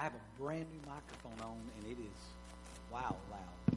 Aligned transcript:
I 0.00 0.04
have 0.04 0.14
a 0.14 0.42
brand 0.42 0.64
new 0.72 0.80
microphone 0.90 1.46
on, 1.46 1.58
and 1.76 1.92
it 1.92 2.00
is 2.00 2.20
wow 2.90 3.14
loud. 3.30 3.76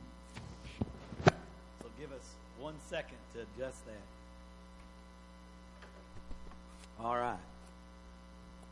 So 1.81 1.87
give 1.99 2.13
us 2.13 2.29
one 2.57 2.75
second 2.89 3.17
to 3.33 3.41
adjust 3.41 3.85
that. 3.85 4.01
All 7.03 7.17
right. 7.17 7.35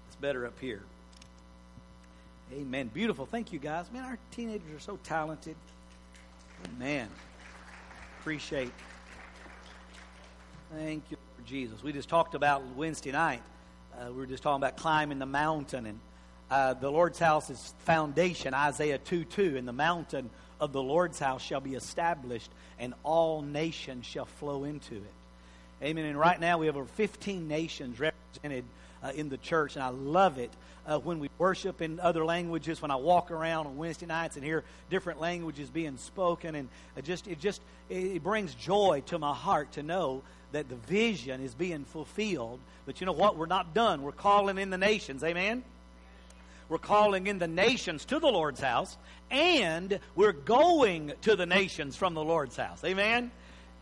It's 0.08 0.16
better 0.16 0.46
up 0.46 0.58
here. 0.62 0.82
Amen. 2.54 2.89
Beautiful. 2.93 3.25
Thank 3.25 3.52
you, 3.52 3.59
guys. 3.59 3.91
Man, 3.91 4.05
our 4.05 4.18
teenagers 4.31 4.73
are 4.73 4.79
so 4.79 4.97
talented. 5.04 5.57
Amen. 6.77 7.09
Appreciate. 8.21 8.71
Thank 10.73 11.04
you, 11.11 11.18
Jesus. 11.45 11.83
We 11.83 11.91
just 11.91 12.07
talked 12.07 12.33
about 12.33 12.63
Wednesday 12.77 13.11
night. 13.11 13.41
Uh, 13.93 14.05
we 14.09 14.20
were 14.20 14.25
just 14.25 14.41
talking 14.41 14.63
about 14.63 14.77
climbing 14.77 15.20
the 15.20 15.25
mountain 15.25 15.86
and 15.86 15.99
uh, 16.52 16.73
the 16.73 16.91
Lord's 16.91 17.18
house 17.18 17.49
is 17.49 17.73
foundation, 17.86 18.54
Isaiah 18.54 18.97
2 18.97 19.23
2. 19.23 19.57
And 19.57 19.65
the 19.65 19.73
mountain 19.73 20.29
of 20.59 20.73
the 20.73 20.82
Lord's 20.82 21.18
house 21.18 21.42
shall 21.42 21.61
be 21.61 21.75
established, 21.75 22.51
and 22.78 22.93
all 23.04 23.42
nations 23.42 24.05
shall 24.05 24.25
flow 24.25 24.65
into 24.65 24.95
it. 24.95 25.14
Amen. 25.82 26.06
And 26.06 26.19
right 26.19 26.39
now 26.39 26.57
we 26.57 26.65
have 26.65 26.75
over 26.75 26.86
15 26.86 27.47
nations 27.47 28.00
represented 28.00 28.65
uh, 29.01 29.14
in 29.15 29.29
the 29.29 29.37
church, 29.37 29.75
and 29.75 29.83
I 29.83 29.89
love 29.89 30.37
it 30.37 30.51
uh, 30.86 31.00
when 31.00 31.19
we 31.19 31.29
worship 31.37 31.82
in 31.82 32.02
other 32.02 32.25
languages. 32.25 32.81
When 32.81 32.92
I 32.92 32.97
walk 32.97 33.31
around 33.31 33.67
on 33.67 33.78
Wednesday 33.78 34.06
nights 34.06 34.36
and 34.36 34.44
hear 34.44 34.66
different 34.89 35.22
languages 35.22 35.70
being 35.70 35.97
spoken, 35.97 36.56
and 36.56 36.67
it 36.97 37.06
just 37.06 37.28
it 37.28 37.39
just 37.39 37.61
it 37.89 38.22
brings 38.22 38.53
joy 38.56 39.03
to 39.08 39.17
my 39.17 39.33
heart 39.33 39.72
to 39.73 39.83
know 39.83 40.22
that 40.52 40.67
the 40.67 40.75
vision 40.75 41.42
is 41.42 41.53
being 41.53 41.86
fulfilled. 41.86 42.59
But 42.86 43.00
you 43.00 43.06
know 43.06 43.14
what? 43.14 43.38
We're 43.38 43.45
not 43.45 43.73
done. 43.73 44.02
We're 44.02 44.11
calling 44.11 44.58
in 44.58 44.70
the 44.70 44.78
nations. 44.78 45.23
Amen. 45.23 45.64
We're 46.72 46.78
calling 46.78 47.28
in 47.28 47.38
the 47.38 47.50
nations 47.50 48.06
to 48.06 48.20
the 48.20 48.30
Lord's 48.30 48.61
house, 48.61 48.98
and 49.30 50.00
we're 50.16 50.31
going 50.31 51.12
to 51.23 51.36
the 51.36 51.45
nations 51.45 51.98
from 51.98 52.14
the 52.14 52.23
Lord's 52.23 52.56
house. 52.56 52.82
Amen. 52.86 53.30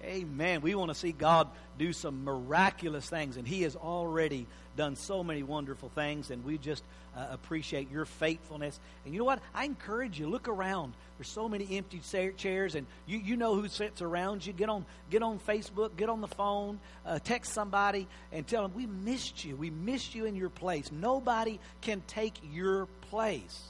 Amen. 0.03 0.61
We 0.61 0.73
want 0.73 0.89
to 0.89 0.95
see 0.95 1.11
God 1.11 1.49
do 1.77 1.93
some 1.93 2.23
miraculous 2.23 3.07
things, 3.07 3.37
and 3.37 3.47
He 3.47 3.61
has 3.61 3.75
already 3.75 4.47
done 4.79 4.95
so 4.95 5.25
many 5.25 5.43
wonderful 5.43 5.89
things, 5.89 6.31
and 6.31 6.45
we 6.45 6.57
just 6.57 6.83
uh, 7.13 7.27
appreciate 7.31 7.91
your 7.91 8.05
faithfulness. 8.05 8.79
And 9.03 9.13
you 9.13 9.19
know 9.19 9.25
what? 9.25 9.41
I 9.53 9.65
encourage 9.65 10.17
you 10.17 10.29
look 10.29 10.47
around. 10.47 10.93
There's 11.17 11.27
so 11.27 11.49
many 11.49 11.77
empty 11.77 12.01
chairs, 12.37 12.75
and 12.75 12.87
you, 13.05 13.17
you 13.19 13.35
know 13.35 13.55
who 13.55 13.67
sits 13.67 14.01
around 14.01 14.45
you. 14.45 14.53
Get 14.53 14.69
on 14.69 14.85
get 15.09 15.21
on 15.21 15.37
Facebook, 15.39 15.97
get 15.97 16.07
on 16.07 16.21
the 16.21 16.29
phone, 16.29 16.79
uh, 17.05 17.19
text 17.19 17.51
somebody, 17.51 18.07
and 18.31 18.47
tell 18.47 18.61
them 18.61 18.71
we 18.73 18.85
missed 18.85 19.43
you. 19.43 19.57
We 19.57 19.69
missed 19.69 20.15
you 20.15 20.23
in 20.23 20.37
your 20.37 20.49
place. 20.49 20.89
Nobody 20.93 21.59
can 21.81 22.01
take 22.07 22.35
your 22.53 22.87
place. 23.09 23.61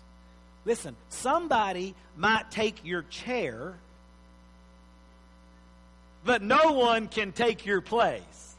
Listen, 0.63 0.95
somebody 1.09 1.95
might 2.15 2.52
take 2.52 2.85
your 2.85 3.02
chair 3.09 3.73
but 6.25 6.41
no 6.41 6.73
one 6.73 7.07
can 7.07 7.31
take 7.31 7.65
your 7.65 7.81
place. 7.81 8.55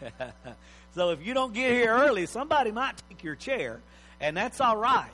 so 0.94 1.10
if 1.10 1.24
you 1.24 1.34
don't 1.34 1.54
get 1.54 1.72
here 1.72 1.92
early, 1.92 2.26
somebody 2.26 2.70
might 2.70 2.94
take 3.08 3.24
your 3.24 3.34
chair, 3.34 3.80
and 4.20 4.36
that's 4.36 4.60
all 4.60 4.76
right. 4.76 5.10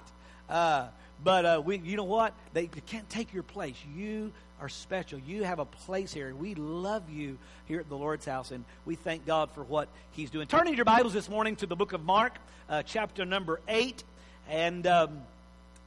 Uh, 0.48 0.88
but 1.22 1.44
uh, 1.44 1.62
we, 1.64 1.78
you 1.78 1.96
know 1.96 2.04
what? 2.04 2.34
They, 2.52 2.66
can't 2.66 3.08
take 3.08 3.32
your 3.32 3.42
place. 3.42 3.76
You 3.94 4.32
are 4.60 4.68
special. 4.68 5.18
You 5.18 5.44
have 5.44 5.58
a 5.58 5.64
place 5.64 6.12
here, 6.12 6.28
and 6.28 6.38
we 6.38 6.54
love 6.54 7.08
you 7.10 7.38
here 7.66 7.80
at 7.80 7.88
the 7.88 7.96
Lord's 7.96 8.26
house, 8.26 8.50
and 8.50 8.64
we 8.84 8.94
thank 8.94 9.26
God 9.26 9.50
for 9.52 9.62
what 9.62 9.88
He's 10.12 10.30
doing. 10.30 10.46
Turning 10.46 10.74
your 10.74 10.84
Bibles 10.84 11.12
this 11.12 11.28
morning 11.28 11.56
to 11.56 11.66
the 11.66 11.76
book 11.76 11.92
of 11.92 12.04
Mark, 12.04 12.34
uh, 12.68 12.82
chapter 12.82 13.24
number 13.24 13.60
eight, 13.68 14.04
and. 14.48 14.86
Um, 14.86 15.22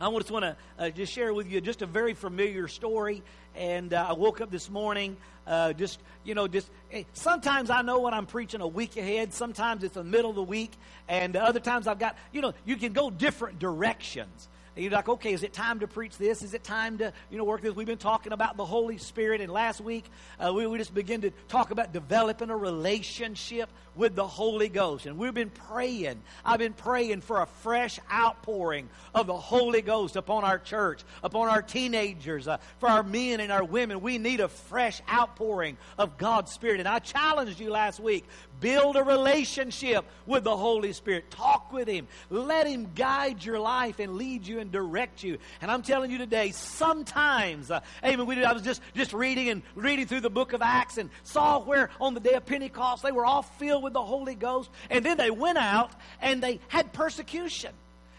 I 0.01 0.09
just 0.17 0.31
want 0.31 0.45
to 0.45 0.55
uh, 0.79 0.89
just 0.89 1.13
share 1.13 1.31
with 1.31 1.51
you 1.51 1.61
just 1.61 1.83
a 1.83 1.85
very 1.85 2.15
familiar 2.15 2.67
story. 2.67 3.21
And 3.55 3.93
uh, 3.93 4.07
I 4.09 4.13
woke 4.13 4.41
up 4.41 4.49
this 4.49 4.67
morning, 4.67 5.15
uh, 5.45 5.73
just 5.73 5.99
you 6.23 6.33
know, 6.33 6.47
just 6.47 6.71
sometimes 7.13 7.69
I 7.69 7.83
know 7.83 7.99
when 7.99 8.13
I'm 8.15 8.25
preaching 8.25 8.61
a 8.61 8.67
week 8.67 8.97
ahead. 8.97 9.31
Sometimes 9.31 9.83
it's 9.83 9.93
the 9.93 10.03
middle 10.03 10.31
of 10.31 10.35
the 10.35 10.43
week, 10.43 10.71
and 11.07 11.35
other 11.35 11.59
times 11.59 11.85
I've 11.85 11.99
got 11.99 12.17
you 12.33 12.41
know, 12.41 12.55
you 12.65 12.77
can 12.77 12.93
go 12.93 13.11
different 13.11 13.59
directions. 13.59 14.47
And 14.75 14.85
you're 14.85 14.93
like, 14.93 15.09
okay, 15.09 15.33
is 15.33 15.43
it 15.43 15.51
time 15.51 15.81
to 15.81 15.87
preach 15.87 16.17
this? 16.17 16.41
Is 16.41 16.53
it 16.53 16.63
time 16.63 16.97
to, 16.99 17.11
you 17.29 17.37
know, 17.37 17.43
work 17.43 17.61
this? 17.61 17.75
We've 17.75 17.85
been 17.85 17.97
talking 17.97 18.31
about 18.31 18.55
the 18.55 18.65
Holy 18.65 18.97
Spirit, 18.97 19.41
and 19.41 19.51
last 19.51 19.81
week 19.81 20.05
uh, 20.39 20.53
we, 20.53 20.65
we 20.65 20.77
just 20.77 20.93
began 20.93 21.21
to 21.21 21.31
talk 21.49 21.71
about 21.71 21.91
developing 21.91 22.49
a 22.49 22.55
relationship 22.55 23.69
with 23.95 24.15
the 24.15 24.25
Holy 24.25 24.69
Ghost. 24.69 25.05
And 25.05 25.17
we've 25.17 25.33
been 25.33 25.49
praying. 25.49 26.21
I've 26.45 26.59
been 26.59 26.71
praying 26.71 27.19
for 27.19 27.41
a 27.41 27.45
fresh 27.45 27.99
outpouring 28.09 28.87
of 29.13 29.27
the 29.27 29.35
Holy 29.35 29.81
Ghost 29.81 30.15
upon 30.15 30.45
our 30.45 30.57
church, 30.57 31.03
upon 31.21 31.49
our 31.49 31.61
teenagers, 31.61 32.47
uh, 32.47 32.57
for 32.79 32.87
our 32.87 33.03
men 33.03 33.41
and 33.41 33.51
our 33.51 33.65
women. 33.65 33.99
We 33.99 34.17
need 34.19 34.39
a 34.39 34.47
fresh 34.47 35.01
outpouring 35.11 35.75
of 35.97 36.17
God's 36.17 36.53
Spirit. 36.53 36.79
And 36.79 36.87
I 36.87 36.99
challenged 36.99 37.59
you 37.59 37.71
last 37.71 37.99
week 37.99 38.25
build 38.61 38.95
a 38.95 39.03
relationship 39.03 40.05
with 40.25 40.45
the 40.45 40.55
Holy 40.55 40.93
Spirit. 40.93 41.29
Talk 41.29 41.73
with 41.73 41.89
Him. 41.89 42.07
Let 42.29 42.67
Him 42.67 42.91
guide 42.95 43.43
your 43.43 43.59
life 43.59 43.99
and 43.99 44.15
lead 44.15 44.47
you 44.47 44.59
and 44.59 44.71
direct 44.71 45.23
you. 45.23 45.37
And 45.61 45.69
I'm 45.69 45.81
telling 45.81 46.09
you 46.09 46.17
today, 46.17 46.51
sometimes, 46.51 47.69
uh, 47.69 47.81
amen, 48.05 48.25
we 48.25 48.35
did, 48.35 48.45
I 48.45 48.53
was 48.53 48.61
just, 48.61 48.81
just 48.95 49.11
reading 49.11 49.49
and 49.49 49.63
reading 49.75 50.07
through 50.07 50.21
the 50.21 50.29
book 50.29 50.53
of 50.53 50.61
Acts 50.61 50.97
and 50.97 51.09
saw 51.23 51.59
where 51.59 51.89
on 51.99 52.13
the 52.13 52.21
day 52.21 52.33
of 52.33 52.45
Pentecost 52.45 53.03
they 53.03 53.11
were 53.11 53.25
all 53.25 53.41
filled 53.41 53.83
with 53.83 53.93
the 53.93 54.01
Holy 54.01 54.35
Ghost. 54.35 54.69
And 54.89 55.05
then 55.05 55.17
they 55.17 55.31
went 55.31 55.57
out 55.57 55.91
and 56.21 56.41
they 56.41 56.61
had 56.69 56.93
persecution 56.93 57.71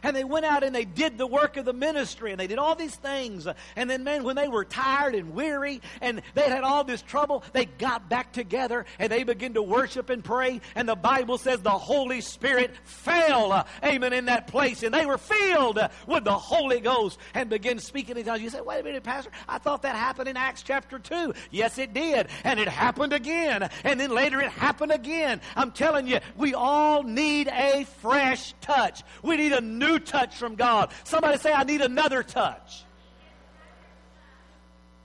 and 0.02 0.16
they 0.16 0.24
went 0.24 0.44
out 0.44 0.64
and 0.64 0.74
they 0.74 0.84
did 0.84 1.18
the 1.18 1.26
work 1.26 1.56
of 1.56 1.64
the 1.64 1.72
ministry 1.72 2.30
and 2.30 2.40
they 2.40 2.46
did 2.46 2.58
all 2.58 2.74
these 2.74 2.94
things. 2.96 3.46
And 3.76 3.88
then, 3.88 4.04
man, 4.04 4.24
when 4.24 4.36
they 4.36 4.48
were 4.48 4.64
tired 4.64 5.14
and 5.14 5.34
weary 5.34 5.80
and 6.00 6.22
they 6.34 6.42
had 6.42 6.64
all 6.64 6.84
this 6.84 7.02
trouble, 7.02 7.44
they 7.52 7.66
got 7.66 8.08
back 8.08 8.32
together 8.32 8.84
and 8.98 9.10
they 9.10 9.24
began 9.24 9.54
to 9.54 9.62
worship 9.62 10.10
and 10.10 10.24
pray. 10.24 10.60
And 10.74 10.88
the 10.88 10.96
Bible 10.96 11.38
says 11.38 11.60
the 11.60 11.70
Holy 11.70 12.20
Spirit 12.20 12.72
fell, 12.84 13.52
uh, 13.52 13.64
amen, 13.84 14.12
in 14.12 14.26
that 14.26 14.46
place. 14.46 14.82
And 14.82 14.94
they 14.94 15.06
were 15.06 15.18
filled 15.18 15.78
with 16.06 16.24
the 16.24 16.36
Holy 16.36 16.80
Ghost 16.80 17.18
and 17.34 17.48
began 17.48 17.78
speaking 17.78 18.16
in 18.16 18.24
tongues. 18.24 18.42
You 18.42 18.50
say, 18.50 18.60
wait 18.60 18.80
a 18.80 18.84
minute, 18.84 19.02
Pastor, 19.02 19.30
I 19.48 19.58
thought 19.58 19.82
that 19.82 19.96
happened 19.96 20.28
in 20.28 20.36
Acts 20.36 20.62
chapter 20.62 20.98
2. 20.98 21.34
Yes, 21.50 21.78
it 21.78 21.94
did. 21.94 22.28
And 22.44 22.58
it 22.58 22.68
happened 22.68 23.12
again. 23.12 23.68
And 23.84 24.00
then 24.00 24.10
later 24.10 24.40
it 24.40 24.50
happened 24.50 24.92
again. 24.92 25.40
I'm 25.56 25.70
telling 25.70 26.06
you, 26.06 26.18
we 26.36 26.54
all 26.54 27.02
need 27.02 27.48
a 27.48 27.86
fresh 28.00 28.54
touch. 28.60 29.02
We 29.22 29.36
need 29.36 29.52
a 29.52 29.60
new 29.60 29.91
new 29.92 29.98
touch 29.98 30.36
from 30.36 30.54
God. 30.54 30.90
Somebody 31.04 31.38
say, 31.38 31.52
I 31.52 31.64
need 31.64 31.80
another 31.80 32.22
touch. 32.22 32.84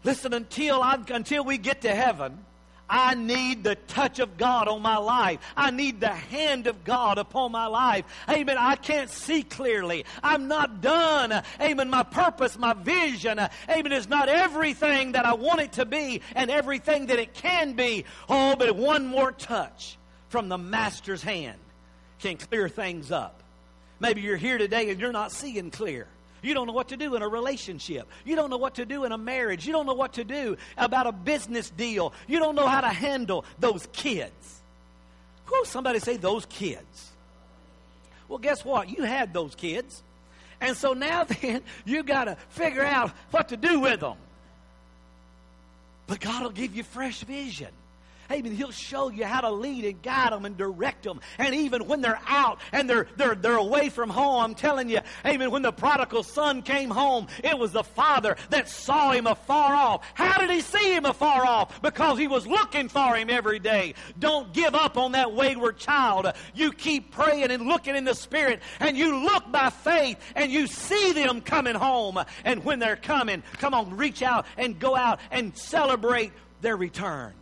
Listen, 0.03 0.33
until, 0.33 0.81
I, 0.81 0.97
until 1.09 1.43
we 1.43 1.57
get 1.57 1.81
to 1.81 1.93
heaven, 1.93 2.45
I 2.89 3.15
need 3.15 3.65
the 3.65 3.75
touch 3.75 4.19
of 4.19 4.37
God 4.37 4.69
on 4.69 4.81
my 4.81 4.95
life. 4.95 5.39
I 5.57 5.71
need 5.71 5.99
the 5.99 6.07
hand 6.07 6.67
of 6.67 6.85
God 6.85 7.17
upon 7.17 7.51
my 7.51 7.67
life. 7.67 8.05
Amen. 8.29 8.57
I 8.57 8.77
can't 8.77 9.09
see 9.09 9.43
clearly. 9.43 10.05
I'm 10.23 10.47
not 10.47 10.79
done. 10.79 11.43
Amen. 11.59 11.89
My 11.89 12.03
purpose, 12.03 12.57
my 12.57 12.73
vision, 12.73 13.39
amen, 13.69 13.91
is 13.91 14.07
not 14.07 14.29
everything 14.29 15.11
that 15.13 15.25
I 15.25 15.33
want 15.33 15.59
it 15.59 15.73
to 15.73 15.85
be 15.85 16.21
and 16.33 16.49
everything 16.49 17.07
that 17.07 17.19
it 17.19 17.33
can 17.33 17.73
be. 17.73 18.05
Oh, 18.29 18.55
but 18.55 18.73
one 18.73 19.05
more 19.05 19.33
touch 19.33 19.97
from 20.29 20.47
the 20.47 20.57
Master's 20.57 21.21
hand 21.21 21.59
can 22.19 22.37
clear 22.37 22.69
things 22.69 23.11
up. 23.11 23.43
Maybe 23.99 24.21
you're 24.21 24.37
here 24.37 24.57
today 24.57 24.89
and 24.89 24.99
you're 24.99 25.11
not 25.11 25.31
seeing 25.31 25.71
clear. 25.71 26.07
You 26.41 26.53
don't 26.53 26.67
know 26.67 26.73
what 26.73 26.89
to 26.89 26.97
do 26.97 27.15
in 27.15 27.21
a 27.21 27.27
relationship. 27.27 28.07
You 28.23 28.35
don't 28.35 28.49
know 28.49 28.57
what 28.57 28.75
to 28.75 28.85
do 28.85 29.05
in 29.05 29.11
a 29.11 29.17
marriage. 29.17 29.65
You 29.65 29.73
don't 29.73 29.85
know 29.85 29.95
what 29.95 30.13
to 30.13 30.23
do 30.23 30.55
about 30.77 31.07
a 31.07 31.11
business 31.11 31.69
deal. 31.71 32.13
You 32.27 32.39
don't 32.39 32.55
know 32.55 32.67
how 32.67 32.81
to 32.81 32.89
handle 32.89 33.43
those 33.59 33.87
kids. 33.91 34.61
Who? 35.45 35.65
Somebody 35.65 35.99
say 35.99 36.17
those 36.17 36.45
kids. 36.45 37.11
Well, 38.27 38.37
guess 38.37 38.63
what? 38.63 38.95
You 38.95 39.03
had 39.03 39.33
those 39.33 39.55
kids. 39.55 40.03
And 40.61 40.75
so 40.75 40.93
now 40.93 41.23
then, 41.41 41.61
you 41.85 42.03
got 42.03 42.25
to 42.25 42.37
figure 42.49 42.85
out 42.85 43.11
what 43.31 43.49
to 43.49 43.57
do 43.57 43.79
with 43.79 44.01
them. 44.01 44.17
But 46.05 46.19
God 46.19 46.43
will 46.43 46.49
give 46.51 46.75
you 46.75 46.83
fresh 46.83 47.21
vision. 47.23 47.69
Amen. 48.31 48.53
He'll 48.53 48.71
show 48.71 49.09
you 49.09 49.25
how 49.25 49.41
to 49.41 49.51
lead 49.51 49.85
and 49.85 50.01
guide 50.01 50.33
them 50.33 50.45
and 50.45 50.57
direct 50.57 51.03
them. 51.03 51.21
And 51.37 51.55
even 51.55 51.87
when 51.87 52.01
they're 52.01 52.19
out 52.27 52.59
and 52.71 52.89
they're, 52.89 53.07
they're, 53.15 53.35
they're 53.35 53.57
away 53.57 53.89
from 53.89 54.09
home, 54.09 54.43
I'm 54.43 54.55
telling 54.55 54.89
you, 54.89 54.99
amen, 55.25 55.51
when 55.51 55.61
the 55.61 55.71
prodigal 55.71 56.23
son 56.23 56.61
came 56.61 56.89
home, 56.89 57.27
it 57.43 57.57
was 57.57 57.71
the 57.71 57.83
father 57.83 58.35
that 58.49 58.67
saw 58.69 59.11
him 59.11 59.27
afar 59.27 59.75
off. 59.75 60.05
How 60.13 60.39
did 60.39 60.49
he 60.49 60.61
see 60.61 60.93
him 60.93 61.05
afar 61.05 61.45
off? 61.45 61.81
Because 61.81 62.17
he 62.17 62.27
was 62.27 62.45
looking 62.45 62.89
for 62.89 63.15
him 63.15 63.29
every 63.29 63.59
day. 63.59 63.93
Don't 64.19 64.53
give 64.53 64.75
up 64.75 64.97
on 64.97 65.13
that 65.13 65.33
wayward 65.33 65.77
child. 65.77 66.31
You 66.53 66.73
keep 66.73 67.11
praying 67.11 67.51
and 67.51 67.67
looking 67.67 67.95
in 67.95 68.03
the 68.03 68.15
spirit 68.15 68.61
and 68.79 68.97
you 68.97 69.23
look 69.23 69.51
by 69.51 69.69
faith 69.69 70.19
and 70.35 70.51
you 70.51 70.67
see 70.67 71.13
them 71.13 71.41
coming 71.41 71.75
home. 71.75 72.19
And 72.43 72.63
when 72.65 72.79
they're 72.79 72.95
coming, 72.95 73.43
come 73.53 73.73
on, 73.73 73.95
reach 73.95 74.21
out 74.21 74.45
and 74.57 74.77
go 74.77 74.95
out 74.95 75.19
and 75.31 75.57
celebrate 75.57 76.31
their 76.61 76.75
return. 76.75 77.33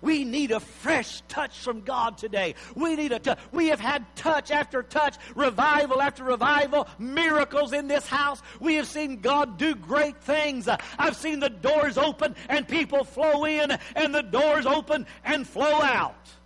We 0.00 0.24
need 0.24 0.52
a 0.52 0.60
fresh 0.60 1.22
touch 1.28 1.58
from 1.58 1.80
God 1.80 2.18
today. 2.18 2.54
We 2.74 2.94
need 2.94 3.12
a. 3.12 3.36
We 3.52 3.68
have 3.68 3.80
had 3.80 4.04
touch 4.14 4.50
after 4.50 4.82
touch, 4.82 5.16
revival 5.34 6.00
after 6.00 6.24
revival, 6.24 6.86
miracles 6.98 7.72
in 7.72 7.88
this 7.88 8.06
house. 8.06 8.40
We 8.60 8.76
have 8.76 8.86
seen 8.86 9.20
God 9.20 9.58
do 9.58 9.74
great 9.74 10.20
things. 10.22 10.68
I've 10.98 11.16
seen 11.16 11.40
the 11.40 11.50
doors 11.50 11.98
open 11.98 12.36
and 12.48 12.66
people 12.66 13.04
flow 13.04 13.44
in, 13.44 13.76
and 13.96 14.14
the 14.14 14.22
doors 14.22 14.66
open 14.66 15.06
and 15.24 15.46
flow 15.46 15.82
out. 15.82 16.37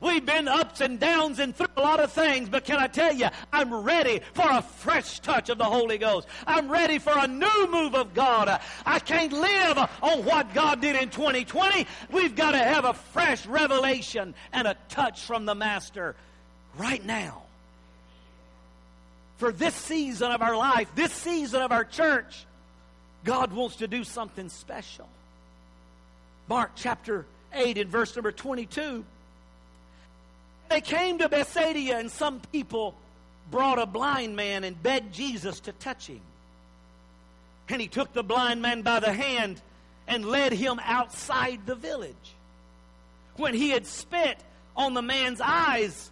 We've 0.00 0.24
been 0.24 0.48
ups 0.48 0.80
and 0.80 0.98
downs 0.98 1.38
and 1.38 1.54
through 1.54 1.66
a 1.76 1.80
lot 1.82 2.00
of 2.00 2.10
things, 2.10 2.48
but 2.48 2.64
can 2.64 2.78
I 2.78 2.86
tell 2.86 3.12
you, 3.12 3.28
I'm 3.52 3.72
ready 3.72 4.22
for 4.32 4.48
a 4.48 4.62
fresh 4.62 5.20
touch 5.20 5.50
of 5.50 5.58
the 5.58 5.64
Holy 5.64 5.98
Ghost. 5.98 6.26
I'm 6.46 6.70
ready 6.70 6.98
for 6.98 7.12
a 7.14 7.26
new 7.26 7.68
move 7.70 7.94
of 7.94 8.14
God. 8.14 8.60
I 8.86 8.98
can't 8.98 9.32
live 9.32 9.78
on 10.02 10.24
what 10.24 10.54
God 10.54 10.80
did 10.80 10.96
in 10.96 11.10
2020. 11.10 11.86
We've 12.10 12.34
got 12.34 12.52
to 12.52 12.58
have 12.58 12.86
a 12.86 12.94
fresh 12.94 13.44
revelation 13.46 14.34
and 14.52 14.66
a 14.66 14.76
touch 14.88 15.20
from 15.20 15.44
the 15.44 15.54
Master 15.54 16.16
right 16.78 17.04
now. 17.04 17.42
For 19.36 19.52
this 19.52 19.74
season 19.74 20.32
of 20.32 20.40
our 20.40 20.56
life, 20.56 20.88
this 20.94 21.12
season 21.12 21.60
of 21.60 21.72
our 21.72 21.84
church, 21.84 22.46
God 23.24 23.52
wants 23.52 23.76
to 23.76 23.88
do 23.88 24.04
something 24.04 24.48
special. 24.48 25.08
Mark 26.48 26.72
chapter 26.74 27.26
8 27.52 27.78
and 27.78 27.90
verse 27.90 28.16
number 28.16 28.32
22 28.32 29.04
they 30.70 30.80
came 30.80 31.18
to 31.18 31.28
Bethsaida, 31.28 31.96
and 31.98 32.10
some 32.10 32.40
people 32.52 32.94
brought 33.50 33.78
a 33.78 33.86
blind 33.86 34.36
man 34.36 34.64
and 34.64 34.80
begged 34.80 35.12
Jesus 35.12 35.60
to 35.60 35.72
touch 35.72 36.06
him. 36.06 36.20
And 37.68 37.80
he 37.80 37.88
took 37.88 38.12
the 38.12 38.22
blind 38.22 38.62
man 38.62 38.82
by 38.82 39.00
the 39.00 39.12
hand 39.12 39.60
and 40.06 40.24
led 40.24 40.52
him 40.52 40.80
outside 40.82 41.66
the 41.66 41.74
village. 41.74 42.14
When 43.36 43.54
he 43.54 43.70
had 43.70 43.86
spit 43.86 44.38
on 44.76 44.94
the 44.94 45.02
man's 45.02 45.40
eyes, 45.40 46.10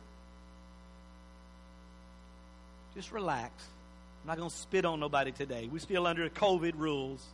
just 2.94 3.12
relax. 3.12 3.52
I'm 4.22 4.28
not 4.28 4.38
going 4.38 4.50
to 4.50 4.56
spit 4.56 4.84
on 4.84 4.98
nobody 4.98 5.30
today. 5.30 5.68
We're 5.70 5.78
still 5.78 6.06
under 6.06 6.28
COVID 6.28 6.72
rules. 6.76 7.24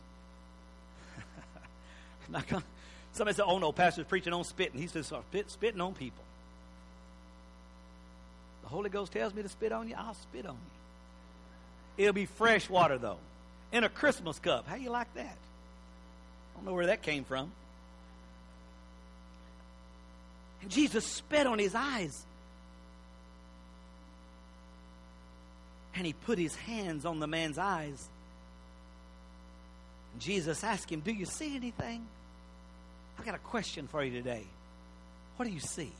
not 2.29 2.47
gonna, 2.47 2.63
somebody 3.13 3.35
said, 3.35 3.45
oh 3.47 3.57
no, 3.57 3.71
pastor's 3.71 4.05
preaching 4.05 4.33
on 4.33 4.43
spitting. 4.43 4.79
He 4.79 4.87
says, 4.87 5.07
spit, 5.07 5.49
spitting 5.49 5.81
on 5.81 5.93
people. 5.93 6.24
The 8.65 8.69
Holy 8.69 8.89
Ghost 8.89 9.11
tells 9.11 9.33
me 9.33 9.43
to 9.43 9.49
spit 9.49 9.71
on 9.71 9.87
you, 9.87 9.95
I'll 9.97 10.15
spit 10.15 10.45
on 10.45 10.55
you. 10.55 12.03
It'll 12.03 12.13
be 12.13 12.25
fresh 12.25 12.67
water, 12.69 12.97
though, 12.97 13.19
in 13.71 13.83
a 13.83 13.89
Christmas 13.89 14.39
cup. 14.39 14.67
How 14.67 14.75
you 14.75 14.89
like 14.89 15.13
that? 15.13 15.37
I 15.37 16.57
don't 16.57 16.65
know 16.65 16.73
where 16.73 16.87
that 16.87 17.03
came 17.03 17.23
from. 17.23 17.51
And 20.61 20.71
Jesus 20.71 21.05
spit 21.05 21.45
on 21.45 21.59
his 21.59 21.75
eyes. 21.75 22.25
And 25.95 26.05
he 26.05 26.13
put 26.13 26.39
his 26.39 26.55
hands 26.55 27.05
on 27.05 27.19
the 27.19 27.27
man's 27.27 27.59
eyes. 27.59 28.09
And 30.13 30.21
Jesus 30.21 30.63
asked 30.63 30.91
him, 30.91 31.01
Do 31.01 31.13
you 31.13 31.25
see 31.25 31.55
anything? 31.55 32.05
I 33.19 33.23
got 33.23 33.35
a 33.35 33.39
question 33.39 33.87
for 33.87 34.03
you 34.03 34.11
today. 34.11 34.43
What 35.37 35.45
do 35.45 35.51
you 35.51 35.59
see? 35.59 35.91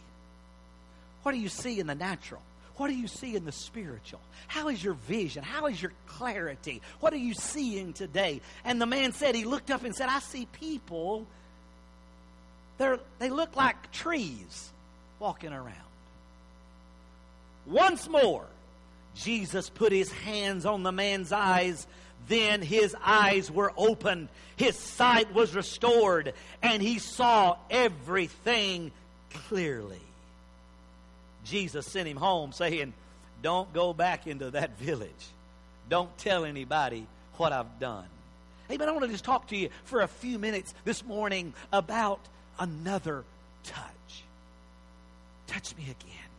What 1.21 1.31
do 1.31 1.37
you 1.37 1.47
see 1.47 1.79
in 1.79 1.87
the 1.87 1.95
natural? 1.95 2.41
What 2.77 2.89
do 2.89 2.95
you 2.95 3.07
see 3.07 3.35
in 3.35 3.45
the 3.45 3.51
spiritual? 3.51 4.19
How 4.47 4.67
is 4.67 4.83
your 4.83 4.93
vision? 4.93 5.43
How 5.43 5.67
is 5.67 5.81
your 5.81 5.93
clarity? 6.07 6.81
What 6.99 7.13
are 7.13 7.17
you 7.17 7.33
seeing 7.33 7.93
today? 7.93 8.41
And 8.65 8.81
the 8.81 8.85
man 8.85 9.13
said, 9.13 9.33
he 9.35 9.45
looked 9.45 9.71
up 9.71 9.83
and 9.83 9.95
said, 9.95 10.09
I 10.09 10.19
see 10.19 10.45
people. 10.45 11.25
They're, 12.77 12.99
they 13.19 13.29
look 13.29 13.55
like 13.55 13.91
trees 13.91 14.71
walking 15.19 15.53
around. 15.53 15.73
Once 17.65 18.09
more, 18.09 18.45
Jesus 19.15 19.69
put 19.69 19.91
his 19.91 20.11
hands 20.11 20.65
on 20.65 20.83
the 20.83 20.91
man's 20.91 21.31
eyes. 21.31 21.87
Then 22.27 22.61
his 22.61 22.95
eyes 23.03 23.51
were 23.51 23.71
opened, 23.77 24.29
his 24.55 24.75
sight 24.75 25.33
was 25.33 25.53
restored, 25.53 26.33
and 26.63 26.81
he 26.81 26.97
saw 26.97 27.57
everything 27.69 28.91
clearly. 29.47 30.01
Jesus 31.45 31.85
sent 31.85 32.07
him 32.07 32.17
home 32.17 32.51
saying, 32.51 32.93
Don't 33.41 33.71
go 33.73 33.93
back 33.93 34.27
into 34.27 34.51
that 34.51 34.77
village. 34.77 35.09
Don't 35.89 36.15
tell 36.17 36.45
anybody 36.45 37.07
what 37.37 37.53
I've 37.53 37.79
done. 37.79 38.05
Hey, 38.67 38.77
but 38.77 38.89
I 38.89 38.91
want 38.91 39.05
to 39.05 39.11
just 39.11 39.23
talk 39.23 39.47
to 39.49 39.55
you 39.55 39.69
for 39.83 40.01
a 40.01 40.07
few 40.07 40.39
minutes 40.39 40.73
this 40.83 41.05
morning 41.05 41.53
about 41.71 42.19
another 42.59 43.23
touch. 43.63 44.23
Touch 45.47 45.77
me 45.77 45.83
again. 45.83 46.29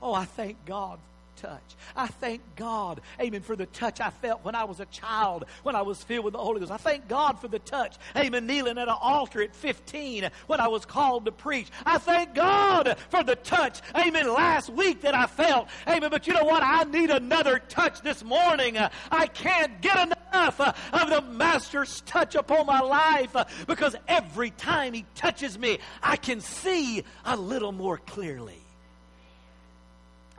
Oh, 0.00 0.12
I 0.12 0.24
thank 0.24 0.64
God 0.66 0.98
touch. 1.42 1.76
I 1.96 2.06
thank 2.06 2.40
God, 2.56 3.00
amen, 3.20 3.42
for 3.42 3.56
the 3.56 3.66
touch 3.66 4.00
I 4.00 4.10
felt 4.10 4.44
when 4.44 4.54
I 4.54 4.64
was 4.64 4.80
a 4.80 4.86
child, 4.86 5.44
when 5.64 5.74
I 5.74 5.82
was 5.82 6.02
filled 6.02 6.24
with 6.24 6.32
the 6.32 6.38
Holy 6.38 6.60
Ghost. 6.60 6.70
I 6.70 6.76
thank 6.76 7.08
God 7.08 7.40
for 7.40 7.48
the 7.48 7.58
touch, 7.58 7.96
amen, 8.16 8.46
kneeling 8.46 8.78
at 8.78 8.88
an 8.88 8.94
altar 9.00 9.42
at 9.42 9.54
15 9.54 10.30
when 10.46 10.60
I 10.60 10.68
was 10.68 10.84
called 10.84 11.24
to 11.24 11.32
preach. 11.32 11.68
I 11.84 11.98
thank 11.98 12.34
God 12.34 12.96
for 13.10 13.24
the 13.24 13.36
touch, 13.36 13.80
amen, 13.96 14.32
last 14.32 14.70
week 14.70 15.02
that 15.02 15.14
I 15.14 15.26
felt, 15.26 15.68
amen. 15.88 16.10
But 16.10 16.26
you 16.26 16.32
know 16.32 16.44
what? 16.44 16.62
I 16.62 16.84
need 16.84 17.10
another 17.10 17.58
touch 17.58 18.00
this 18.02 18.22
morning. 18.22 18.78
I 19.10 19.26
can't 19.26 19.80
get 19.80 19.96
enough 20.32 20.60
of 20.60 21.10
the 21.10 21.22
Master's 21.22 22.02
touch 22.02 22.36
upon 22.36 22.66
my 22.66 22.80
life 22.80 23.34
because 23.66 23.96
every 24.06 24.50
time 24.50 24.94
He 24.94 25.04
touches 25.16 25.58
me, 25.58 25.78
I 26.02 26.16
can 26.16 26.40
see 26.40 27.02
a 27.24 27.36
little 27.36 27.72
more 27.72 27.98
clearly. 27.98 28.61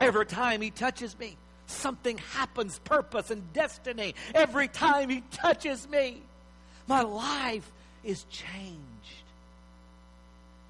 Every 0.04 0.26
time 0.26 0.60
he 0.60 0.70
touches 0.70 1.18
me, 1.18 1.36
something 1.66 2.18
happens, 2.18 2.78
purpose 2.80 3.30
and 3.30 3.52
destiny. 3.54 4.14
Every 4.34 4.68
time 4.68 5.08
he 5.08 5.22
touches 5.32 5.88
me, 5.88 6.20
my 6.86 7.00
life 7.00 7.70
is 8.02 8.24
changed. 8.24 8.78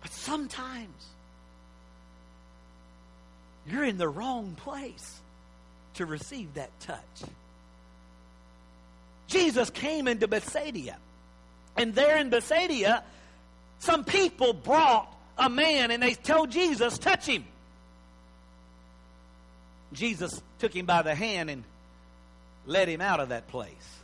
But 0.03 0.13
sometimes 0.13 1.07
you're 3.67 3.85
in 3.85 3.99
the 3.99 4.09
wrong 4.09 4.57
place 4.57 5.21
to 5.95 6.07
receive 6.07 6.55
that 6.55 6.71
touch. 6.81 7.29
Jesus 9.27 9.69
came 9.71 10.07
into 10.07 10.29
Bethsaida, 10.29 10.97
and 11.77 11.95
there 11.95 12.19
in 12.19 12.31
Bethsaida, 12.31 13.03
some 13.81 14.05
people 14.05 14.53
brought 14.53 15.13
a 15.37 15.49
man 15.49 15.91
and 15.91 16.03
they 16.03 16.15
told 16.15 16.51
Jesus, 16.51 16.99
touch 16.99 17.27
him. 17.27 17.45
Jesus 19.95 20.43
took 20.59 20.75
him 20.75 20.87
by 20.87 21.03
the 21.03 21.15
hand 21.15 21.51
and 21.51 21.65
led 22.67 22.89
him 22.89 23.01
out 23.01 23.21
of 23.21 23.31
that 23.31 23.49
place. 23.49 23.99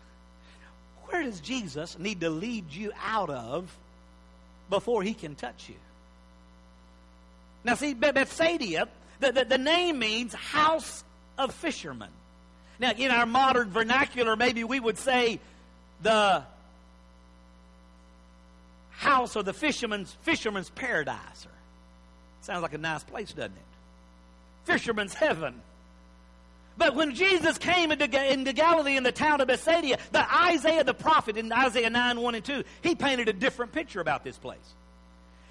Where 1.06 1.23
does 1.23 1.41
Jesus 1.41 1.99
need 1.99 2.20
to 2.20 2.31
lead 2.31 2.73
you 2.73 2.93
out 3.05 3.31
of 3.31 3.75
before 4.69 5.03
he 5.03 5.15
can 5.15 5.35
touch 5.35 5.69
you? 5.69 5.75
Now, 7.65 7.75
see, 7.75 7.94
Bethsaida, 7.94 8.89
the, 9.19 9.32
the, 9.32 9.44
the 9.44 9.59
name 9.59 9.99
means 9.99 10.32
house 10.32 11.05
of 11.37 11.55
fishermen. 11.55 12.09
Now, 12.79 12.93
in 12.93 13.11
our 13.11 13.27
modern 13.27 13.70
vernacular, 13.70 14.37
maybe 14.37 14.65
we 14.65 14.81
would 14.81 14.99
say 14.99 15.41
the 16.03 16.43
house 18.91 19.37
of 19.37 19.44
the 19.44 19.53
fisherman's 19.53 20.13
fisherman's 20.23 20.70
paradise. 20.70 21.47
Sounds 22.43 22.63
like 22.63 22.73
a 22.73 22.79
nice 22.79 23.05
place, 23.05 23.32
doesn't 23.32 23.53
it? 23.53 23.63
Fisherman's 24.65 25.15
heaven. 25.15 25.61
But 26.81 26.94
when 26.94 27.15
Jesus 27.15 27.58
came 27.58 27.93
into, 27.93 28.32
into 28.32 28.55
Galilee 28.55 28.96
in 28.96 29.03
the 29.03 29.13
town 29.13 29.43
of 29.43 29.49
Bethsaida, 29.49 29.99
the 30.13 30.34
Isaiah 30.46 30.82
the 30.82 30.94
prophet 30.94 31.37
in 31.37 31.53
Isaiah 31.53 31.91
9, 31.91 32.19
1 32.19 32.34
and 32.34 32.43
2, 32.43 32.65
he 32.81 32.94
painted 32.94 33.29
a 33.29 33.34
different 33.34 33.72
picture 33.72 34.01
about 34.01 34.25
this 34.25 34.39
place. 34.39 34.56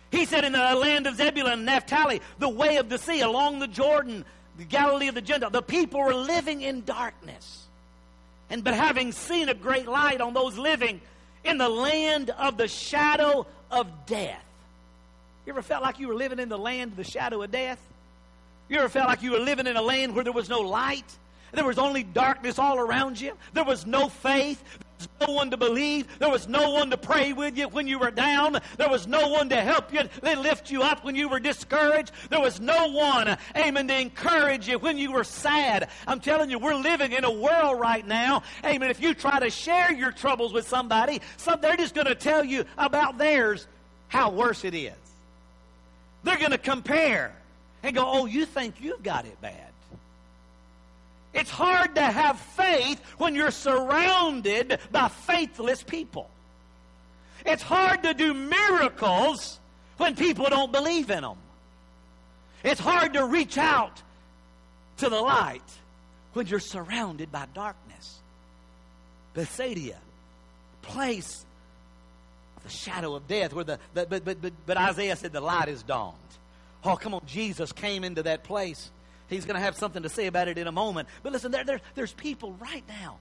He 0.09 0.25
said, 0.25 0.43
In 0.43 0.53
the 0.53 0.57
land 0.57 1.05
of 1.05 1.17
Zebulun 1.17 1.53
and 1.53 1.65
Naphtali, 1.67 2.23
the 2.39 2.49
way 2.49 2.77
of 2.77 2.89
the 2.89 2.97
sea, 2.97 3.21
along 3.21 3.59
the 3.59 3.67
Jordan, 3.67 4.25
the 4.57 4.63
Galilee 4.63 5.07
of 5.07 5.13
the 5.13 5.21
Gentiles, 5.21 5.53
the 5.53 5.61
people 5.61 5.99
were 5.99 6.15
living 6.15 6.63
in 6.63 6.83
darkness. 6.83 7.63
And 8.49 8.63
but 8.63 8.73
having 8.73 9.11
seen 9.11 9.49
a 9.49 9.53
great 9.53 9.87
light 9.87 10.21
on 10.21 10.33
those 10.33 10.57
living 10.57 10.99
in 11.43 11.59
the 11.59 11.69
land 11.69 12.31
of 12.31 12.57
the 12.57 12.67
shadow 12.67 13.45
of 13.69 14.07
death. 14.07 14.43
You 15.45 15.53
ever 15.53 15.61
felt 15.61 15.83
like 15.83 15.99
you 15.99 16.07
were 16.07 16.15
living 16.15 16.39
in 16.39 16.49
the 16.49 16.57
land 16.57 16.93
of 16.93 16.97
the 16.97 17.03
shadow 17.03 17.39
of 17.43 17.51
death? 17.51 17.79
You 18.69 18.77
ever 18.77 18.89
felt 18.89 19.07
like 19.07 19.23
you 19.23 19.31
were 19.31 19.39
living 19.39 19.67
in 19.67 19.75
a 19.75 19.81
land 19.81 20.13
where 20.13 20.23
there 20.23 20.33
was 20.33 20.47
no 20.47 20.59
light? 20.59 21.17
There 21.51 21.65
was 21.65 21.79
only 21.79 22.03
darkness 22.03 22.59
all 22.59 22.77
around 22.77 23.19
you. 23.19 23.33
There 23.53 23.63
was 23.63 23.87
no 23.87 24.07
faith. 24.07 24.63
There 24.99 25.07
was 25.17 25.27
no 25.27 25.33
one 25.33 25.49
to 25.51 25.57
believe. 25.57 26.19
There 26.19 26.29
was 26.29 26.47
no 26.47 26.69
one 26.71 26.91
to 26.91 26.97
pray 26.97 27.33
with 27.33 27.57
you 27.57 27.67
when 27.69 27.87
you 27.87 27.97
were 27.97 28.11
down. 28.11 28.59
There 28.77 28.89
was 28.89 29.07
no 29.07 29.29
one 29.29 29.49
to 29.49 29.59
help 29.59 29.91
you, 29.91 30.01
They 30.21 30.35
lift 30.35 30.69
you 30.69 30.83
up 30.83 31.03
when 31.03 31.15
you 31.15 31.27
were 31.27 31.39
discouraged. 31.39 32.11
There 32.29 32.39
was 32.39 32.59
no 32.59 32.89
one, 32.89 33.35
amen, 33.57 33.87
to 33.87 33.99
encourage 33.99 34.67
you 34.67 34.77
when 34.77 34.99
you 34.99 35.11
were 35.11 35.23
sad. 35.23 35.89
I'm 36.05 36.19
telling 36.19 36.51
you, 36.51 36.59
we're 36.59 36.75
living 36.75 37.13
in 37.13 37.23
a 37.23 37.31
world 37.31 37.79
right 37.79 38.05
now, 38.05 38.43
amen. 38.63 38.91
If 38.91 39.01
you 39.01 39.15
try 39.15 39.39
to 39.39 39.49
share 39.49 39.91
your 39.91 40.11
troubles 40.11 40.53
with 40.53 40.67
somebody, 40.67 41.21
some, 41.37 41.59
they're 41.61 41.77
just 41.77 41.95
going 41.95 42.07
to 42.07 42.15
tell 42.15 42.43
you 42.43 42.65
about 42.77 43.17
theirs, 43.17 43.67
how 44.09 44.29
worse 44.29 44.63
it 44.63 44.75
is. 44.75 44.93
They're 46.23 46.37
going 46.37 46.51
to 46.51 46.57
compare 46.57 47.33
and 47.83 47.95
go, 47.95 48.03
oh, 48.05 48.25
you 48.25 48.45
think 48.45 48.75
you've 48.81 49.03
got 49.03 49.25
it 49.25 49.39
bad. 49.41 49.69
It's 51.33 51.49
hard 51.49 51.95
to 51.95 52.01
have 52.01 52.39
faith 52.39 52.99
when 53.17 53.35
you're 53.35 53.51
surrounded 53.51 54.79
by 54.91 55.09
faithless 55.09 55.83
people. 55.83 56.29
It's 57.45 57.61
hard 57.61 58.03
to 58.03 58.13
do 58.13 58.33
miracles 58.33 59.59
when 59.97 60.15
people 60.15 60.45
don't 60.49 60.71
believe 60.71 61.09
in 61.11 61.21
them. 61.21 61.37
It's 62.63 62.79
hard 62.79 63.13
to 63.13 63.25
reach 63.25 63.57
out 63.57 64.01
to 64.97 65.09
the 65.09 65.19
light 65.19 65.61
when 66.33 66.47
you're 66.47 66.59
surrounded 66.59 67.31
by 67.31 67.45
darkness. 67.53 68.19
Bethsaida, 69.33 69.95
place 70.81 71.45
of 72.57 72.63
the 72.63 72.69
shadow 72.69 73.15
of 73.15 73.27
death, 73.27 73.53
where 73.53 73.63
the, 73.63 73.79
the 73.93 74.05
but, 74.05 74.25
but, 74.25 74.41
but, 74.41 74.53
but 74.65 74.77
Isaiah 74.77 75.15
said 75.15 75.31
the 75.31 75.41
light 75.41 75.69
is 75.69 75.83
dawned. 75.83 76.15
Oh, 76.83 76.95
come 76.95 77.13
on, 77.13 77.21
Jesus 77.25 77.71
came 77.71 78.03
into 78.03 78.23
that 78.23 78.43
place. 78.43 78.91
He's 79.27 79.45
going 79.45 79.55
to 79.55 79.61
have 79.61 79.75
something 79.75 80.03
to 80.03 80.09
say 80.09 80.27
about 80.27 80.47
it 80.47 80.57
in 80.57 80.67
a 80.67 80.71
moment. 80.71 81.07
But 81.21 81.33
listen, 81.33 81.51
there, 81.51 81.63
there, 81.63 81.81
there's 81.95 82.13
people 82.13 82.53
right 82.53 82.83
now 82.87 83.17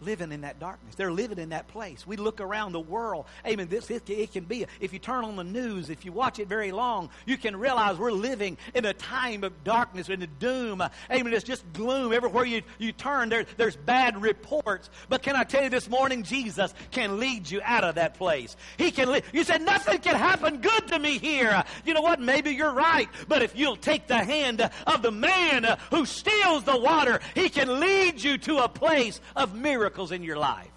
living 0.00 0.32
in 0.32 0.42
that 0.42 0.58
darkness. 0.58 0.94
They're 0.94 1.12
living 1.12 1.38
in 1.38 1.50
that 1.50 1.68
place. 1.68 2.06
We 2.06 2.16
look 2.16 2.40
around 2.40 2.72
the 2.72 2.80
world. 2.80 3.26
Amen. 3.46 3.68
This 3.68 3.90
it, 3.90 4.08
it, 4.08 4.32
can 4.32 4.44
be. 4.44 4.66
If 4.80 4.92
you 4.92 4.98
turn 4.98 5.24
on 5.24 5.36
the 5.36 5.44
news, 5.44 5.90
if 5.90 6.04
you 6.04 6.12
watch 6.12 6.38
it 6.38 6.48
very 6.48 6.72
long, 6.72 7.10
you 7.26 7.36
can 7.36 7.56
realize 7.56 7.98
we're 7.98 8.12
living 8.12 8.58
in 8.74 8.84
a 8.84 8.92
time 8.92 9.44
of 9.44 9.64
darkness 9.64 10.08
and 10.08 10.26
doom. 10.38 10.82
Amen. 11.10 11.32
It's 11.32 11.44
just 11.44 11.64
gloom 11.72 12.12
everywhere 12.12 12.44
you 12.44 12.62
you 12.78 12.92
turn. 12.92 13.28
There, 13.28 13.46
there's 13.56 13.76
bad 13.76 14.20
reports. 14.20 14.90
But 15.08 15.22
can 15.22 15.36
I 15.36 15.44
tell 15.44 15.62
you 15.62 15.70
this 15.70 15.88
morning, 15.88 16.22
Jesus 16.22 16.74
can 16.90 17.18
lead 17.18 17.50
you 17.50 17.60
out 17.64 17.84
of 17.84 17.96
that 17.96 18.14
place. 18.14 18.56
He 18.76 18.90
can. 18.90 19.22
You 19.32 19.44
said 19.44 19.62
nothing 19.62 19.98
can 19.98 20.16
happen 20.16 20.60
good 20.60 20.88
to 20.88 20.98
me 20.98 21.18
here. 21.18 21.62
You 21.84 21.94
know 21.94 22.02
what? 22.02 22.20
Maybe 22.20 22.50
you're 22.50 22.72
right. 22.72 23.08
But 23.28 23.42
if 23.42 23.56
you'll 23.56 23.76
take 23.76 24.06
the 24.06 24.18
hand 24.18 24.68
of 24.86 25.02
the 25.02 25.10
man 25.10 25.78
who 25.90 26.06
steals 26.06 26.64
the 26.64 26.78
water, 26.78 27.20
he 27.34 27.48
can 27.48 27.80
lead 27.80 28.22
you 28.22 28.38
to 28.38 28.58
a 28.58 28.68
place 28.68 29.20
of 29.36 29.54
miracles 29.54 29.83
miracles 29.84 30.12
in 30.12 30.22
your 30.22 30.38
life. 30.38 30.70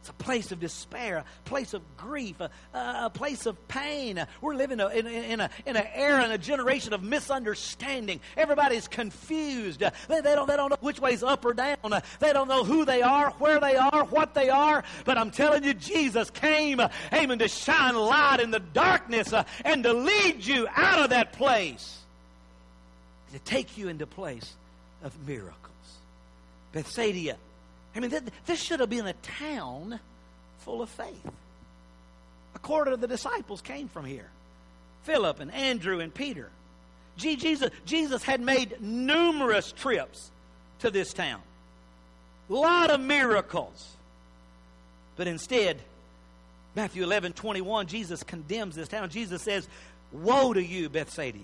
It's 0.00 0.10
a 0.10 0.12
place 0.14 0.50
of 0.50 0.58
despair, 0.58 1.18
a 1.18 1.48
place 1.48 1.72
of 1.72 1.80
grief, 1.96 2.40
a, 2.40 2.50
a 2.74 3.10
place 3.14 3.46
of 3.46 3.56
pain. 3.68 4.22
We're 4.42 4.56
living 4.56 4.80
in, 4.80 4.90
in, 4.90 5.06
in, 5.06 5.40
a, 5.40 5.50
in 5.64 5.76
era 5.76 6.24
and 6.24 6.32
a 6.32 6.38
generation 6.38 6.92
of 6.92 7.04
misunderstanding. 7.04 8.20
Everybody's 8.36 8.88
confused. 8.88 9.80
They, 9.80 10.20
they, 10.20 10.34
don't, 10.34 10.48
they 10.48 10.56
don't 10.56 10.70
know 10.70 10.76
which 10.80 11.00
way's 11.00 11.22
up 11.22 11.44
or 11.44 11.54
down. 11.54 11.76
They 12.18 12.32
don't 12.32 12.48
know 12.48 12.64
who 12.64 12.84
they 12.84 13.00
are, 13.00 13.30
where 13.38 13.60
they 13.60 13.76
are, 13.76 14.04
what 14.06 14.34
they 14.34 14.50
are. 14.50 14.82
But 15.04 15.16
I'm 15.16 15.30
telling 15.30 15.62
you, 15.62 15.72
Jesus 15.72 16.30
came, 16.30 16.80
aiming 17.12 17.38
to 17.38 17.48
shine 17.48 17.94
light 17.94 18.40
in 18.40 18.50
the 18.50 18.60
darkness 18.60 19.32
uh, 19.32 19.44
and 19.64 19.84
to 19.84 19.92
lead 19.92 20.44
you 20.44 20.66
out 20.74 20.98
of 20.98 21.10
that 21.10 21.32
place, 21.32 21.96
to 23.32 23.38
take 23.38 23.78
you 23.78 23.88
into 23.88 24.04
place 24.04 24.52
of 25.02 25.16
miracles. 25.26 25.63
Bethsaida. 26.74 27.36
I 27.96 28.00
mean, 28.00 28.12
this 28.46 28.60
should 28.60 28.80
have 28.80 28.90
been 28.90 29.06
a 29.06 29.12
town 29.14 30.00
full 30.58 30.82
of 30.82 30.90
faith. 30.90 31.30
A 32.54 32.58
quarter 32.58 32.90
of 32.90 33.00
the 33.00 33.06
disciples 33.06 33.62
came 33.62 33.88
from 33.88 34.04
here 34.04 34.28
Philip 35.04 35.40
and 35.40 35.52
Andrew 35.52 36.00
and 36.00 36.12
Peter. 36.12 36.50
Jesus, 37.16 37.70
Jesus 37.86 38.24
had 38.24 38.40
made 38.40 38.80
numerous 38.80 39.70
trips 39.70 40.30
to 40.80 40.90
this 40.90 41.12
town, 41.12 41.40
a 42.50 42.52
lot 42.52 42.90
of 42.90 43.00
miracles. 43.00 43.92
But 45.16 45.28
instead, 45.28 45.78
Matthew 46.74 47.04
11 47.04 47.34
21, 47.34 47.86
Jesus 47.86 48.24
condemns 48.24 48.74
this 48.74 48.88
town. 48.88 49.08
Jesus 49.10 49.42
says, 49.42 49.68
Woe 50.10 50.52
to 50.52 50.62
you, 50.62 50.88
Bethsaida! 50.88 51.38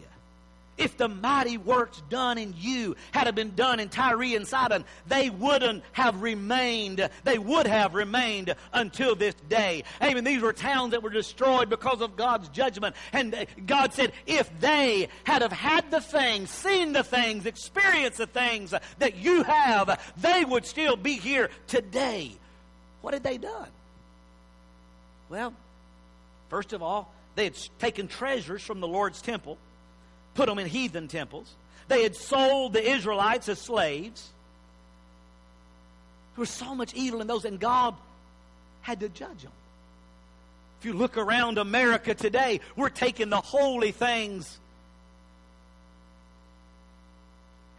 If 0.80 0.96
the 0.96 1.08
mighty 1.08 1.58
works 1.58 2.02
done 2.08 2.38
in 2.38 2.54
you 2.56 2.96
had 3.12 3.26
have 3.26 3.34
been 3.34 3.54
done 3.54 3.80
in 3.80 3.90
Tyre 3.90 4.34
and 4.34 4.48
Sidon, 4.48 4.86
they 5.06 5.28
wouldn't 5.28 5.84
have 5.92 6.22
remained. 6.22 7.06
They 7.22 7.38
would 7.38 7.66
have 7.66 7.94
remained 7.94 8.54
until 8.72 9.14
this 9.14 9.34
day. 9.50 9.84
Amen. 10.02 10.24
These 10.24 10.40
were 10.40 10.54
towns 10.54 10.92
that 10.92 11.02
were 11.02 11.10
destroyed 11.10 11.68
because 11.68 12.00
of 12.00 12.16
God's 12.16 12.48
judgment. 12.48 12.96
And 13.12 13.46
God 13.66 13.92
said, 13.92 14.12
if 14.26 14.50
they 14.58 15.08
had 15.24 15.42
have 15.42 15.52
had 15.52 15.90
the 15.90 16.00
things, 16.00 16.48
seen 16.48 16.94
the 16.94 17.04
things, 17.04 17.44
experienced 17.44 18.16
the 18.16 18.26
things 18.26 18.72
that 19.00 19.16
you 19.16 19.42
have, 19.42 20.00
they 20.16 20.46
would 20.46 20.64
still 20.64 20.96
be 20.96 21.12
here 21.12 21.50
today. 21.66 22.32
What 23.02 23.12
had 23.12 23.22
they 23.22 23.36
done? 23.36 23.68
Well, 25.28 25.52
first 26.48 26.72
of 26.72 26.82
all, 26.82 27.12
they 27.34 27.44
had 27.44 27.58
taken 27.78 28.08
treasures 28.08 28.62
from 28.62 28.80
the 28.80 28.88
Lord's 28.88 29.20
temple 29.20 29.58
put 30.34 30.46
them 30.46 30.58
in 30.58 30.66
heathen 30.66 31.08
temples. 31.08 31.54
They 31.88 32.02
had 32.02 32.16
sold 32.16 32.72
the 32.72 32.90
Israelites 32.90 33.48
as 33.48 33.60
slaves. 33.60 34.28
There 36.34 36.42
was 36.42 36.50
so 36.50 36.74
much 36.74 36.94
evil 36.94 37.20
in 37.20 37.26
those, 37.26 37.44
and 37.44 37.58
God 37.58 37.94
had 38.82 39.00
to 39.00 39.08
judge 39.08 39.42
them. 39.42 39.52
If 40.78 40.86
you 40.86 40.92
look 40.94 41.18
around 41.18 41.58
America 41.58 42.14
today, 42.14 42.60
we're 42.76 42.88
taking 42.88 43.28
the 43.28 43.40
holy 43.40 43.92
things 43.92 44.58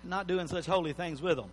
and 0.02 0.10
not 0.10 0.28
doing 0.28 0.48
such 0.48 0.66
holy 0.66 0.94
things 0.94 1.22
with 1.22 1.38
them. 1.38 1.50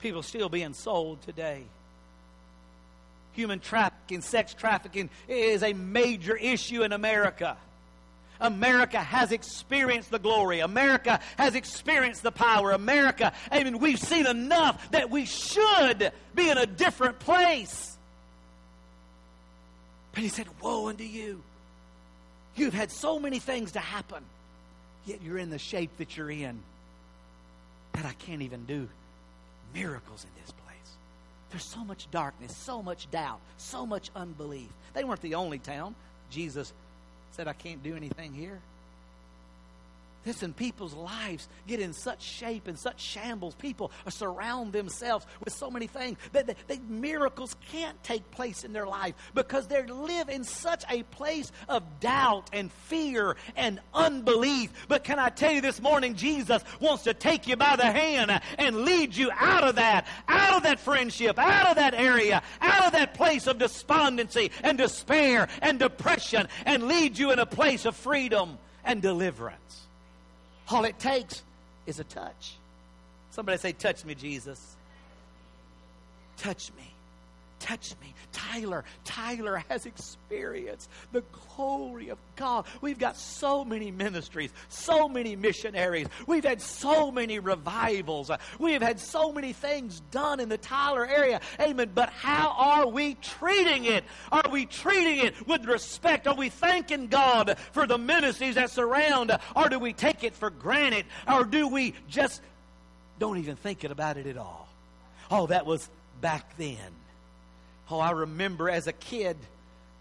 People 0.00 0.22
still 0.22 0.48
being 0.48 0.74
sold 0.74 1.22
today 1.22 1.64
human 3.34 3.60
trafficking, 3.60 4.22
sex 4.22 4.54
trafficking 4.54 5.10
is 5.28 5.62
a 5.62 5.72
major 5.72 6.36
issue 6.36 6.82
in 6.82 6.92
America. 6.92 7.56
America 8.40 8.98
has 8.98 9.32
experienced 9.32 10.10
the 10.10 10.18
glory. 10.18 10.60
America 10.60 11.20
has 11.36 11.54
experienced 11.54 12.22
the 12.22 12.32
power. 12.32 12.72
America, 12.72 13.32
I 13.50 13.62
mean, 13.62 13.78
we've 13.78 13.98
seen 13.98 14.26
enough 14.26 14.90
that 14.90 15.10
we 15.10 15.24
should 15.24 16.12
be 16.34 16.50
in 16.50 16.58
a 16.58 16.66
different 16.66 17.18
place. 17.20 17.96
But 20.12 20.22
he 20.22 20.28
said, 20.28 20.46
Woe 20.60 20.88
unto 20.88 21.04
you. 21.04 21.42
You've 22.56 22.74
had 22.74 22.90
so 22.90 23.18
many 23.18 23.40
things 23.40 23.72
to 23.72 23.80
happen, 23.80 24.22
yet 25.06 25.20
you're 25.22 25.38
in 25.38 25.50
the 25.50 25.58
shape 25.58 25.96
that 25.98 26.16
you're 26.16 26.30
in 26.30 26.60
that 27.94 28.04
I 28.04 28.12
can't 28.12 28.42
even 28.42 28.64
do 28.64 28.88
miracles 29.72 30.24
in 30.24 30.42
this 30.42 30.52
place. 30.52 30.63
There's 31.54 31.62
so 31.62 31.84
much 31.84 32.10
darkness, 32.10 32.52
so 32.52 32.82
much 32.82 33.08
doubt, 33.12 33.38
so 33.58 33.86
much 33.86 34.10
unbelief. 34.16 34.66
They 34.92 35.04
weren't 35.04 35.22
the 35.22 35.36
only 35.36 35.60
town. 35.60 35.94
Jesus 36.28 36.72
said, 37.30 37.46
I 37.46 37.52
can't 37.52 37.80
do 37.80 37.94
anything 37.94 38.34
here. 38.34 38.58
Listen, 40.26 40.54
people's 40.54 40.94
lives 40.94 41.48
get 41.66 41.80
in 41.80 41.92
such 41.92 42.22
shape 42.22 42.66
and 42.68 42.78
such 42.78 43.00
shambles. 43.00 43.54
People 43.54 43.90
surround 44.08 44.72
themselves 44.72 45.26
with 45.44 45.52
so 45.52 45.70
many 45.70 45.86
things 45.86 46.16
that, 46.32 46.46
that, 46.46 46.56
that, 46.68 46.82
miracles 46.88 47.56
can't 47.70 48.02
take 48.02 48.30
place 48.30 48.64
in 48.64 48.72
their 48.72 48.86
life 48.86 49.14
because 49.34 49.66
they 49.66 49.82
live 49.84 50.28
in 50.28 50.44
such 50.44 50.84
a 50.90 51.02
place 51.04 51.52
of 51.68 51.82
doubt 52.00 52.48
and 52.52 52.72
fear 52.72 53.36
and 53.56 53.80
unbelief. 53.92 54.70
But 54.88 55.04
can 55.04 55.18
I 55.18 55.28
tell 55.28 55.52
you 55.52 55.60
this 55.60 55.80
morning, 55.80 56.14
Jesus 56.14 56.62
wants 56.80 57.04
to 57.04 57.14
take 57.14 57.46
you 57.46 57.56
by 57.56 57.76
the 57.76 57.84
hand 57.84 58.40
and 58.58 58.84
lead 58.84 59.14
you 59.16 59.30
out 59.32 59.64
of 59.64 59.76
that, 59.76 60.06
out 60.28 60.56
of 60.56 60.62
that 60.62 60.80
friendship, 60.80 61.38
out 61.38 61.68
of 61.68 61.76
that 61.76 61.94
area, 61.94 62.42
out 62.60 62.86
of 62.86 62.92
that 62.92 63.14
place 63.14 63.46
of 63.46 63.58
despondency 63.58 64.50
and 64.62 64.78
despair 64.78 65.48
and 65.60 65.78
depression 65.78 66.48
and 66.64 66.84
lead 66.84 67.18
you 67.18 67.30
in 67.30 67.38
a 67.38 67.46
place 67.46 67.84
of 67.84 67.96
freedom 67.96 68.58
and 68.84 69.02
deliverance. 69.02 69.86
All 70.70 70.84
it 70.84 70.98
takes 70.98 71.42
is 71.86 72.00
a 72.00 72.04
touch. 72.04 72.56
Somebody 73.30 73.58
say, 73.58 73.72
Touch 73.72 74.04
me, 74.04 74.14
Jesus. 74.14 74.76
Touch 76.36 76.70
me. 76.76 76.93
Touch 77.64 77.94
me. 78.02 78.12
Tyler, 78.30 78.84
Tyler 79.04 79.64
has 79.70 79.86
experienced 79.86 80.90
the 81.12 81.22
glory 81.56 82.10
of 82.10 82.18
God. 82.36 82.66
We've 82.82 82.98
got 82.98 83.16
so 83.16 83.64
many 83.64 83.90
ministries, 83.90 84.52
so 84.68 85.08
many 85.08 85.34
missionaries. 85.34 86.08
We've 86.26 86.44
had 86.44 86.60
so 86.60 87.10
many 87.10 87.38
revivals. 87.38 88.30
We 88.58 88.74
have 88.74 88.82
had 88.82 89.00
so 89.00 89.32
many 89.32 89.54
things 89.54 90.02
done 90.10 90.40
in 90.40 90.50
the 90.50 90.58
Tyler 90.58 91.06
area. 91.06 91.40
Amen. 91.58 91.92
But 91.94 92.10
how 92.10 92.54
are 92.58 92.86
we 92.86 93.14
treating 93.14 93.86
it? 93.86 94.04
Are 94.30 94.44
we 94.50 94.66
treating 94.66 95.24
it 95.24 95.46
with 95.48 95.64
respect? 95.64 96.26
Are 96.26 96.34
we 96.34 96.50
thanking 96.50 97.06
God 97.06 97.56
for 97.72 97.86
the 97.86 97.96
ministries 97.96 98.56
that 98.56 98.72
surround? 98.72 99.34
Or 99.56 99.70
do 99.70 99.78
we 99.78 99.94
take 99.94 100.22
it 100.22 100.34
for 100.34 100.50
granted? 100.50 101.06
Or 101.26 101.44
do 101.44 101.68
we 101.68 101.94
just 102.10 102.42
don't 103.18 103.38
even 103.38 103.56
think 103.56 103.84
about 103.84 104.18
it 104.18 104.26
at 104.26 104.36
all? 104.36 104.68
Oh, 105.30 105.46
that 105.46 105.64
was 105.64 105.88
back 106.20 106.58
then. 106.58 106.76
Oh, 107.90 107.98
I 107.98 108.12
remember 108.12 108.70
as 108.70 108.86
a 108.86 108.92
kid 108.92 109.36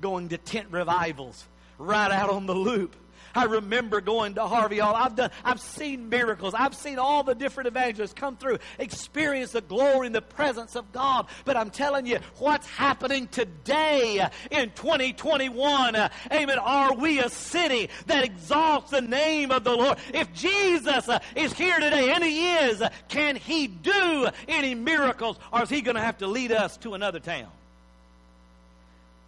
going 0.01 0.29
to 0.29 0.37
tent 0.37 0.67
revivals 0.71 1.45
right 1.77 2.11
out 2.11 2.29
on 2.29 2.45
the 2.45 2.55
loop. 2.55 2.95
I 3.35 3.45
remember 3.45 3.99
going 3.99 4.35
to 4.35 4.45
Harvey 4.45 4.79
Hall. 4.79 4.95
I've 4.95 5.15
done, 5.15 5.31
I've 5.43 5.59
seen 5.59 6.09
miracles. 6.09 6.53
I've 6.53 6.75
seen 6.75 6.99
all 6.99 7.23
the 7.23 7.33
different 7.33 7.67
evangelists 7.67 8.13
come 8.13 8.37
through, 8.37 8.59
experience 8.77 9.51
the 9.51 9.61
glory 9.61 10.05
and 10.05 10.15
the 10.15 10.21
presence 10.21 10.75
of 10.75 10.91
God. 10.91 11.27
But 11.43 11.57
I'm 11.57 11.71
telling 11.71 12.05
you, 12.05 12.19
what's 12.37 12.67
happening 12.67 13.27
today 13.27 14.27
in 14.51 14.69
2021, 14.71 15.95
uh, 15.95 16.09
amen, 16.31 16.59
are 16.59 16.93
we 16.93 17.19
a 17.19 17.29
city 17.29 17.89
that 18.05 18.23
exalts 18.23 18.91
the 18.91 19.01
name 19.01 19.51
of 19.51 19.63
the 19.63 19.75
Lord? 19.75 19.97
If 20.13 20.31
Jesus 20.33 21.09
is 21.35 21.53
here 21.53 21.79
today, 21.79 22.11
and 22.11 22.23
He 22.23 22.55
is, 22.55 22.83
can 23.07 23.35
He 23.35 23.65
do 23.67 24.27
any 24.47 24.75
miracles, 24.75 25.39
or 25.51 25.63
is 25.63 25.69
He 25.69 25.81
going 25.81 25.95
to 25.95 26.01
have 26.01 26.19
to 26.19 26.27
lead 26.27 26.51
us 26.51 26.77
to 26.77 26.93
another 26.93 27.19
town? 27.19 27.49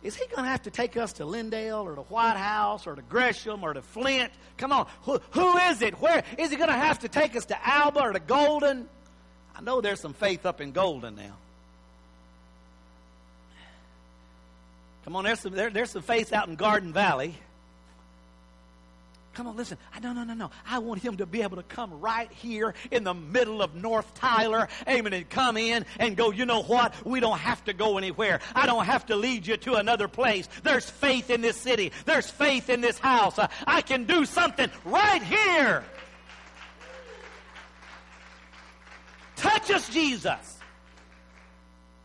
Is 0.06 0.16
he 0.16 0.28
going 0.28 0.44
to 0.44 0.50
have 0.50 0.62
to 0.64 0.70
take 0.70 0.98
us 0.98 1.14
to 1.14 1.24
Lindale 1.24 1.84
or 1.84 1.96
to 1.96 2.02
White 2.02 2.38
House 2.38 2.86
or 2.86 2.94
to 2.94 3.02
Gresham 3.02 3.64
or 3.64 3.74
to 3.74 3.82
Flint? 3.82 4.32
Come 4.56 4.72
on. 4.72 4.86
Who, 5.02 5.20
who 5.32 5.58
is 5.58 5.82
it? 5.82 6.00
Where 6.00 6.24
is 6.38 6.52
he 6.52 6.58
going 6.58 6.70
to 6.70 6.76
have 6.76 7.00
to 7.00 7.08
take 7.08 7.36
us 7.36 7.46
to 7.46 7.68
Alba 7.68 8.02
or 8.02 8.14
to 8.14 8.20
Golden? 8.20 8.88
I 9.56 9.62
know 9.62 9.82
there's 9.82 10.00
some 10.00 10.14
faith 10.14 10.46
up 10.46 10.62
in 10.62 10.74
Golden 10.74 11.16
now. 11.16 11.36
Come 15.06 15.16
on, 15.16 15.24
there's 15.24 15.40
some, 15.40 15.54
there, 15.54 15.72
there's 15.72 15.90
some 15.90 16.04
faith 16.04 16.34
out 16.34 16.48
in 16.48 16.56
Garden 16.56 16.94
Valley. 16.94 17.34
Come 19.36 19.48
on, 19.48 19.58
listen. 19.58 19.78
No, 20.02 20.14
no, 20.14 20.24
no, 20.24 20.34
no. 20.34 20.50
I 20.66 20.80
want 20.80 21.02
him 21.02 21.18
to 21.18 21.26
be 21.26 21.42
able 21.42 21.58
to 21.58 21.64
come 21.64 22.00
right 22.00 22.32
here 22.32 22.74
in 22.90 23.04
the 23.04 23.14
middle 23.14 23.62
of 23.62 23.76
North 23.76 24.14
Tyler, 24.16 24.70
amen, 24.88 25.12
and 25.12 25.30
come 25.30 25.58
in 25.58 25.86
and 26.00 26.16
go, 26.16 26.32
you 26.32 26.46
know 26.46 26.64
what? 26.64 26.94
We 27.06 27.20
don't 27.20 27.38
have 27.38 27.64
to 27.66 27.74
go 27.74 27.98
anywhere. 27.98 28.40
I 28.56 28.66
don't 28.66 28.86
have 28.86 29.06
to 29.08 29.18
lead 29.18 29.46
you 29.46 29.58
to 29.58 29.74
another 29.76 30.08
place. 30.08 30.48
There's 30.64 30.90
faith 30.90 31.30
in 31.30 31.42
this 31.42 31.58
city. 31.58 31.92
There's 32.06 32.30
faith 32.30 32.70
in 32.70 32.80
this 32.80 32.98
house. 32.98 33.38
Uh, 33.38 33.48
I 33.68 33.82
can 33.82 34.06
do 34.06 34.24
something 34.24 34.72
right 34.86 35.22
here. 35.22 35.84
Touch 39.36 39.70
us, 39.70 39.90
Jesus. 39.90 40.60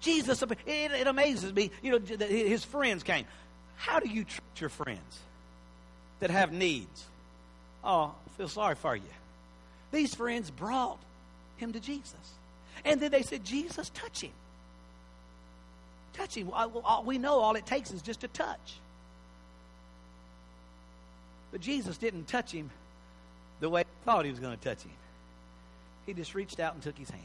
Jesus, 0.00 0.42
it, 0.42 0.58
it 0.66 1.06
amazes 1.06 1.52
me. 1.52 1.70
You 1.80 1.92
know, 1.92 2.26
his 2.26 2.64
friends 2.64 3.04
came. 3.04 3.24
How 3.76 4.00
do 4.00 4.08
you 4.08 4.24
treat 4.24 4.60
your 4.60 4.70
friends 4.70 5.20
that 6.18 6.30
have 6.30 6.52
needs? 6.52 7.06
Oh, 7.82 8.14
I 8.26 8.36
feel 8.36 8.48
sorry 8.48 8.74
for 8.74 8.94
you. 8.94 9.02
These 9.92 10.14
friends 10.14 10.50
brought 10.50 10.98
him 11.56 11.72
to 11.72 11.80
Jesus. 11.80 12.14
And 12.84 13.00
then 13.00 13.10
they 13.10 13.22
said, 13.22 13.44
Jesus, 13.44 13.90
touch 13.90 14.20
him. 14.22 14.30
Touch 16.12 16.34
him. 16.36 16.50
We 17.04 17.18
know 17.18 17.38
all 17.40 17.56
it 17.56 17.66
takes 17.66 17.90
is 17.90 18.02
just 18.02 18.24
a 18.24 18.28
touch. 18.28 18.74
But 21.52 21.60
Jesus 21.60 21.96
didn't 21.98 22.28
touch 22.28 22.52
him 22.52 22.70
the 23.60 23.68
way 23.68 23.82
he 23.82 24.04
thought 24.04 24.24
he 24.24 24.30
was 24.30 24.40
going 24.40 24.56
to 24.56 24.62
touch 24.62 24.82
him. 24.82 24.92
He 26.06 26.14
just 26.14 26.34
reached 26.34 26.60
out 26.60 26.74
and 26.74 26.82
took 26.82 26.96
his 26.96 27.10
hand. 27.10 27.24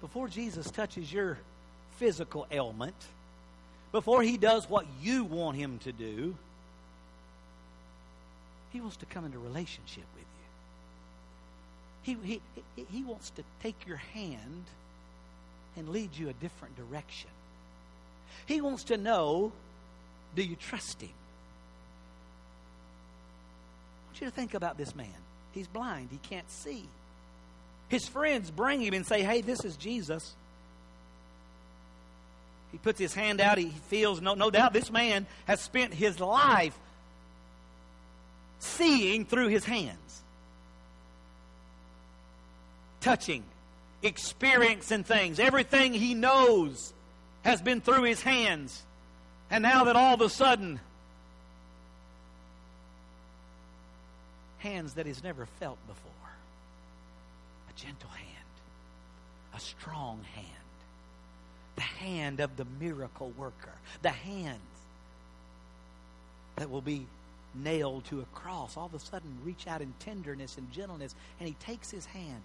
Before 0.00 0.28
Jesus 0.28 0.70
touches 0.70 1.12
your 1.12 1.38
physical 1.96 2.46
ailment, 2.50 2.94
before 3.94 4.22
he 4.24 4.36
does 4.36 4.68
what 4.68 4.84
you 5.00 5.22
want 5.22 5.56
him 5.56 5.78
to 5.84 5.92
do, 5.92 6.34
he 8.72 8.80
wants 8.80 8.96
to 8.96 9.06
come 9.06 9.24
into 9.24 9.38
relationship 9.38 10.02
with 10.16 10.24
you. 12.04 12.18
He, 12.26 12.40
he, 12.74 12.84
he 12.90 13.04
wants 13.04 13.30
to 13.30 13.44
take 13.62 13.86
your 13.86 13.98
hand 13.98 14.64
and 15.76 15.90
lead 15.90 16.10
you 16.16 16.28
a 16.28 16.32
different 16.32 16.76
direction. 16.76 17.30
He 18.46 18.60
wants 18.60 18.82
to 18.84 18.96
know 18.96 19.52
do 20.34 20.42
you 20.42 20.56
trust 20.56 21.00
him? 21.00 21.10
I 24.02 24.06
want 24.08 24.20
you 24.22 24.26
to 24.26 24.32
think 24.32 24.54
about 24.54 24.76
this 24.76 24.96
man. 24.96 25.06
He's 25.52 25.68
blind, 25.68 26.08
he 26.10 26.18
can't 26.28 26.50
see. 26.50 26.88
His 27.90 28.08
friends 28.08 28.50
bring 28.50 28.80
him 28.80 28.92
and 28.92 29.06
say, 29.06 29.22
Hey, 29.22 29.40
this 29.40 29.64
is 29.64 29.76
Jesus. 29.76 30.34
He 32.74 32.78
puts 32.78 32.98
his 32.98 33.14
hand 33.14 33.40
out. 33.40 33.56
He 33.56 33.68
feels, 33.68 34.20
no, 34.20 34.34
no 34.34 34.50
doubt, 34.50 34.72
this 34.72 34.90
man 34.90 35.28
has 35.44 35.60
spent 35.60 35.94
his 35.94 36.18
life 36.18 36.76
seeing 38.58 39.24
through 39.24 39.46
his 39.46 39.64
hands, 39.64 40.22
touching, 43.00 43.44
experiencing 44.02 45.04
things. 45.04 45.38
Everything 45.38 45.92
he 45.92 46.14
knows 46.14 46.92
has 47.44 47.62
been 47.62 47.80
through 47.80 48.02
his 48.02 48.20
hands. 48.20 48.82
And 49.52 49.62
now 49.62 49.84
that 49.84 49.94
all 49.94 50.14
of 50.14 50.20
a 50.20 50.28
sudden, 50.28 50.80
hands 54.58 54.94
that 54.94 55.06
he's 55.06 55.22
never 55.22 55.46
felt 55.60 55.78
before, 55.86 56.10
a 57.70 57.80
gentle 57.80 58.10
hand, 58.10 58.48
a 59.54 59.60
strong 59.60 60.24
hand 60.34 60.63
the 61.76 61.82
hand 61.82 62.40
of 62.40 62.56
the 62.56 62.66
miracle 62.80 63.32
worker, 63.36 63.72
the 64.02 64.10
hands 64.10 64.60
that 66.56 66.70
will 66.70 66.80
be 66.80 67.06
nailed 67.54 68.04
to 68.06 68.20
a 68.20 68.24
cross, 68.36 68.76
all 68.76 68.86
of 68.86 68.94
a 68.94 68.98
sudden 68.98 69.38
reach 69.44 69.66
out 69.66 69.80
in 69.80 69.92
tenderness 70.00 70.56
and 70.58 70.70
gentleness, 70.72 71.14
and 71.38 71.48
he 71.48 71.54
takes 71.54 71.90
his 71.90 72.06
hand 72.06 72.42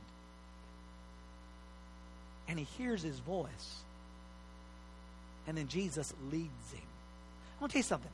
and 2.48 2.58
he 2.58 2.66
hears 2.78 3.04
his 3.04 3.20
voice. 3.20 3.82
And 5.48 5.58
then 5.58 5.68
Jesus 5.68 6.14
leads 6.32 6.72
him. 6.72 6.82
I 7.58 7.62
want 7.62 7.72
to 7.72 7.74
tell 7.74 7.80
you 7.80 7.84
something. 7.84 8.12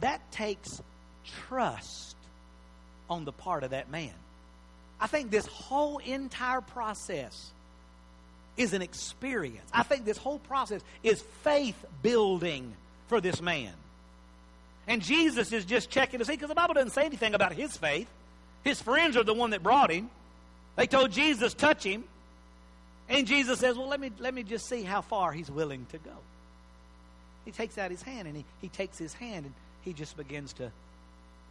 That 0.00 0.32
takes 0.32 0.80
trust 1.46 2.16
on 3.10 3.24
the 3.24 3.32
part 3.32 3.64
of 3.64 3.70
that 3.70 3.90
man. 3.90 4.12
I 5.00 5.06
think 5.06 5.30
this 5.30 5.46
whole 5.46 5.98
entire 5.98 6.60
process 6.60 7.50
is 8.58 8.74
an 8.74 8.82
experience. 8.82 9.68
I 9.72 9.82
think 9.84 10.04
this 10.04 10.18
whole 10.18 10.38
process 10.40 10.82
is 11.02 11.22
faith 11.42 11.76
building 12.02 12.74
for 13.06 13.20
this 13.20 13.40
man. 13.40 13.72
And 14.86 15.00
Jesus 15.00 15.52
is 15.52 15.64
just 15.64 15.90
checking 15.90 16.18
to 16.18 16.24
see, 16.24 16.32
because 16.32 16.48
the 16.48 16.54
Bible 16.54 16.74
doesn't 16.74 16.90
say 16.90 17.04
anything 17.04 17.34
about 17.34 17.52
his 17.52 17.76
faith. 17.76 18.08
His 18.64 18.82
friends 18.82 19.16
are 19.16 19.24
the 19.24 19.34
one 19.34 19.50
that 19.50 19.62
brought 19.62 19.90
him. 19.90 20.10
They 20.76 20.86
told 20.86 21.12
Jesus, 21.12 21.54
touch 21.54 21.84
him. 21.84 22.04
And 23.08 23.26
Jesus 23.26 23.58
says, 23.60 23.76
Well, 23.76 23.88
let 23.88 24.00
me, 24.00 24.10
let 24.18 24.34
me 24.34 24.42
just 24.42 24.68
see 24.68 24.82
how 24.82 25.00
far 25.00 25.32
he's 25.32 25.50
willing 25.50 25.86
to 25.92 25.98
go. 25.98 26.12
He 27.44 27.52
takes 27.52 27.78
out 27.78 27.90
his 27.90 28.02
hand 28.02 28.28
and 28.28 28.36
he, 28.36 28.44
he 28.60 28.68
takes 28.68 28.98
his 28.98 29.14
hand 29.14 29.46
and 29.46 29.54
he 29.82 29.92
just 29.92 30.16
begins 30.16 30.52
to 30.54 30.70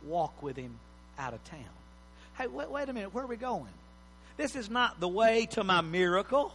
walk 0.06 0.44
with 0.44 0.56
him 0.56 0.78
out 1.18 1.34
of 1.34 1.44
town. 1.46 1.60
Hey, 2.38 2.48
wait, 2.48 2.70
wait 2.70 2.88
a 2.88 2.94
minute, 2.94 3.14
where 3.14 3.24
are 3.24 3.28
we 3.28 3.36
going? 3.36 3.74
This 4.38 4.56
is 4.56 4.70
not 4.70 5.00
the 5.00 5.08
way 5.08 5.48
to 5.52 5.64
my 5.64 5.82
miracle. 5.82 6.54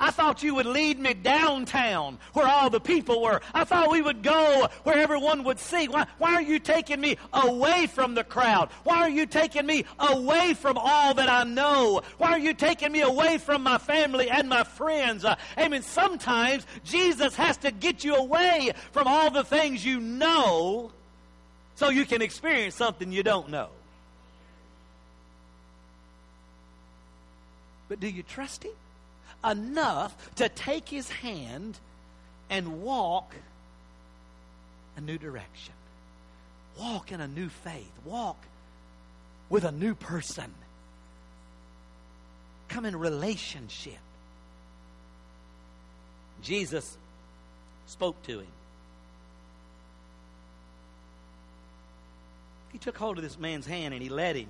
I 0.00 0.10
thought 0.10 0.42
you 0.42 0.54
would 0.56 0.66
lead 0.66 0.98
me 0.98 1.14
downtown 1.14 2.18
where 2.32 2.46
all 2.46 2.70
the 2.70 2.80
people 2.80 3.22
were. 3.22 3.40
I 3.54 3.64
thought 3.64 3.90
we 3.90 4.02
would 4.02 4.22
go 4.22 4.68
where 4.82 4.96
everyone 4.96 5.44
would 5.44 5.60
see. 5.60 5.86
Why, 5.86 6.06
why 6.18 6.34
are 6.34 6.42
you 6.42 6.58
taking 6.58 7.00
me 7.00 7.16
away 7.32 7.86
from 7.86 8.14
the 8.14 8.24
crowd? 8.24 8.70
Why 8.82 8.98
are 8.98 9.10
you 9.10 9.26
taking 9.26 9.66
me 9.66 9.84
away 9.98 10.54
from 10.54 10.76
all 10.76 11.14
that 11.14 11.28
I 11.28 11.44
know? 11.44 12.02
Why 12.18 12.32
are 12.32 12.38
you 12.38 12.52
taking 12.52 12.90
me 12.90 13.02
away 13.02 13.38
from 13.38 13.62
my 13.62 13.78
family 13.78 14.28
and 14.28 14.48
my 14.48 14.64
friends? 14.64 15.24
Uh, 15.24 15.36
sometimes 15.82 16.66
Jesus 16.84 17.36
has 17.36 17.56
to 17.58 17.70
get 17.70 18.02
you 18.02 18.16
away 18.16 18.72
from 18.90 19.06
all 19.06 19.30
the 19.30 19.44
things 19.44 19.84
you 19.84 20.00
know 20.00 20.90
so 21.76 21.90
you 21.90 22.04
can 22.04 22.22
experience 22.22 22.74
something 22.74 23.12
you 23.12 23.22
don't 23.22 23.50
know. 23.50 23.68
But 27.88 28.00
do 28.00 28.08
you 28.08 28.22
trust 28.22 28.64
Him? 28.64 28.72
Enough 29.44 30.34
to 30.36 30.48
take 30.48 30.88
his 30.88 31.08
hand 31.08 31.78
and 32.48 32.82
walk 32.82 33.34
a 34.96 35.00
new 35.00 35.18
direction. 35.18 35.74
Walk 36.78 37.12
in 37.12 37.20
a 37.20 37.28
new 37.28 37.48
faith. 37.48 37.90
Walk 38.04 38.36
with 39.48 39.64
a 39.64 39.72
new 39.72 39.94
person. 39.94 40.52
Come 42.68 42.84
in 42.84 42.96
relationship. 42.96 43.98
Jesus 46.42 46.96
spoke 47.86 48.22
to 48.24 48.38
him. 48.40 48.46
He 52.72 52.78
took 52.78 52.96
hold 52.96 53.16
of 53.16 53.24
this 53.24 53.38
man's 53.38 53.66
hand 53.66 53.92
and 53.92 54.02
he 54.02 54.08
led 54.08 54.36
him 54.36 54.48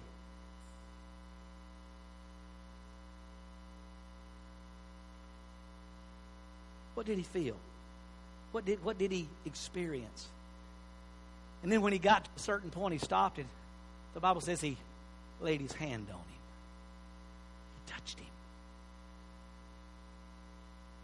What 7.00 7.06
did 7.06 7.16
he 7.16 7.24
feel? 7.24 7.56
What 8.52 8.66
did, 8.66 8.84
what 8.84 8.98
did 8.98 9.10
he 9.10 9.26
experience? 9.46 10.28
And 11.62 11.72
then 11.72 11.80
when 11.80 11.94
he 11.94 11.98
got 11.98 12.26
to 12.26 12.30
a 12.36 12.38
certain 12.38 12.68
point, 12.68 12.92
he 12.92 12.98
stopped 12.98 13.38
and 13.38 13.48
the 14.12 14.20
Bible 14.20 14.42
says 14.42 14.60
he 14.60 14.76
laid 15.40 15.62
his 15.62 15.72
hand 15.72 16.08
on 16.10 16.18
him. 16.18 16.24
He 17.86 17.92
touched 17.94 18.18
him. 18.18 18.26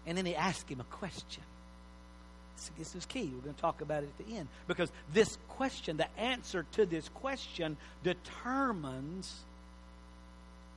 And 0.07 0.19
then 0.19 0.27
he 0.27 0.37
asked 0.37 0.69
him 0.69 0.81
a 0.81 0.97
question. 0.97 1.43
This 2.77 2.95
is 2.95 3.07
key. 3.07 3.33
We're 3.35 3.41
going 3.41 3.55
to 3.55 3.61
talk 3.63 3.81
about 3.81 4.03
it 4.03 4.11
at 4.19 4.27
the 4.27 4.37
end. 4.37 4.49
Because 4.69 4.93
this 5.15 5.39
question, 5.49 5.97
the 5.97 6.15
answer 6.19 6.67
to 6.73 6.85
this 6.85 7.09
question, 7.09 7.79
determines 8.05 9.35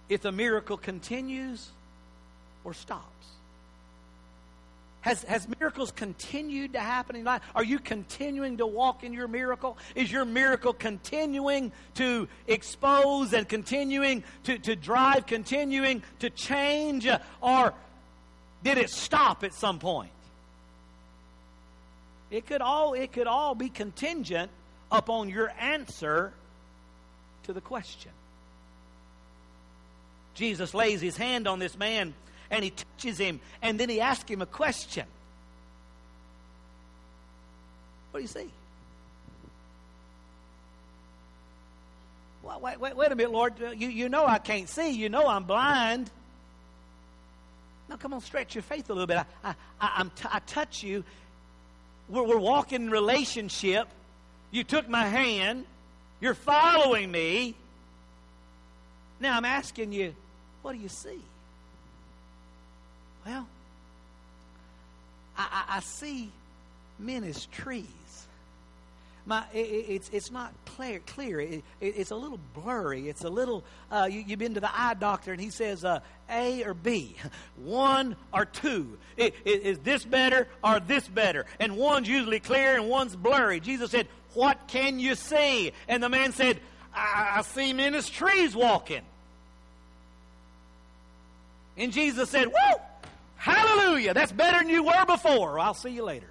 if 0.08 0.22
the 0.22 0.32
miracle 0.32 0.78
continues 0.78 1.68
or 2.64 2.74
stops. 2.74 3.04
Has, 5.02 5.24
has 5.24 5.48
miracles 5.60 5.92
continued 5.92 6.74
to 6.74 6.80
happen 6.80 7.16
in 7.16 7.22
your 7.22 7.28
life? 7.28 7.42
Are 7.56 7.64
you 7.64 7.80
continuing 7.80 8.58
to 8.58 8.68
walk 8.68 9.04
in 9.04 9.14
your 9.14 9.30
miracle? 9.30 9.78
Is 9.96 10.12
your 10.12 10.26
miracle 10.26 10.74
continuing 10.74 11.72
to 11.96 12.28
expose 12.48 13.32
and 13.34 13.48
continuing 13.48 14.24
to, 14.44 14.58
to 14.60 14.76
drive, 14.76 15.26
continuing 15.26 16.04
to 16.20 16.30
change? 16.30 17.08
Or 17.42 17.74
did 18.62 18.78
it 18.78 18.90
stop 18.90 19.46
at 19.46 19.54
some 19.54 19.80
point? 19.80 20.12
It 22.30 22.46
could 22.46 22.62
all, 22.62 22.94
it 22.94 23.14
could 23.14 23.28
all 23.28 23.56
be 23.56 23.70
contingent 23.70 24.52
upon 24.92 25.30
your 25.30 25.50
answer 25.60 26.34
to 27.44 27.54
the 27.54 27.62
question. 27.62 28.12
Jesus 30.36 30.74
lays 30.74 31.02
his 31.02 31.18
hand 31.18 31.48
on 31.48 31.60
this 31.60 31.78
man 31.78 32.14
and 32.52 32.64
he 32.64 32.72
touches 32.72 33.18
him 33.18 33.40
and 33.62 33.80
then 33.80 33.90
he 33.90 34.02
asks 34.02 34.30
him 34.30 34.42
a 34.42 34.46
question. 34.46 35.06
What 38.12 38.20
do 38.20 38.22
you 38.24 38.28
see? 38.28 38.50
Wait, 42.44 42.80
wait, 42.80 42.96
wait 42.96 43.12
a 43.12 43.16
minute, 43.16 43.32
Lord. 43.32 43.54
You, 43.60 43.90
you 43.90 44.10
know 44.10 44.26
I 44.26 44.40
can't 44.40 44.68
see. 44.68 44.92
You 44.92 45.10
know 45.10 45.28
I'm 45.28 45.44
blind. 45.44 46.10
Now, 47.88 47.98
come 47.98 48.14
on, 48.14 48.22
stretch 48.22 48.56
your 48.56 48.62
faith 48.62 48.90
a 48.90 48.94
little 48.94 49.08
bit. 49.08 49.18
I, 49.44 49.50
I, 49.50 49.54
I, 49.82 50.04
t- 50.04 50.30
I 50.32 50.40
touch 50.40 50.84
you. 50.84 51.04
We're, 52.08 52.24
we're 52.24 52.38
walking 52.38 52.84
in 52.84 52.90
relationship. 52.92 53.88
You 54.52 54.64
took 54.64 54.90
my 54.90 55.08
hand. 55.08 55.66
You're 56.22 56.34
following 56.34 57.12
me. 57.12 57.56
Now, 59.20 59.38
I'm 59.38 59.46
asking 59.46 59.92
you, 59.92 60.16
what 60.62 60.74
do 60.74 60.80
you 60.80 60.90
see? 60.90 61.20
Well, 63.30 63.46
I, 65.38 65.44
I, 65.52 65.78
I 65.78 65.80
see 65.82 66.32
men 66.98 67.24
as 67.24 67.46
trees. 67.46 67.86
My, 69.28 69.44
it, 69.54 69.60
it's, 69.60 70.10
it's 70.12 70.32
not 70.32 70.52
clear. 70.66 71.00
clear. 71.06 71.40
It, 71.40 71.64
it, 71.80 71.94
it's 71.98 72.10
a 72.10 72.16
little 72.16 72.40
blurry. 72.56 73.08
It's 73.08 73.24
a 73.24 73.30
little, 73.30 73.64
uh, 73.92 74.08
you, 74.10 74.24
have 74.24 74.40
been 74.40 74.56
to 74.56 74.60
the 74.60 74.72
eye 74.74 74.96
doctor 74.96 75.32
and 75.32 75.40
he 75.40 75.52
says 75.52 75.86
uh, 75.86 76.00
A 76.28 76.64
or 76.64 76.74
B, 76.74 77.16
one 77.64 78.16
or 78.34 78.46
two. 78.46 78.98
Is 79.16 79.78
this 79.80 80.04
better 80.04 80.48
or 80.64 80.80
this 80.80 81.08
better? 81.08 81.46
And 81.60 81.78
one's 81.78 82.10
usually 82.10 82.40
clear 82.40 82.78
and 82.78 82.90
one's 82.90 83.16
blurry. 83.16 83.60
Jesus 83.60 83.92
said, 83.92 84.08
What 84.34 84.68
can 84.68 85.00
you 85.00 85.14
see? 85.14 85.72
And 85.88 86.02
the 86.02 86.10
man 86.10 86.32
said, 86.32 86.60
I, 86.96 87.36
I 87.38 87.42
see 87.44 87.74
men 87.74 87.94
as 87.94 88.10
trees 88.10 88.56
walking. 88.56 89.04
And 91.78 91.94
Jesus 91.94 92.32
said, 92.32 92.48
Woo! 92.48 92.82
Hallelujah! 93.40 94.14
That's 94.14 94.34
better 94.34 94.60
than 94.60 94.70
you 94.70 94.84
were 94.84 95.06
before. 95.06 95.60
I'll 95.60 95.74
see 95.74 95.92
you 95.92 96.04
later. 96.04 96.30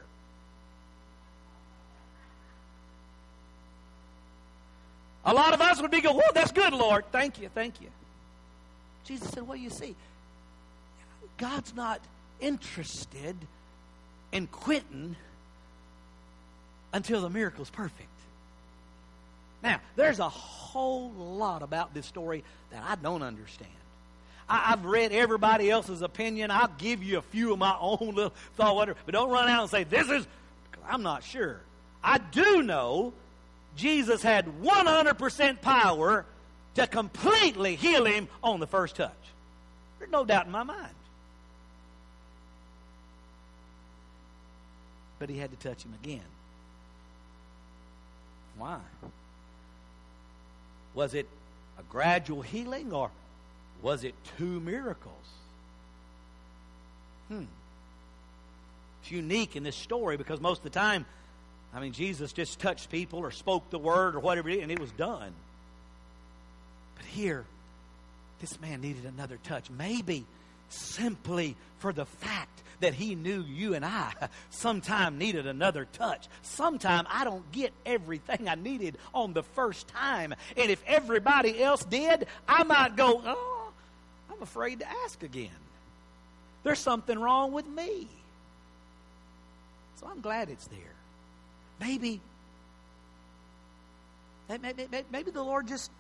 A 5.24 5.34
lot 5.34 5.52
of 5.52 5.60
us 5.60 5.80
would 5.82 5.90
be 5.90 6.00
going, 6.00 6.16
Whoa, 6.16 6.32
that's 6.34 6.52
good, 6.52 6.72
Lord. 6.72 7.04
Thank 7.10 7.40
you, 7.40 7.48
thank 7.48 7.80
you. 7.80 7.88
Jesus 9.04 9.28
said, 9.30 9.46
do 9.46 9.54
you 9.54 9.70
see? 9.70 9.96
God's 11.38 11.74
not 11.74 12.00
interested 12.40 13.36
in 14.32 14.46
quitting 14.46 15.16
until 16.92 17.22
the 17.22 17.30
miracle's 17.30 17.70
perfect. 17.70 18.08
Now, 19.62 19.80
there's 19.96 20.18
a 20.18 20.28
whole 20.28 21.10
lot 21.10 21.62
about 21.62 21.94
this 21.94 22.06
story 22.06 22.44
that 22.70 22.82
I 22.86 22.96
don't 22.96 23.22
understand. 23.22 23.70
I, 24.48 24.70
have 24.70 24.84
read 24.84 25.12
everybody 25.12 25.70
else's 25.70 26.02
opinion. 26.02 26.50
I'll 26.50 26.72
give 26.78 27.02
you 27.02 27.18
a 27.18 27.22
few 27.22 27.52
of 27.52 27.58
my 27.58 27.76
own 27.78 28.14
little 28.14 28.32
thought, 28.56 28.76
whatever, 28.76 28.98
but 29.04 29.12
don't 29.12 29.30
run 29.30 29.48
out 29.48 29.62
and 29.62 29.70
say, 29.70 29.84
This 29.84 30.08
is, 30.08 30.26
I'm 30.88 31.02
not 31.02 31.22
sure. 31.22 31.60
I 32.02 32.18
do 32.18 32.62
know 32.62 33.12
Jesus 33.76 34.22
had 34.22 34.46
100% 34.62 35.60
power 35.60 36.24
to 36.74 36.86
completely 36.86 37.76
heal 37.76 38.04
him 38.04 38.28
on 38.42 38.60
the 38.60 38.66
first 38.66 38.96
touch. 38.96 39.12
There's 39.98 40.10
no 40.10 40.24
doubt 40.24 40.46
in 40.46 40.52
my 40.52 40.62
mind. 40.62 40.94
But 45.18 45.28
he 45.28 45.38
had 45.38 45.50
to 45.50 45.68
touch 45.68 45.82
him 45.84 45.94
again. 46.02 46.22
Why? 48.56 48.78
Was 50.94 51.14
it 51.14 51.26
a 51.78 51.82
gradual 51.84 52.42
healing 52.42 52.92
or 52.92 53.10
was 53.82 54.04
it 54.04 54.14
two 54.36 54.60
miracles? 54.60 55.14
Hmm. 57.28 57.44
It's 59.02 59.10
unique 59.10 59.56
in 59.56 59.62
this 59.62 59.76
story 59.76 60.16
because 60.16 60.40
most 60.40 60.58
of 60.58 60.64
the 60.64 60.70
time, 60.70 61.06
I 61.74 61.80
mean, 61.80 61.92
Jesus 61.92 62.32
just 62.32 62.58
touched 62.58 62.90
people 62.90 63.20
or 63.20 63.30
spoke 63.30 63.70
the 63.70 63.78
word 63.78 64.14
or 64.14 64.20
whatever, 64.20 64.48
and 64.48 64.70
it 64.70 64.78
was 64.78 64.90
done. 64.92 65.32
But 66.96 67.06
here, 67.06 67.44
this 68.40 68.60
man 68.60 68.80
needed 68.80 69.04
another 69.04 69.38
touch. 69.44 69.70
Maybe 69.70 70.24
simply 70.70 71.56
for 71.78 71.92
the 71.92 72.06
fact 72.06 72.62
that 72.80 72.94
he 72.94 73.14
knew 73.14 73.42
you 73.42 73.74
and 73.74 73.84
I 73.84 74.12
sometime 74.50 75.18
needed 75.18 75.46
another 75.46 75.86
touch. 75.92 76.26
Sometime 76.42 77.06
I 77.10 77.24
don't 77.24 77.50
get 77.52 77.72
everything 77.84 78.48
I 78.48 78.54
needed 78.54 78.96
on 79.12 79.32
the 79.32 79.42
first 79.42 79.88
time. 79.88 80.34
And 80.56 80.70
if 80.70 80.82
everybody 80.86 81.62
else 81.62 81.84
did, 81.84 82.26
I 82.46 82.64
might 82.64 82.96
go, 82.96 83.20
oh, 83.24 83.57
I'm 84.38 84.44
afraid 84.44 84.78
to 84.80 84.86
ask 85.04 85.20
again. 85.24 85.50
There's 86.62 86.78
something 86.78 87.18
wrong 87.18 87.52
with 87.52 87.66
me. 87.66 88.06
So 89.96 90.06
I'm 90.08 90.20
glad 90.20 90.48
it's 90.48 90.68
there. 90.68 90.78
Maybe, 91.80 92.20
maybe, 94.48 94.86
maybe 95.10 95.30
the 95.32 95.42
Lord 95.42 95.66
just 95.66 95.90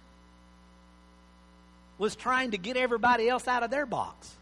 was 1.98 2.14
trying 2.14 2.52
to 2.52 2.58
get 2.58 2.76
everybody 2.76 3.28
else 3.28 3.48
out 3.48 3.64
of 3.64 3.70
their 3.70 3.86
box. 3.86 4.32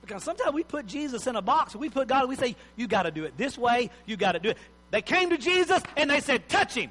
Because 0.00 0.24
sometimes 0.24 0.54
we 0.54 0.64
put 0.64 0.86
Jesus 0.86 1.26
in 1.26 1.36
a 1.36 1.42
box, 1.42 1.76
we 1.76 1.90
put 1.90 2.08
God, 2.08 2.26
we 2.26 2.36
say, 2.36 2.56
You 2.76 2.88
got 2.88 3.02
to 3.02 3.10
do 3.10 3.24
it 3.24 3.36
this 3.36 3.58
way, 3.58 3.90
you 4.06 4.16
got 4.16 4.32
to 4.32 4.38
do 4.38 4.48
it. 4.48 4.58
They 4.90 5.02
came 5.02 5.28
to 5.28 5.36
Jesus 5.36 5.82
and 5.98 6.08
they 6.08 6.20
said, 6.20 6.48
Touch 6.48 6.74
him 6.74 6.90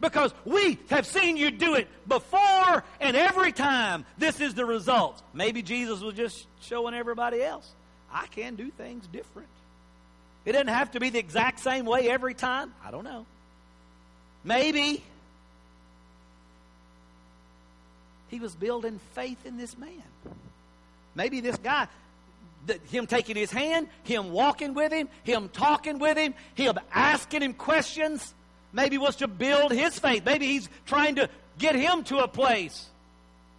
because 0.00 0.32
we 0.44 0.78
have 0.90 1.06
seen 1.06 1.36
you 1.36 1.50
do 1.50 1.74
it 1.74 1.88
before 2.06 2.84
and 3.00 3.16
every 3.16 3.52
time. 3.52 4.04
This 4.18 4.40
is 4.40 4.54
the 4.54 4.64
result. 4.64 5.22
Maybe 5.32 5.62
Jesus 5.62 6.00
was 6.00 6.14
just 6.14 6.46
showing 6.60 6.94
everybody 6.94 7.42
else 7.42 7.70
I 8.14 8.26
can 8.28 8.54
do 8.54 8.70
things 8.70 9.06
different. 9.08 9.48
It 10.44 10.52
doesn't 10.52 10.68
have 10.68 10.92
to 10.92 11.00
be 11.00 11.10
the 11.10 11.18
exact 11.18 11.58
same 11.60 11.84
way 11.84 12.08
every 12.08 12.34
time. 12.34 12.72
I 12.84 12.92
don't 12.92 13.04
know. 13.04 13.26
Maybe 14.44 15.02
he 18.28 18.38
was 18.38 18.54
building 18.54 19.00
faith 19.14 19.44
in 19.44 19.56
this 19.56 19.76
man. 19.76 20.02
Maybe 21.16 21.40
this 21.40 21.56
guy, 21.56 21.88
him 22.90 23.06
taking 23.06 23.36
his 23.36 23.50
hand, 23.50 23.88
him 24.04 24.30
walking 24.30 24.74
with 24.74 24.92
him, 24.92 25.08
him 25.24 25.48
talking 25.48 25.98
with 25.98 26.16
him, 26.16 26.34
him 26.54 26.78
asking 26.92 27.42
him 27.42 27.54
questions 27.54 28.34
Maybe 28.74 28.98
was 28.98 29.16
to 29.16 29.28
build 29.28 29.72
his 29.72 29.98
faith. 29.98 30.24
Maybe 30.24 30.46
he's 30.46 30.68
trying 30.84 31.14
to 31.14 31.30
get 31.58 31.76
him 31.76 32.02
to 32.04 32.18
a 32.18 32.28
place 32.28 32.86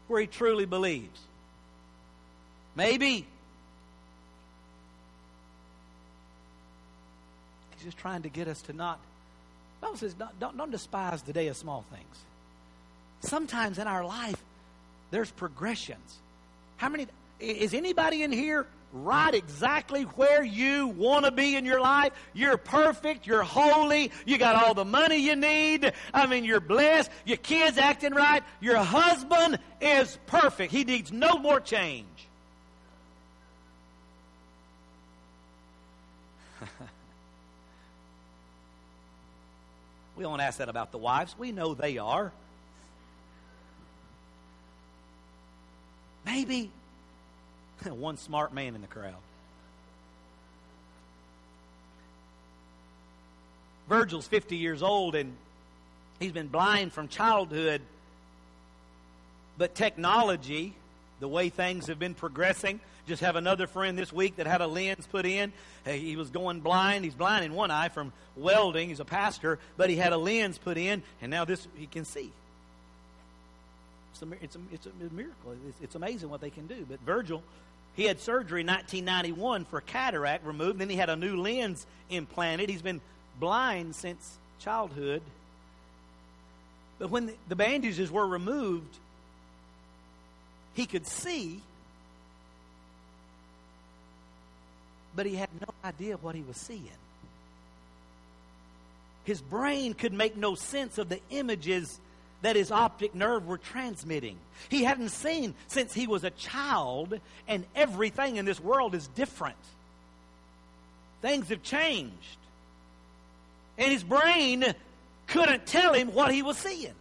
where 0.08 0.20
he 0.20 0.28
truly 0.28 0.66
believes. 0.66 1.20
Maybe 2.76 3.26
he's 7.76 7.84
just 7.86 7.98
trying 7.98 8.24
to 8.24 8.30
get 8.30 8.50
us 8.50 8.62
to 8.64 8.74
not. 8.74 9.00
Bible 9.80 9.98
says, 9.98 10.14
don't, 10.14 10.38
don't, 10.40 10.58
don't 10.58 10.72
despise 10.72 11.22
the 11.22 11.32
day 11.32 11.48
of 11.48 11.56
small 11.56 11.86
things. 11.92 12.18
Sometimes 13.22 13.80
in 13.80 13.88
our 13.88 14.04
life, 14.04 14.42
there's 15.12 15.32
progressions. 15.32 16.18
How 16.78 16.90
many? 16.90 17.08
Is 17.40 17.74
anybody 17.74 18.24
in 18.24 18.32
here 18.32 18.68
right 18.96 19.36
exactly 19.36 20.04
where 20.04 20.44
you 20.44 20.88
want 20.88 21.26
to 21.26 21.32
be 21.32 21.56
in 21.56 21.66
your 21.66 21.82
life. 21.82 22.14
You're 22.34 22.58
perfect. 22.58 23.28
You're 23.28 23.44
holy. 23.44 24.12
You 24.26 24.38
got 24.38 24.56
all 24.56 24.74
the 24.74 24.86
money 24.86 25.18
you 25.18 25.36
need. 25.36 25.92
I 26.14 26.26
mean, 26.28 26.46
you're 26.46 26.62
blessed. 26.62 27.12
Your 27.26 27.38
kids 27.38 27.78
acting 27.78 28.14
right. 28.14 28.44
Your 28.62 28.78
husband 28.78 29.60
is 29.82 30.18
perfect. 30.28 30.72
He 30.72 30.86
needs 30.86 31.12
no 31.12 31.38
more 31.38 31.60
change. 31.60 32.08
we 40.16 40.24
don't 40.24 40.40
ask 40.40 40.60
that 40.60 40.70
about 40.70 40.94
the 40.94 40.98
wives. 40.98 41.36
We 41.38 41.52
know 41.52 41.74
they 41.74 41.98
are. 41.98 42.32
Maybe 46.26 46.72
one 47.94 48.18
smart 48.18 48.54
man 48.54 48.76
in 48.76 48.82
the 48.82 48.88
crowd. 48.88 49.14
Virgil's 53.88 54.28
50 54.28 54.56
years 54.58 54.82
old 54.82 55.16
and 55.16 55.36
he's 56.20 56.32
been 56.32 56.48
blind 56.48 56.92
from 56.92 57.08
childhood. 57.08 57.82
But 59.58 59.76
technology, 59.76 60.74
the 61.20 61.28
way 61.28 61.50
things 61.50 61.88
have 61.88 62.00
been 62.00 62.14
progressing, 62.14 62.80
just 63.08 63.22
have 63.22 63.36
another 63.36 63.68
friend 63.68 63.98
this 63.98 64.12
week 64.12 64.38
that 64.38 64.48
had 64.48 64.62
a 64.62 64.68
lens 64.68 65.08
put 65.12 65.26
in. 65.26 65.54
He 65.86 66.16
was 66.16 66.30
going 66.30 66.62
blind. 66.62 67.06
He's 67.06 67.14
blind 67.14 67.46
in 67.46 67.54
one 67.54 67.70
eye 67.70 67.90
from 67.90 68.12
welding. 68.36 68.90
He's 68.90 69.00
a 69.00 69.06
pastor, 69.06 69.60
but 69.78 69.90
he 69.90 69.96
had 69.96 70.12
a 70.12 70.18
lens 70.18 70.58
put 70.58 70.78
in, 70.78 71.04
and 71.22 71.30
now 71.30 71.46
this 71.46 71.68
he 71.78 71.86
can 71.86 72.04
see. 72.04 72.32
It's 74.12 74.22
a, 74.22 74.28
it's 74.44 74.56
a, 74.56 74.60
it's 74.72 74.86
a 74.88 75.14
miracle. 75.14 75.56
It's, 75.70 75.78
it's 75.82 75.96
amazing 75.96 76.30
what 76.30 76.42
they 76.42 76.50
can 76.50 76.68
do. 76.68 76.86
But 76.90 77.00
Virgil, 77.02 77.44
he 77.96 78.04
had 78.04 78.20
surgery 78.20 78.62
in 78.62 78.68
1991 78.68 79.66
for 79.66 79.82
cataract 79.82 80.46
removed. 80.46 80.80
Then 80.80 80.90
he 80.90 80.98
had 80.98 81.10
a 81.10 81.16
new 81.16 81.38
lens 81.38 81.86
implanted. 82.10 82.70
He's 82.70 82.82
been 82.82 83.02
blind 83.40 83.96
since 83.96 84.38
childhood. 84.60 85.22
But 87.00 87.10
when 87.10 87.34
the 87.48 87.56
bandages 87.56 88.12
were 88.12 88.28
removed, 88.28 88.98
he 90.74 90.86
could 90.86 91.08
see, 91.08 91.62
but 95.16 95.26
he 95.26 95.36
had 95.36 95.50
no 95.62 95.74
idea 95.84 96.18
what 96.18 96.36
he 96.36 96.42
was 96.42 96.58
seeing. 96.58 96.90
His 99.24 99.42
brain 99.42 99.94
could 99.94 100.14
make 100.14 100.38
no 100.38 100.56
sense 100.56 100.98
of 100.98 101.10
the 101.10 101.20
images 101.30 102.00
that 102.42 102.56
his 102.56 102.72
optic 102.72 103.16
nerve 103.16 103.48
were 103.48 103.58
transmitting. 103.58 104.38
He 104.70 104.84
hadn't 104.84 105.10
seen 105.10 105.56
since 105.68 105.94
he 105.94 106.06
was 106.06 106.24
a 106.24 106.30
child, 106.32 107.20
and 107.48 107.66
everything 107.76 108.38
in 108.38 108.46
this 108.46 108.60
world 108.60 108.94
is 108.94 109.08
different. 109.08 109.58
Things 111.22 111.50
have 111.50 111.64
changed. 111.64 112.38
And 113.78 113.92
his 113.92 114.04
brain 114.04 114.64
couldn't 115.28 115.66
tell 115.66 115.94
him 115.94 116.14
what 116.14 116.32
he 116.32 116.44
was 116.44 116.58
seeing. 116.58 116.94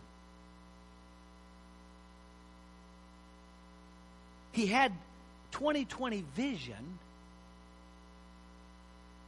He 4.52 4.66
had 4.66 4.92
20/20 5.52 6.22
vision, 6.34 6.98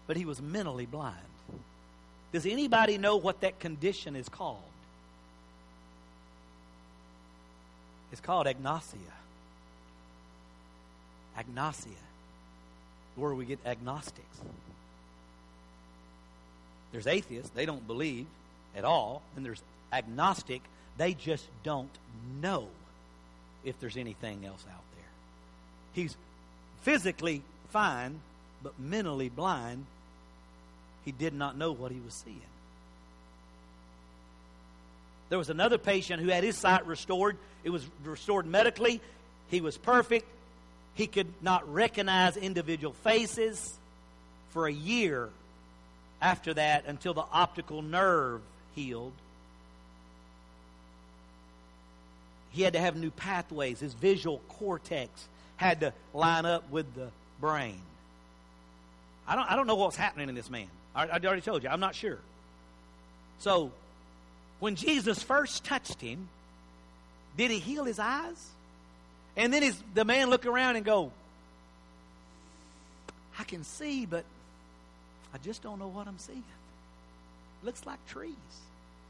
but 0.07 0.17
he 0.17 0.25
was 0.25 0.41
mentally 0.41 0.87
blind. 0.87 1.17
Does 2.33 2.47
anybody 2.47 2.97
know 2.97 3.17
what 3.17 3.41
that 3.41 3.61
condition 3.61 4.17
is 4.17 4.29
called? 4.29 4.63
It's 8.13 8.21
called 8.21 8.47
agnosia. 8.47 8.97
Agnosia. 11.39 11.89
Where 13.17 13.35
we 13.35 13.45
get 13.45 13.59
agnostics. 13.65 14.41
There's 16.93 17.07
atheists, 17.07 17.51
they 17.51 17.67
don't 17.67 17.87
believe 17.87 18.27
at 18.77 18.85
all. 18.85 19.23
And 19.37 19.45
there's 19.45 19.63
agnostic, 19.93 20.63
they 20.97 21.15
just 21.15 21.47
don't 21.63 21.91
know 22.41 22.69
if 23.65 23.79
there's 23.81 23.97
anything 23.97 24.45
else 24.47 24.65
out 24.69 24.83
there. 24.95 25.05
He's 25.95 26.17
physically 26.83 27.43
fine, 27.71 28.21
but 28.63 28.79
mentally 28.79 29.29
blind. 29.29 29.87
He 31.05 31.13
did 31.13 31.35
not 31.35 31.57
know 31.57 31.73
what 31.73 31.93
he 31.93 32.01
was 32.01 32.15
seeing. 32.15 32.41
There 35.29 35.39
was 35.39 35.51
another 35.51 35.79
patient 35.79 36.23
who 36.23 36.29
had 36.29 36.45
his 36.45 36.57
sight 36.57 36.87
restored. 36.87 37.37
It 37.65 37.71
was 37.71 37.87
restored 38.05 38.47
medically. 38.47 39.01
He 39.49 39.61
was 39.61 39.77
perfect. 39.77 40.27
He 40.95 41.07
could 41.07 41.29
not 41.43 41.73
recognize 41.73 42.37
individual 42.37 42.93
faces 42.93 43.75
for 44.51 44.67
a 44.67 44.73
year 44.73 45.29
after 46.23 46.55
that 46.55 46.87
until 46.87 47.13
the 47.13 47.25
optical 47.33 47.83
nerve 47.83 48.41
healed. 48.75 49.13
He 52.53 52.63
had 52.63 52.73
to 52.73 52.81
have 52.81 52.97
new 52.97 53.11
pathways. 53.11 53.81
His 53.81 53.93
visual 53.93 54.41
cortex 54.49 55.11
had 55.57 55.81
to 55.81 55.93
line 56.15 56.47
up 56.47 56.71
with 56.71 56.95
the 56.95 57.09
brain. 57.41 57.81
I 59.29 59.35
don't, 59.35 59.51
I 59.51 59.57
don't 59.57 59.67
know 59.67 59.75
what's 59.75 59.97
happening 59.97 60.29
in 60.29 60.35
this 60.35 60.49
man. 60.49 60.69
I, 60.95 61.07
I 61.07 61.19
already 61.19 61.43
told 61.43 61.63
you. 61.63 61.69
I'm 61.69 61.81
not 61.81 61.95
sure. 61.95 62.19
So 63.41 63.73
when 64.61 64.77
Jesus 64.77 65.23
first 65.23 65.65
touched 65.65 66.01
him, 66.01 66.29
did 67.37 67.51
he 67.51 67.59
heal 67.59 67.85
his 67.85 67.99
eyes? 67.99 68.51
And 69.37 69.53
then 69.53 69.63
his, 69.63 69.81
the 69.95 70.05
man 70.05 70.31
look 70.31 70.47
around 70.47 70.77
and 70.77 70.85
go, 70.85 71.13
I 73.39 73.45
can 73.45 73.65
see, 73.65 74.07
but 74.07 74.25
I 75.35 75.39
just 75.39 75.63
don't 75.63 75.79
know 75.79 75.89
what 75.89 76.09
I'm 76.09 76.19
seeing. 76.19 76.43
Looks 77.63 77.85
like 77.85 77.99
trees. 78.09 78.33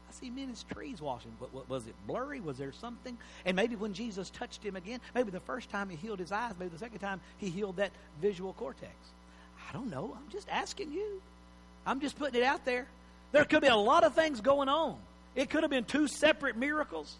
I 0.09 0.13
see 0.13 0.29
men 0.29 0.49
as 0.51 0.63
trees 0.63 1.01
washing. 1.01 1.31
What, 1.39 1.53
what, 1.53 1.69
was 1.69 1.87
it 1.87 1.95
blurry? 2.05 2.41
Was 2.41 2.57
there 2.57 2.73
something? 2.73 3.17
And 3.45 3.55
maybe 3.55 3.75
when 3.75 3.93
Jesus 3.93 4.29
touched 4.29 4.63
him 4.63 4.75
again, 4.75 4.99
maybe 5.15 5.31
the 5.31 5.39
first 5.39 5.69
time 5.69 5.89
he 5.89 5.95
healed 5.95 6.19
his 6.19 6.31
eyes, 6.31 6.53
maybe 6.59 6.71
the 6.71 6.79
second 6.79 6.99
time 6.99 7.21
he 7.37 7.49
healed 7.49 7.77
that 7.77 7.91
visual 8.21 8.53
cortex. 8.53 8.91
I 9.69 9.73
don't 9.73 9.89
know. 9.89 10.15
I'm 10.15 10.31
just 10.31 10.47
asking 10.49 10.91
you. 10.91 11.21
I'm 11.85 12.01
just 12.01 12.17
putting 12.17 12.41
it 12.41 12.43
out 12.43 12.65
there. 12.65 12.87
There 13.31 13.45
could 13.45 13.61
be 13.61 13.67
a 13.67 13.75
lot 13.75 14.03
of 14.03 14.13
things 14.13 14.41
going 14.41 14.69
on. 14.69 14.97
It 15.37 15.51
could 15.51 15.61
have 15.61 15.69
been 15.69 15.85
two 15.85 16.07
separate 16.07 16.57
miracles. 16.57 17.15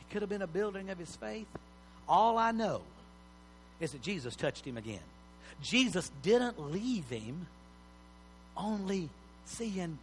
It 0.00 0.12
could 0.12 0.22
have 0.22 0.28
been 0.28 0.42
a 0.42 0.46
building 0.48 0.90
of 0.90 0.98
his 0.98 1.14
faith. 1.16 1.46
All 2.08 2.36
I 2.36 2.50
know 2.50 2.82
is 3.80 3.92
that 3.92 4.02
Jesus 4.02 4.34
touched 4.34 4.66
him 4.66 4.76
again. 4.76 4.98
Jesus 5.62 6.10
didn't 6.22 6.72
leave 6.72 7.08
him 7.08 7.46
only 8.56 9.08
seeing 9.46 9.98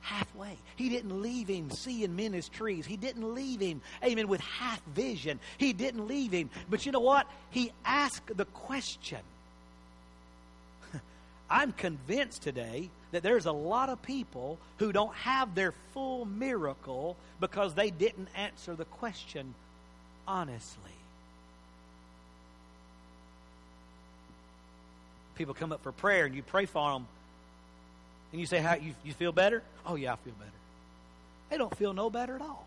halfway. 0.00 0.58
He 0.74 0.88
didn't 0.88 1.22
leave 1.22 1.46
him 1.46 1.70
seeing 1.70 2.16
men 2.16 2.34
as 2.34 2.48
trees. 2.48 2.84
He 2.84 2.96
didn't 2.96 3.32
leave 3.32 3.60
him, 3.60 3.80
amen, 4.04 4.26
with 4.26 4.40
half 4.40 4.82
vision. 4.86 5.38
He 5.58 5.72
didn't 5.72 6.08
leave 6.08 6.32
him. 6.32 6.50
But 6.68 6.84
you 6.84 6.90
know 6.90 7.00
what? 7.00 7.28
He 7.50 7.72
asked 7.84 8.36
the 8.36 8.46
question. 8.46 9.20
I'm 11.48 11.70
convinced 11.70 12.42
today 12.42 12.90
that 13.14 13.22
there's 13.22 13.46
a 13.46 13.52
lot 13.52 13.88
of 13.88 14.02
people 14.02 14.58
who 14.78 14.92
don't 14.92 15.14
have 15.14 15.54
their 15.54 15.72
full 15.92 16.24
miracle 16.24 17.16
because 17.40 17.74
they 17.74 17.90
didn't 17.90 18.28
answer 18.36 18.74
the 18.74 18.84
question 18.84 19.54
honestly. 20.26 20.82
People 25.36 25.54
come 25.54 25.72
up 25.72 25.82
for 25.82 25.92
prayer 25.92 26.26
and 26.26 26.34
you 26.34 26.42
pray 26.42 26.66
for 26.66 26.92
them 26.92 27.06
and 28.32 28.40
you 28.40 28.46
say, 28.46 28.58
"How 28.58 28.74
you, 28.74 28.94
you 29.04 29.12
feel 29.12 29.32
better?" 29.32 29.62
"Oh 29.86 29.94
yeah, 29.94 30.12
I 30.12 30.16
feel 30.16 30.34
better." 30.34 30.50
They 31.50 31.56
don't 31.56 31.76
feel 31.76 31.92
no 31.92 32.10
better 32.10 32.34
at 32.34 32.42
all. 32.42 32.66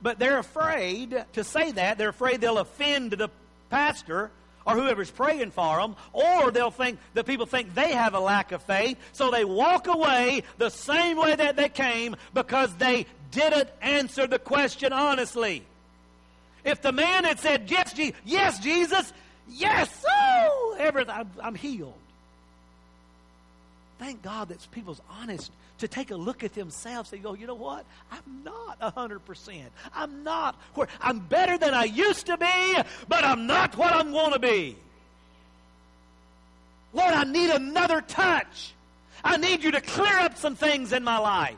But 0.00 0.18
they're 0.18 0.38
afraid 0.38 1.24
to 1.34 1.44
say 1.44 1.72
that. 1.72 1.98
They're 1.98 2.10
afraid 2.10 2.40
they'll 2.40 2.58
offend 2.58 3.12
the 3.12 3.30
pastor 3.68 4.30
or 4.66 4.74
whoever's 4.74 5.10
praying 5.10 5.50
for 5.50 5.78
them, 5.78 5.96
or 6.12 6.50
they'll 6.50 6.70
think 6.70 6.98
the 7.12 7.24
people 7.24 7.46
think 7.46 7.74
they 7.74 7.92
have 7.92 8.14
a 8.14 8.20
lack 8.20 8.52
of 8.52 8.62
faith, 8.62 8.98
so 9.12 9.30
they 9.30 9.44
walk 9.44 9.86
away 9.86 10.42
the 10.58 10.70
same 10.70 11.16
way 11.16 11.34
that 11.34 11.56
they 11.56 11.68
came 11.68 12.16
because 12.32 12.74
they 12.76 13.06
didn't 13.30 13.68
answer 13.82 14.26
the 14.26 14.38
question 14.38 14.92
honestly. 14.92 15.64
If 16.64 16.80
the 16.80 16.92
man 16.92 17.24
had 17.24 17.40
said, 17.40 17.70
Yes, 17.70 17.94
yes 18.24 18.58
Jesus, 18.58 19.12
yes, 19.48 20.04
oh, 20.08 20.76
everything, 20.78 21.14
I'm, 21.14 21.30
I'm 21.42 21.54
healed. 21.54 21.94
Thank 23.98 24.22
God 24.22 24.48
that 24.48 24.66
people's 24.72 25.00
honest 25.20 25.50
to 25.78 25.88
take 25.88 26.10
a 26.10 26.16
look 26.16 26.44
at 26.44 26.54
themselves 26.54 27.12
and 27.12 27.22
go, 27.22 27.34
you 27.34 27.46
know 27.46 27.54
what? 27.54 27.84
I'm 28.10 28.44
not 28.44 28.80
100%. 28.80 29.62
I'm 29.94 30.22
not 30.22 30.54
where 30.74 30.88
I'm 31.00 31.18
better 31.18 31.58
than 31.58 31.74
I 31.74 31.84
used 31.84 32.26
to 32.26 32.36
be, 32.36 32.82
but 33.08 33.24
I'm 33.24 33.46
not 33.46 33.76
what 33.76 33.92
I'm 33.92 34.12
going 34.12 34.32
to 34.32 34.38
be. 34.38 34.76
Lord, 36.92 37.12
I 37.12 37.24
need 37.24 37.50
another 37.50 38.00
touch. 38.00 38.72
I 39.24 39.36
need 39.36 39.64
you 39.64 39.72
to 39.72 39.80
clear 39.80 40.18
up 40.20 40.36
some 40.36 40.54
things 40.54 40.92
in 40.92 41.02
my 41.02 41.18
life. 41.18 41.56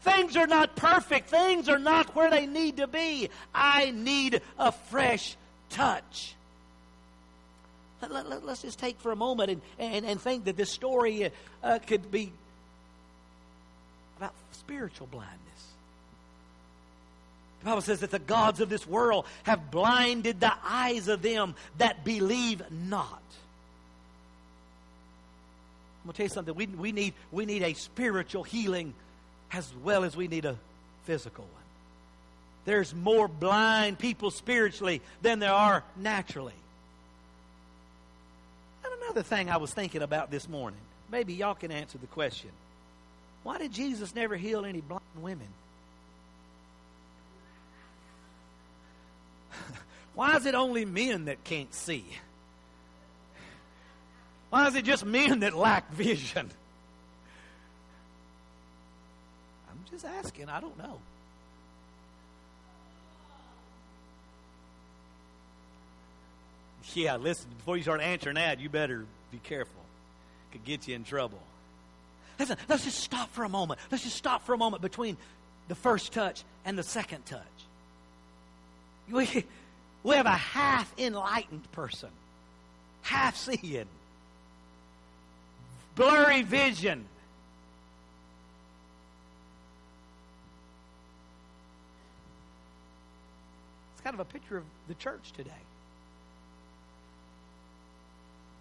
Things 0.00 0.36
are 0.36 0.46
not 0.46 0.76
perfect. 0.76 1.28
Things 1.28 1.68
are 1.68 1.78
not 1.78 2.14
where 2.14 2.30
they 2.30 2.46
need 2.46 2.78
to 2.78 2.86
be. 2.86 3.30
I 3.54 3.90
need 3.90 4.40
a 4.58 4.72
fresh 4.72 5.36
touch. 5.70 6.34
Let, 8.02 8.26
us 8.26 8.42
let, 8.42 8.60
just 8.60 8.78
take 8.78 8.98
for 9.00 9.12
a 9.12 9.16
moment 9.16 9.50
and, 9.50 9.62
and, 9.78 10.04
and 10.04 10.20
think 10.20 10.44
that 10.44 10.56
this 10.56 10.70
story 10.70 11.30
uh, 11.62 11.78
could 11.86 12.10
be 12.10 12.32
about 14.18 14.32
spiritual 14.52 15.06
blindness. 15.06 15.38
The 17.60 17.70
Bible 17.70 17.82
says 17.82 18.00
that 18.00 18.10
the 18.10 18.18
gods 18.18 18.60
of 18.60 18.68
this 18.68 18.86
world 18.86 19.24
have 19.44 19.70
blinded 19.70 20.40
the 20.40 20.52
eyes 20.64 21.08
of 21.08 21.22
them 21.22 21.54
that 21.78 22.04
believe 22.04 22.62
not. 22.70 23.22
I'm 26.02 26.08
going 26.08 26.12
to 26.12 26.16
tell 26.18 26.24
you 26.24 26.28
something. 26.28 26.54
We, 26.54 26.66
we, 26.66 26.92
need, 26.92 27.14
we 27.32 27.46
need 27.46 27.62
a 27.62 27.72
spiritual 27.72 28.42
healing 28.42 28.92
as 29.50 29.72
well 29.82 30.04
as 30.04 30.14
we 30.14 30.28
need 30.28 30.44
a 30.44 30.56
physical 31.04 31.44
one. 31.44 31.62
There's 32.66 32.94
more 32.94 33.28
blind 33.28 33.98
people 33.98 34.30
spiritually 34.30 35.00
than 35.22 35.38
there 35.38 35.52
are 35.52 35.82
naturally. 35.96 36.52
And 38.84 38.92
another 39.02 39.22
thing 39.22 39.48
I 39.48 39.56
was 39.56 39.72
thinking 39.72 40.02
about 40.02 40.30
this 40.30 40.48
morning, 40.48 40.80
maybe 41.10 41.32
y'all 41.32 41.54
can 41.54 41.70
answer 41.70 41.96
the 41.96 42.06
question. 42.08 42.50
Why 43.44 43.58
did 43.58 43.72
Jesus 43.72 44.14
never 44.14 44.36
heal 44.36 44.64
any 44.64 44.80
blind 44.80 45.02
women? 45.20 45.46
Why 50.14 50.36
is 50.36 50.46
it 50.46 50.54
only 50.54 50.84
men 50.84 51.26
that 51.26 51.44
can't 51.44 51.72
see? 51.72 52.04
Why 54.48 54.66
is 54.66 54.74
it 54.74 54.84
just 54.84 55.04
men 55.04 55.40
that 55.40 55.54
lack 55.54 55.92
vision? 55.92 56.50
I'm 59.70 59.78
just 59.90 60.06
asking. 60.06 60.48
I 60.48 60.60
don't 60.60 60.78
know. 60.78 60.98
Yeah, 66.94 67.16
listen, 67.16 67.48
before 67.58 67.76
you 67.76 67.82
start 67.82 68.00
answering 68.00 68.36
that, 68.36 68.60
you 68.60 68.68
better 68.68 69.04
be 69.32 69.38
careful. 69.38 69.82
It 70.48 70.52
could 70.52 70.64
get 70.64 70.86
you 70.86 70.94
in 70.94 71.04
trouble. 71.04 71.40
Listen, 72.38 72.56
let's 72.68 72.84
just 72.84 72.98
stop 72.98 73.30
for 73.32 73.44
a 73.44 73.48
moment. 73.48 73.80
Let's 73.90 74.04
just 74.04 74.16
stop 74.16 74.44
for 74.44 74.54
a 74.54 74.58
moment 74.58 74.82
between 74.82 75.16
the 75.68 75.74
first 75.74 76.12
touch 76.12 76.42
and 76.64 76.76
the 76.76 76.82
second 76.82 77.24
touch. 77.26 77.40
We, 79.10 79.44
we 80.02 80.16
have 80.16 80.26
a 80.26 80.30
half 80.30 80.92
enlightened 80.98 81.70
person, 81.72 82.08
half 83.02 83.36
seeing, 83.36 83.86
blurry 85.94 86.42
vision. 86.42 87.04
It's 93.94 94.02
kind 94.02 94.14
of 94.14 94.20
a 94.20 94.24
picture 94.24 94.56
of 94.56 94.64
the 94.88 94.94
church 94.94 95.32
today. 95.36 95.50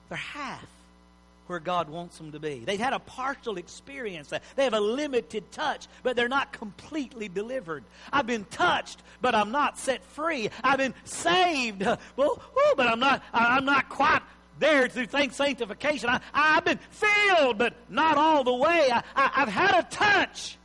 They're 0.10 0.18
half 0.18 0.66
where 1.48 1.60
God 1.60 1.90
wants 1.90 2.18
them 2.18 2.32
to 2.32 2.40
be. 2.40 2.60
They've 2.60 2.80
had 2.80 2.94
a 2.94 3.00
partial 3.00 3.58
experience. 3.58 4.32
They 4.56 4.64
have 4.64 4.74
a 4.74 4.80
limited 4.80 5.52
touch, 5.52 5.88
but 6.02 6.16
they're 6.16 6.30
not 6.30 6.54
completely 6.54 7.28
delivered. 7.28 7.84
I've 8.12 8.28
been 8.28 8.46
touched, 8.46 9.02
but 9.22 9.36
I'm 9.36 9.52
not 9.52 9.78
set 9.78 10.04
free. 10.04 10.50
I've 10.64 10.78
been 10.78 10.94
saved, 11.04 11.86
well, 12.16 12.42
but 12.78 12.88
I'm 12.88 13.00
not. 13.00 13.24
I'm 13.34 13.66
not 13.66 13.90
quite 13.90 14.22
there 14.60 14.88
through 14.88 15.08
sanctification. 15.08 16.10
I, 16.10 16.22
have 16.34 16.66
been 16.66 16.80
filled, 16.92 17.58
but 17.58 17.74
not 17.90 18.18
all 18.18 18.44
the 18.44 18.54
way. 18.54 18.90
I, 18.92 19.04
I, 19.16 19.32
I've 19.36 19.50
had 19.50 19.80
a 19.80 19.84
touch, 19.90 20.58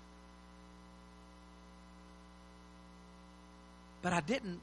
but 4.03 4.13
I 4.13 4.21
didn't 4.21 4.61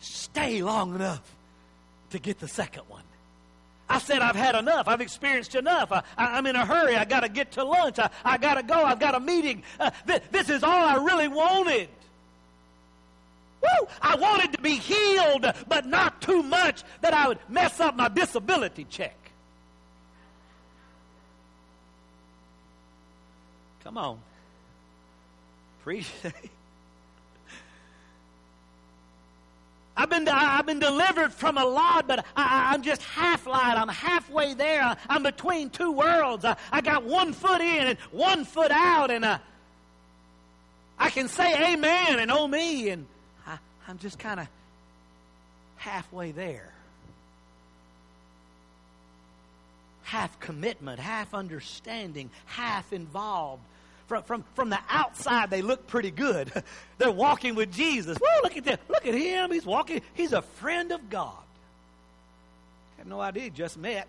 stay 0.00 0.62
long 0.62 0.94
enough 0.94 1.34
to 2.10 2.18
get 2.18 2.38
the 2.38 2.48
second 2.48 2.84
one. 2.88 3.02
I 3.88 3.98
said, 3.98 4.20
I've 4.20 4.36
had 4.36 4.54
enough. 4.54 4.86
I've 4.86 5.00
experienced 5.00 5.54
enough. 5.54 5.90
I, 5.90 6.38
am 6.38 6.46
in 6.46 6.56
a 6.56 6.66
hurry. 6.66 6.96
I 6.96 7.04
got 7.04 7.20
to 7.20 7.28
get 7.28 7.52
to 7.52 7.64
lunch. 7.64 7.98
I, 7.98 8.10
I 8.24 8.36
got 8.36 8.54
to 8.54 8.62
go. 8.62 8.74
I've 8.74 9.00
got 9.00 9.14
a 9.14 9.20
meeting. 9.20 9.62
Uh, 9.80 9.90
th- 10.06 10.22
this 10.30 10.50
is 10.50 10.62
all 10.62 10.84
I 10.84 10.96
really 10.96 11.28
wanted. 11.28 11.88
Woo! 13.62 13.88
I 14.00 14.16
wanted 14.16 14.52
to 14.52 14.60
be 14.60 14.76
healed, 14.76 15.46
but 15.66 15.86
not 15.86 16.20
too 16.20 16.42
much 16.42 16.84
that 17.00 17.14
I 17.14 17.28
would 17.28 17.38
mess 17.48 17.80
up 17.80 17.96
my 17.96 18.08
disability 18.08 18.84
check. 18.84 19.16
Come 23.82 23.96
on. 23.96 24.18
Appreciate 25.80 26.34
I've 30.10 30.24
been, 30.24 30.28
I've 30.28 30.66
been 30.66 30.78
delivered 30.78 31.32
from 31.34 31.58
a 31.58 31.64
lot, 31.64 32.08
but 32.08 32.24
I, 32.34 32.74
am 32.74 32.82
just 32.82 33.02
half 33.02 33.46
light. 33.46 33.76
I'm 33.76 33.88
halfway 33.88 34.54
there. 34.54 34.96
I'm 35.08 35.22
between 35.22 35.68
two 35.68 35.92
worlds. 35.92 36.46
I, 36.46 36.56
I 36.72 36.80
got 36.80 37.04
one 37.04 37.34
foot 37.34 37.60
in 37.60 37.88
and 37.88 37.98
one 38.10 38.44
foot 38.46 38.70
out, 38.70 39.10
and 39.10 39.24
uh, 39.24 39.38
I 40.98 41.10
can 41.10 41.28
say 41.28 41.74
amen 41.74 42.20
and 42.20 42.30
oh 42.30 42.48
me, 42.48 42.88
and 42.88 43.06
I, 43.46 43.58
I'm 43.86 43.98
just 43.98 44.18
kind 44.18 44.40
of 44.40 44.48
halfway 45.76 46.30
there. 46.30 46.72
Half 50.04 50.40
commitment, 50.40 50.98
half 51.00 51.34
understanding, 51.34 52.30
half 52.46 52.94
involved 52.94 53.62
from, 54.08 54.22
from, 54.22 54.44
from 54.54 54.70
the 54.70 54.78
outside, 54.88 55.50
they 55.50 55.60
look 55.62 55.86
pretty 55.86 56.10
good. 56.10 56.50
They're 56.98 57.12
walking 57.12 57.54
with 57.54 57.72
Jesus. 57.72 58.16
Whoa, 58.18 58.42
look 58.42 58.56
at 58.56 58.64
them. 58.64 58.78
Look 58.88 59.06
at 59.06 59.14
him. 59.14 59.52
He's 59.52 59.66
walking. 59.66 60.00
He's 60.14 60.32
a 60.32 60.42
friend 60.42 60.90
of 60.92 61.10
God. 61.10 61.36
Have 62.96 63.06
no 63.06 63.20
idea. 63.20 63.44
He 63.44 63.50
just 63.50 63.76
met. 63.76 64.08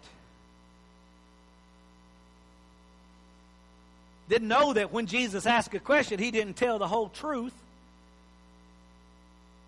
Didn't 4.29 4.47
know 4.47 4.73
that 4.73 4.93
when 4.93 5.05
Jesus 5.05 5.45
asked 5.45 5.73
a 5.73 5.79
question, 5.79 6.17
he 6.17 6.31
didn't 6.31 6.55
tell 6.55 6.79
the 6.79 6.87
whole 6.87 7.09
truth. 7.09 7.53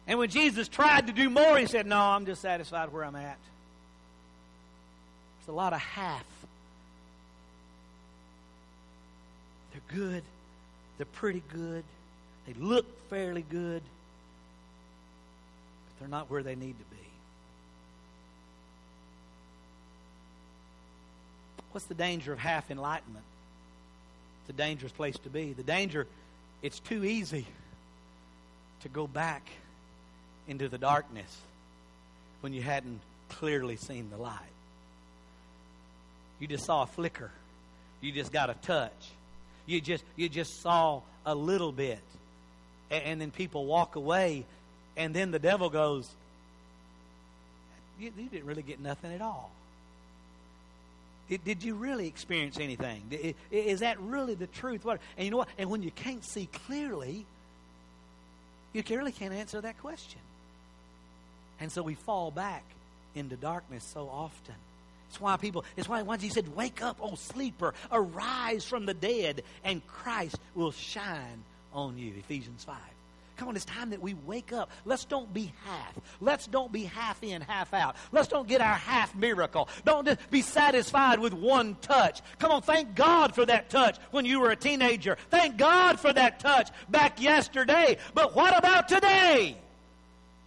And 0.08 0.17
when 0.17 0.30
Jesus 0.30 0.67
tried 0.67 1.08
to 1.08 1.13
do 1.13 1.30
more, 1.30 1.58
he 1.58 1.65
said, 1.65 1.86
No, 1.86 2.00
I'm 2.00 2.26
just 2.26 2.41
satisfied 2.41 2.94
where 2.94 3.04
I'm 3.04 3.15
at. 3.15 3.38
It's 5.39 5.50
a 5.50 5.52
lot 5.52 5.74
of 5.74 5.80
half 5.80 6.24
They're 9.72 9.81
good. 9.94 10.24
They're 10.98 11.06
pretty 11.06 11.44
good. 11.54 11.84
They 12.48 12.54
look 12.54 12.86
fairly 13.10 13.44
good. 13.44 13.82
But 15.88 16.00
they're 16.00 16.10
not 16.10 16.30
where 16.30 16.44
they 16.44 16.56
need 16.56 16.78
to 16.78 16.96
be. 16.96 16.98
What's 21.72 21.88
the 21.88 21.94
danger 21.94 22.34
of 22.34 22.40
half 22.40 22.70
enlightenment? 22.70 23.24
It's 24.42 24.50
a 24.50 24.58
dangerous 24.58 24.92
place 24.92 25.18
to 25.20 25.30
be. 25.30 25.54
The 25.54 25.64
danger, 25.64 26.08
it's 26.62 26.80
too 26.80 27.06
easy 27.06 27.46
to 28.82 28.90
go 28.90 29.08
back 29.08 29.48
into 30.48 30.68
the 30.68 30.78
darkness 30.78 31.38
when 32.42 32.54
you 32.54 32.62
hadn't 32.62 33.00
clearly 33.30 33.78
seen 33.78 34.10
the 34.10 34.18
light. 34.18 34.40
You 36.40 36.48
just 36.48 36.66
saw 36.66 36.84
a 36.84 36.88
flicker. 36.88 37.32
You 38.02 38.12
just 38.12 38.32
got 38.34 38.50
a 38.50 38.56
touch 38.56 39.12
you 39.65 39.82
just 39.82 40.04
you 40.15 40.30
just 40.30 40.62
saw 40.62 41.02
a 41.26 41.36
little 41.36 41.71
bit. 41.71 42.00
And, 42.89 43.04
and 43.04 43.21
then 43.21 43.32
people 43.32 43.65
walk 43.65 43.95
away 43.95 44.45
and 44.97 45.13
then 45.13 45.32
the 45.32 45.39
devil 45.39 45.69
goes 45.69 46.10
you, 48.00 48.12
you 48.17 48.30
didn't 48.30 48.45
really 48.45 48.63
get 48.63 48.80
nothing 48.80 49.13
at 49.13 49.21
all. 49.21 49.52
Did, 51.30 51.43
did 51.45 51.63
you 51.63 51.76
really 51.76 52.08
experience 52.08 52.60
anything? 52.60 53.36
Is 53.52 53.80
that 53.82 54.00
really 54.02 54.34
the 54.34 54.47
truth? 54.47 54.84
What 54.84 55.00
and 55.17 55.26
you 55.26 55.32
know 55.32 55.38
what? 55.38 55.50
And 55.58 55.69
when 55.69 55.84
you 55.84 55.91
can't 55.91 56.26
see 56.26 56.47
clearly 56.67 57.26
you 58.74 58.84
really 58.89 59.12
can't 59.12 59.34
answer 59.34 59.62
that 59.62 59.80
question. 59.80 60.21
And 61.60 61.71
so 61.71 61.84
we 61.84 61.93
fall 61.93 62.32
back 62.32 62.63
into 63.15 63.36
darkness 63.36 63.84
so 63.93 64.10
often 64.10 64.56
it's 65.12 65.19
why 65.19 65.36
people, 65.36 65.65
it's 65.76 65.89
why 65.89 66.04
once 66.04 66.24
he 66.24 66.30
said, 66.30 66.56
Wake 66.56 66.82
up, 66.82 66.97
O 67.02 67.15
sleeper, 67.15 67.74
arise 67.91 68.63
from 68.63 68.86
the 68.86 68.93
dead, 68.93 69.43
and 69.62 69.86
Christ 69.86 70.39
will 70.56 70.71
shine 70.71 71.43
on 71.74 71.97
you. 71.97 72.13
Ephesians 72.17 72.63
5. 72.63 72.78
Come 73.36 73.50
on, 73.50 73.58
it's 73.58 73.65
time 73.65 73.89
that 73.89 74.02
we 74.02 74.13
wake 74.26 74.54
up. 74.54 74.71
Let's 74.86 75.04
don't 75.04 75.34
be 75.34 75.52
half. 75.65 76.00
Let's 76.21 76.47
don't 76.47 76.71
be 76.71 76.86
half 76.86 77.21
in, 77.24 77.41
half 77.41 77.74
out. 77.74 77.97
Let's 78.13 78.30
don't 78.30 78.47
get 78.47 78.62
our 78.62 78.76
half 78.76 79.13
miracle. 79.13 79.67
Don't 79.84 80.17
be 80.30 80.41
satisfied 80.41 81.19
with 81.19 81.34
one 81.34 81.76
touch. 81.82 82.21
Come 82.39 82.52
on, 82.54 82.62
thank 82.62 82.95
God 82.95 83.36
for 83.36 83.45
that 83.45 83.69
touch 83.69 83.97
when 84.12 84.24
you 84.24 84.39
were 84.39 84.52
a 84.52 84.56
teenager. 84.56 85.17
Thank 85.30 85.58
God 85.58 86.00
for 86.00 86.13
that 86.13 86.39
touch 86.39 86.69
back 86.88 87.21
yesterday. 87.21 87.97
But 88.13 88.34
what 88.34 88.58
about 88.58 88.88
today? 88.88 89.58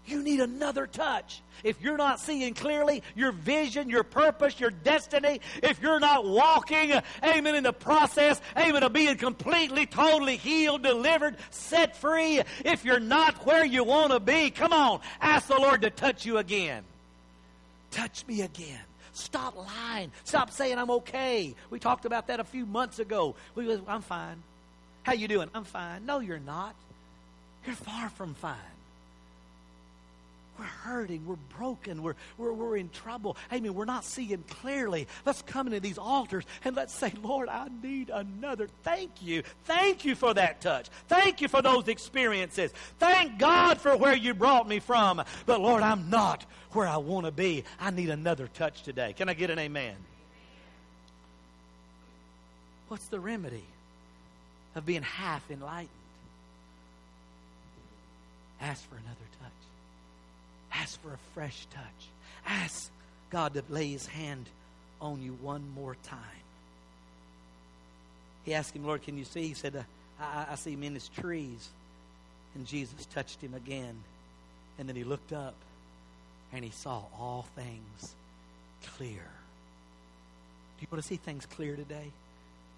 You 0.07 0.23
need 0.23 0.41
another 0.41 0.87
touch. 0.87 1.43
If 1.65 1.81
you're 1.83 1.97
not 1.97 2.21
seeing 2.21 2.55
clearly 2.55 3.03
your 3.17 3.33
vision, 3.33 3.89
your 3.89 4.05
purpose, 4.05 4.61
your 4.61 4.71
destiny, 4.71 5.41
if 5.63 5.81
you're 5.83 5.99
not 5.99 6.27
walking, 6.27 6.93
amen, 7.25 7.55
in 7.55 7.65
the 7.65 7.73
process, 7.73 8.41
amen, 8.57 8.83
of 8.83 8.93
being 8.93 9.17
completely, 9.17 9.87
totally 9.87 10.37
healed, 10.37 10.83
delivered, 10.83 11.37
set 11.51 11.97
free, 11.97 12.43
if 12.65 12.85
you're 12.85 13.01
not 13.01 13.45
where 13.47 13.65
you 13.65 13.83
want 13.83 14.13
to 14.13 14.21
be, 14.21 14.51
come 14.51 14.73
on, 14.73 15.01
ask 15.21 15.49
the 15.49 15.57
Lord 15.57 15.81
to 15.83 15.91
touch 15.91 16.27
you 16.27 16.39
again. 16.39 16.85
Touch 17.91 18.27
me 18.27 18.43
again. 18.43 18.81
Stop 19.15 19.57
lying. 19.57 20.11
Stop 20.25 20.51
saying 20.51 20.77
I'm 20.77 20.91
okay. 20.91 21.55
We 21.71 21.79
talked 21.79 22.05
about 22.05 22.27
that 22.27 22.41
a 22.41 22.45
few 22.45 22.67
months 22.67 22.99
ago. 22.99 23.37
We 23.55 23.65
was, 23.65 23.81
I'm 23.89 24.03
fine. 24.03 24.43
How 25.05 25.13
you 25.13 25.29
doing? 25.29 25.49
I'm 25.55 25.65
fine. 25.65 26.05
No, 26.05 26.19
you're 26.19 26.41
not. 26.41 26.75
You're 27.65 27.77
far 27.77 28.11
from 28.11 28.35
fine. 28.35 28.74
We're 30.59 30.65
hurting. 30.65 31.27
We're 31.27 31.37
broken. 31.57 32.03
We're, 32.03 32.15
we're, 32.39 32.53
we're 32.53 32.77
in 32.77 32.89
trouble. 32.91 33.37
Amen. 33.53 33.75
We're 33.75 33.85
not 33.85 34.05
seeing 34.05 34.43
clearly. 34.49 35.09
Let's 35.27 35.43
come 35.43 35.67
into 35.67 35.81
these 35.81 35.99
altars 35.99 36.45
and 36.65 36.77
let's 36.77 36.95
say, 36.95 37.13
Lord, 37.23 37.49
I 37.49 37.69
need 37.83 38.11
another. 38.11 38.69
Thank 38.83 39.23
you. 39.23 39.43
Thank 39.65 40.05
you 40.05 40.15
for 40.15 40.35
that 40.35 40.61
touch. 40.61 40.89
Thank 41.09 41.41
you 41.41 41.49
for 41.49 41.63
those 41.63 41.89
experiences. 41.89 42.73
Thank 42.99 43.39
God 43.39 43.81
for 43.81 43.97
where 43.97 44.17
you 44.17 44.35
brought 44.35 44.69
me 44.69 44.79
from. 44.79 45.23
But 45.47 45.61
Lord, 45.61 45.83
I'm 45.83 46.11
not 46.11 46.47
where 46.73 46.87
I 46.87 46.99
want 46.99 47.27
to 47.27 47.33
be. 47.33 47.65
I 47.81 47.91
need 47.91 48.11
another 48.11 48.49
touch 48.49 48.83
today. 48.83 49.13
Can 49.13 49.29
I 49.29 49.35
get 49.35 49.51
an 49.51 49.59
amen? 49.59 49.97
What's 52.89 53.07
the 53.07 53.19
remedy? 53.19 53.65
of 54.75 54.85
being 54.85 55.03
half 55.03 55.49
enlightened. 55.51 55.89
Ask 58.61 58.89
for 58.89 58.97
another. 58.97 59.17
Ask 60.75 61.01
for 61.03 61.13
a 61.13 61.19
fresh 61.35 61.67
touch. 61.71 62.09
Ask 62.47 62.91
God 63.31 63.55
to 63.55 63.63
lay 63.69 63.89
his 63.89 64.07
hand 64.07 64.47
on 65.01 65.23
you 65.23 65.37
one 65.41 65.63
more 65.75 65.97
time. 66.05 66.19
He 68.45 68.55
asked 68.55 68.75
him, 68.75 68.85
Lord, 68.85 69.03
can 69.03 69.17
you 69.17 69.25
see? 69.25 69.49
He 69.49 69.55
said, 69.55 69.77
uh, 69.77 69.83
I, 70.21 70.47
I 70.53 70.55
see 70.57 70.73
him 70.73 70.83
in 70.83 70.95
his 70.95 71.09
trees. 71.09 71.69
And 72.55 72.67
Jesus 72.67 73.07
touched 73.07 73.41
him 73.41 73.55
again. 73.55 73.97
And 74.79 74.89
then 74.89 74.97
he 74.97 75.05
looked 75.05 75.33
up 75.33 75.55
and 76.53 76.65
he 76.65 76.71
saw 76.71 77.03
all 77.19 77.47
things 77.57 78.15
clear. 78.97 79.23
Do 80.77 80.81
you 80.81 80.89
want 80.91 81.03
to 81.03 81.09
see 81.09 81.17
things 81.17 81.47
clear 81.47 81.77
today? 81.77 82.11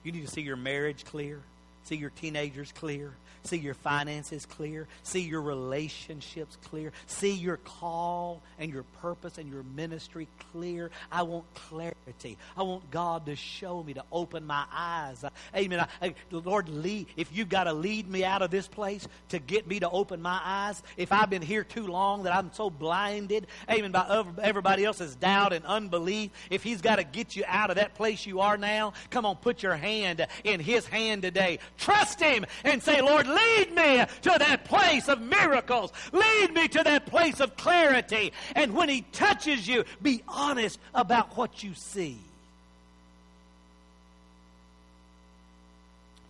You 0.04 0.12
need 0.12 0.24
to 0.24 0.30
see 0.30 0.42
your 0.42 0.56
marriage 0.56 1.04
clear, 1.04 1.40
see 1.86 1.96
your 1.96 2.10
teenagers 2.10 2.72
clear, 2.72 3.14
see 3.44 3.56
your 3.56 3.74
finances 3.74 4.44
clear, 4.44 4.88
see 5.02 5.20
your 5.20 5.40
relationships 5.40 6.58
clear, 6.64 6.92
see 7.06 7.32
your 7.32 7.58
call 7.58 8.42
and 8.58 8.72
your 8.72 8.82
purpose 9.00 9.38
and 9.38 9.50
your 9.50 9.62
ministry 9.62 10.26
clear. 10.52 10.90
I 11.12 11.22
want 11.22 11.44
clarity. 11.54 12.36
I 12.56 12.64
want 12.64 12.90
God 12.90 13.26
to 13.26 13.36
show 13.36 13.82
me, 13.82 13.94
to 13.94 14.04
open 14.10 14.44
my 14.44 14.64
eyes. 14.72 15.24
Amen. 15.54 15.86
I, 16.02 16.14
Lord, 16.30 16.68
lead, 16.68 17.06
if 17.16 17.34
you've 17.34 17.48
got 17.48 17.64
to 17.64 17.72
lead 17.72 18.08
me 18.10 18.24
out 18.24 18.42
of 18.42 18.50
this 18.50 18.66
place 18.66 19.06
to 19.28 19.38
get 19.38 19.66
me 19.66 19.80
to 19.80 19.88
open 19.88 20.20
my 20.20 20.40
eyes, 20.42 20.82
if 20.96 21.12
I've 21.12 21.30
been 21.30 21.42
here 21.42 21.62
too 21.62 21.86
long 21.86 22.24
that 22.24 22.34
I'm 22.34 22.52
so 22.52 22.68
blinded, 22.68 23.46
amen, 23.70 23.92
by 23.92 24.24
everybody 24.42 24.84
else's 24.84 25.14
doubt 25.14 25.52
and 25.52 25.64
unbelief, 25.64 26.32
if 26.50 26.64
He's 26.64 26.80
got 26.80 26.96
to 26.96 27.04
get 27.04 27.36
you 27.36 27.44
out 27.46 27.70
of 27.70 27.76
that 27.76 27.94
place 27.94 28.26
you 28.26 28.40
are 28.40 28.58
now, 28.58 28.92
come 29.10 29.24
on, 29.24 29.36
put 29.36 29.62
your 29.62 29.76
hand 29.76 30.26
in 30.42 30.58
His 30.58 30.86
hand 30.86 31.22
today. 31.22 31.60
Trust 31.78 32.20
Him 32.20 32.46
and 32.64 32.82
say, 32.82 33.00
Lord, 33.00 33.26
Lead 33.26 33.74
me 33.74 34.04
to 34.22 34.36
that 34.38 34.64
place 34.64 35.08
of 35.08 35.20
miracles. 35.20 35.92
Lead 36.12 36.54
me 36.54 36.68
to 36.68 36.82
that 36.82 37.06
place 37.06 37.40
of 37.40 37.56
clarity. 37.56 38.32
And 38.54 38.74
when 38.74 38.88
He 38.88 39.02
touches 39.12 39.66
you, 39.66 39.84
be 40.02 40.22
honest 40.28 40.78
about 40.94 41.36
what 41.36 41.62
you 41.62 41.74
see. 41.74 42.18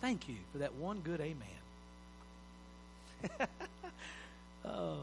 Thank 0.01 0.29
you 0.29 0.35
for 0.51 0.59
that 0.59 0.73
one 0.75 0.99
good 1.03 1.19
amen. 1.19 1.37
oh, 4.65 4.97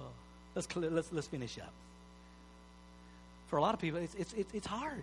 let's, 0.54 0.68
let's, 0.76 1.12
let's 1.12 1.26
finish 1.26 1.58
up. 1.58 1.72
For 3.48 3.56
a 3.56 3.60
lot 3.60 3.74
of 3.74 3.80
people, 3.80 4.00
it's, 4.00 4.14
it's, 4.14 4.34
it's 4.52 4.66
hard 4.66 5.02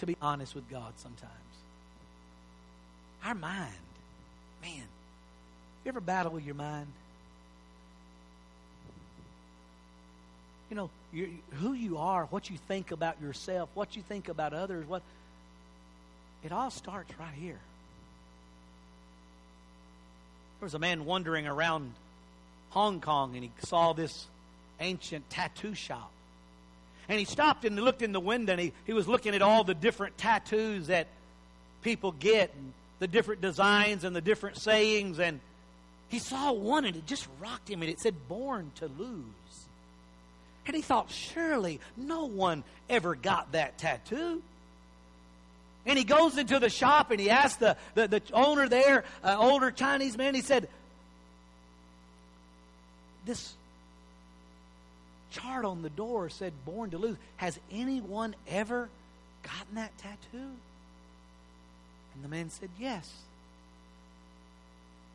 to 0.00 0.06
be 0.06 0.16
honest 0.20 0.54
with 0.54 0.68
God 0.70 0.92
sometimes. 0.96 1.32
Our 3.24 3.34
mind, 3.34 3.74
man, 4.62 4.82
you 5.84 5.88
ever 5.88 6.00
battle 6.00 6.32
with 6.32 6.44
your 6.44 6.54
mind? 6.54 6.86
You 10.70 10.76
know, 10.76 10.90
who 11.52 11.72
you 11.72 11.96
are, 11.96 12.26
what 12.26 12.50
you 12.50 12.58
think 12.68 12.90
about 12.90 13.20
yourself, 13.22 13.70
what 13.74 13.96
you 13.96 14.02
think 14.02 14.28
about 14.28 14.52
others, 14.52 14.86
what 14.86 15.02
it 16.44 16.52
all 16.52 16.70
starts 16.70 17.10
right 17.18 17.32
here. 17.34 17.58
There 20.60 20.66
was 20.66 20.74
a 20.74 20.78
man 20.78 21.04
wandering 21.04 21.46
around 21.46 21.92
Hong 22.70 23.00
Kong 23.00 23.34
and 23.34 23.44
he 23.44 23.50
saw 23.64 23.92
this 23.92 24.26
ancient 24.80 25.28
tattoo 25.30 25.74
shop. 25.74 26.10
And 27.08 27.18
he 27.18 27.24
stopped 27.24 27.64
and 27.64 27.76
looked 27.76 28.02
in 28.02 28.12
the 28.12 28.20
window 28.20 28.52
and 28.52 28.60
he, 28.60 28.72
he 28.84 28.92
was 28.92 29.08
looking 29.08 29.34
at 29.34 29.40
all 29.40 29.64
the 29.64 29.74
different 29.74 30.18
tattoos 30.18 30.88
that 30.88 31.06
people 31.82 32.12
get 32.12 32.52
and 32.54 32.72
the 32.98 33.06
different 33.06 33.40
designs 33.40 34.04
and 34.04 34.14
the 34.14 34.20
different 34.20 34.58
sayings 34.60 35.18
and 35.18 35.40
he 36.08 36.18
saw 36.18 36.52
one 36.52 36.84
and 36.84 36.96
it 36.96 37.06
just 37.06 37.28
rocked 37.40 37.68
him 37.68 37.82
and 37.82 37.90
it 37.90 38.00
said, 38.00 38.14
Born 38.28 38.72
to 38.76 38.86
lose. 38.98 39.24
And 40.66 40.74
he 40.74 40.82
thought, 40.82 41.10
surely 41.10 41.80
no 41.96 42.26
one 42.26 42.64
ever 42.90 43.14
got 43.14 43.52
that 43.52 43.78
tattoo. 43.78 44.42
And 45.86 45.98
he 45.98 46.04
goes 46.04 46.36
into 46.36 46.58
the 46.58 46.68
shop 46.68 47.10
and 47.10 47.18
he 47.18 47.30
asks 47.30 47.56
the, 47.56 47.76
the, 47.94 48.08
the 48.08 48.22
owner 48.34 48.68
there, 48.68 49.04
uh, 49.24 49.36
older 49.38 49.70
Chinese 49.70 50.18
man, 50.18 50.34
he 50.34 50.42
said, 50.42 50.68
This 53.24 53.54
chart 55.30 55.64
on 55.64 55.82
the 55.82 55.90
door 55.90 56.28
said 56.28 56.52
born 56.66 56.90
to 56.90 56.98
lose. 56.98 57.16
Has 57.36 57.58
anyone 57.70 58.34
ever 58.46 58.88
gotten 59.42 59.76
that 59.76 59.96
tattoo? 59.98 60.50
And 62.18 62.24
the 62.24 62.36
man 62.36 62.50
said, 62.50 62.68
Yes. 62.80 63.08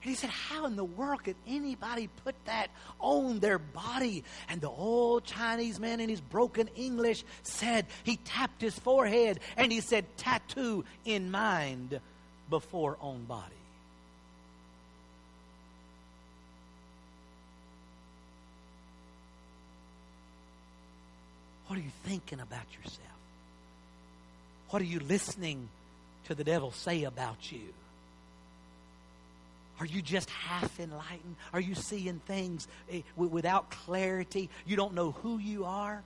And 0.01 0.10
he 0.10 0.16
said, 0.16 0.30
How 0.30 0.66
in 0.66 0.78
the 0.78 0.86
world 0.86 1.26
could 1.26 1.36
anybody 1.45 2.08
put 2.24 2.34
that 2.45 2.68
on 3.01 3.39
their 3.39 3.60
body? 3.60 4.24
And 4.47 4.62
the 4.62 4.70
old 4.70 5.26
Chinese 5.26 5.82
man 5.82 5.99
in 5.99 6.08
his 6.08 6.22
broken 6.22 6.70
English 6.78 7.26
said, 7.41 7.88
He 8.06 8.16
tapped 8.16 8.62
his 8.62 8.80
forehead 8.80 9.41
and 9.58 9.70
he 9.70 9.82
said, 9.82 10.06
Tattoo 10.16 10.86
in 11.04 11.30
mind 11.30 11.99
before 12.49 12.97
on 13.01 13.26
body. 13.26 13.51
What 21.68 21.78
are 21.80 21.82
you 21.82 21.91
thinking 22.06 22.39
about 22.39 22.66
yourself? 22.78 22.99
What 24.70 24.82
are 24.82 24.86
you 24.86 25.01
listening 25.01 25.68
to 26.26 26.36
the 26.36 26.43
devil 26.43 26.71
say 26.71 27.03
about 27.03 27.51
you? 27.51 27.74
Are 29.80 29.86
you 29.86 30.01
just 30.01 30.30
half 30.30 30.80
enlightened? 30.80 31.36
Are 31.51 31.59
you 31.59 31.76
seeing 31.76 32.21
things 32.28 32.67
eh, 32.91 33.01
without 33.15 33.71
clarity? 33.71 34.49
You 34.65 34.76
don't 34.76 34.93
know 34.93 35.11
who 35.11 35.39
you 35.39 35.65
are 35.65 36.01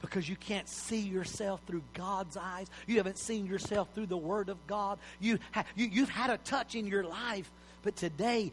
because 0.00 0.28
you 0.28 0.36
can't 0.36 0.68
see 0.68 1.00
yourself 1.00 1.60
through 1.66 1.82
God's 1.94 2.36
eyes. 2.36 2.66
You 2.86 2.96
haven't 2.96 3.18
seen 3.18 3.46
yourself 3.46 3.88
through 3.94 4.06
the 4.06 4.16
Word 4.16 4.48
of 4.48 4.66
God. 4.66 4.98
You, 5.20 5.38
ha- 5.52 5.64
you, 5.74 5.86
you've 5.86 6.08
had 6.08 6.30
a 6.30 6.38
touch 6.38 6.74
in 6.74 6.86
your 6.86 7.04
life, 7.04 7.50
but 7.82 7.96
today 7.96 8.52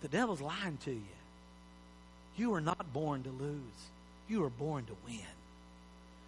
the 0.00 0.08
devil's 0.08 0.40
lying 0.40 0.78
to 0.84 0.92
you. 0.92 1.02
You 2.36 2.54
are 2.54 2.60
not 2.60 2.92
born 2.92 3.22
to 3.22 3.30
lose, 3.30 3.60
you 4.28 4.44
are 4.44 4.50
born 4.50 4.84
to 4.86 4.96
win. 5.06 5.35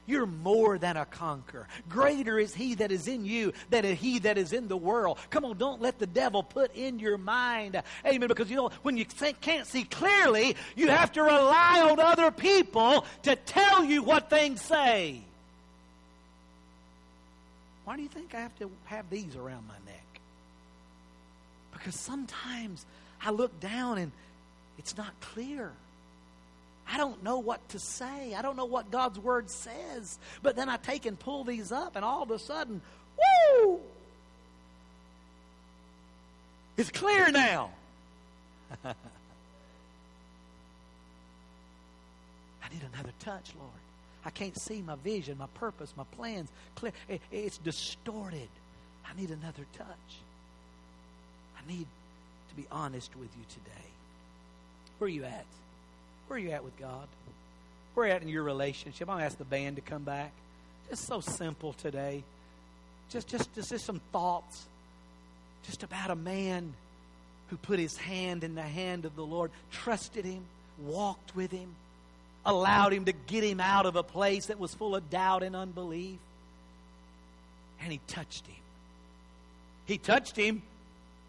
You're 0.09 0.25
more 0.25 0.79
than 0.79 0.97
a 0.97 1.05
conqueror. 1.05 1.69
Greater 1.87 2.39
is 2.39 2.55
he 2.55 2.77
that 2.77 2.91
is 2.91 3.09
in 3.09 3.27
you 3.27 3.53
than 3.69 3.85
he 3.85 4.21
that 4.21 4.39
is 4.39 4.55
in 4.55 4.67
the 4.67 4.77
world. 4.77 5.19
Come 5.29 5.45
on, 5.45 5.59
don't 5.59 5.83
let 5.83 5.99
the 5.99 6.07
devil 6.07 6.43
put 6.43 6.75
in 6.75 6.99
your 6.99 7.19
mind. 7.19 7.83
Amen. 8.07 8.27
Because 8.27 8.49
you 8.49 8.57
know, 8.57 8.71
when 8.81 8.97
you 8.97 9.05
can't 9.05 9.67
see 9.67 9.85
clearly, 9.85 10.57
you 10.77 10.89
have 10.89 11.13
to 11.13 11.23
rely 11.23 11.87
on 11.91 12.01
other 12.01 12.31
people 12.31 13.05
to 13.25 13.37
tell 13.37 13.85
you 13.85 14.03
what 14.03 14.31
things 14.31 14.63
say. 14.63 15.21
Why 17.85 17.97
do 17.97 18.03
you 18.03 18.09
think 18.09 18.35
I 18.35 18.41
have 18.41 18.59
to 18.61 18.71
have 18.87 19.11
these 19.11 19.37
around 19.37 19.69
my 19.69 19.77
neck? 19.85 20.21
Because 21.75 22.01
sometimes 22.01 22.87
I 23.21 23.31
look 23.31 23.61
down 23.61 23.99
and 23.99 24.13
it's 24.79 24.97
not 24.97 25.13
clear. 25.21 25.73
I 26.91 26.97
don't 26.97 27.23
know 27.23 27.39
what 27.39 27.67
to 27.71 27.79
say. 27.79 28.35
I 28.35 28.43
don't 28.43 28.57
know 28.57 28.65
what 28.65 28.91
God's 28.91 29.19
word 29.19 29.51
says. 29.51 30.19
But 30.43 30.57
then 30.57 30.69
I 30.69 30.79
take 30.79 31.05
and 31.07 31.19
pull 31.19 31.45
these 31.45 31.71
up, 31.71 31.97
and 31.97 32.05
all 32.05 32.23
of 32.23 32.31
a 32.31 32.39
sudden, 32.39 32.81
woo! 33.19 33.81
It's 36.77 36.91
clear 36.91 37.31
now. 37.31 37.71
I 38.85 38.95
need 42.73 42.83
another 42.95 43.13
touch, 43.21 43.53
Lord. 43.59 43.71
I 44.25 44.31
can't 44.31 44.59
see 44.59 44.83
my 44.83 44.95
vision, 44.97 45.39
my 45.39 45.47
purpose, 45.55 45.93
my 45.97 46.05
plans 46.17 46.49
clear. 46.75 46.93
It's 47.31 47.59
distorted. 47.59 48.49
I 49.07 49.21
need 49.21 49.31
another 49.31 49.65
touch. 49.77 49.87
I 51.57 51.71
need 51.71 51.87
to 52.51 52.55
be 52.55 52.67
honest 52.71 53.15
with 53.17 53.29
you 53.37 53.45
today. 53.49 53.89
Where 54.99 55.07
are 55.07 55.11
you 55.11 55.25
at? 55.25 55.47
Where 56.29 56.37
are 56.39 56.41
you 56.41 56.51
at 56.51 56.63
with 56.63 56.79
God? 56.79 57.09
Where 57.95 58.05
are 58.05 58.09
you 58.09 58.15
at 58.15 58.23
in 58.23 58.29
your 58.29 58.43
relationship? 58.43 59.09
I'm 59.09 59.19
to 59.19 59.25
ask 59.25 59.37
the 59.39 59.45
band 59.45 59.77
to 59.77 59.83
come 59.83 60.05
back. 60.05 60.31
Just 60.91 61.07
so 61.07 61.21
simple 61.21 61.73
today. 61.73 62.23
Just, 63.11 63.29
just, 63.29 63.53
just, 63.55 63.71
just 63.71 63.85
some 63.85 64.01
thoughts. 64.13 64.67
Just 65.65 65.83
about 65.83 66.11
a 66.11 66.17
man 66.17 66.75
who 67.49 67.57
put 67.57 67.79
his 67.79 67.97
hand 67.97 68.45
in 68.45 68.55
the 68.55 68.63
hand 68.63 69.05
of 69.05 69.17
the 69.17 69.25
Lord, 69.25 69.51
trusted 69.71 70.25
him, 70.25 70.43
walked 70.87 71.35
with 71.35 71.51
him, 71.51 71.75
allowed 72.45 72.93
him 72.93 73.07
to 73.07 73.13
get 73.13 73.43
him 73.43 73.59
out 73.59 73.87
of 73.87 73.97
a 73.97 74.03
place 74.03 74.47
that 74.47 74.59
was 74.59 74.75
full 74.75 74.95
of 74.95 75.09
doubt 75.11 75.43
and 75.43 75.57
unbelief. 75.57 76.19
And 77.83 77.91
he 77.91 78.01
touched 78.07 78.47
him. 78.47 78.57
He 79.87 79.97
touched 79.97 80.37
him 80.37 80.63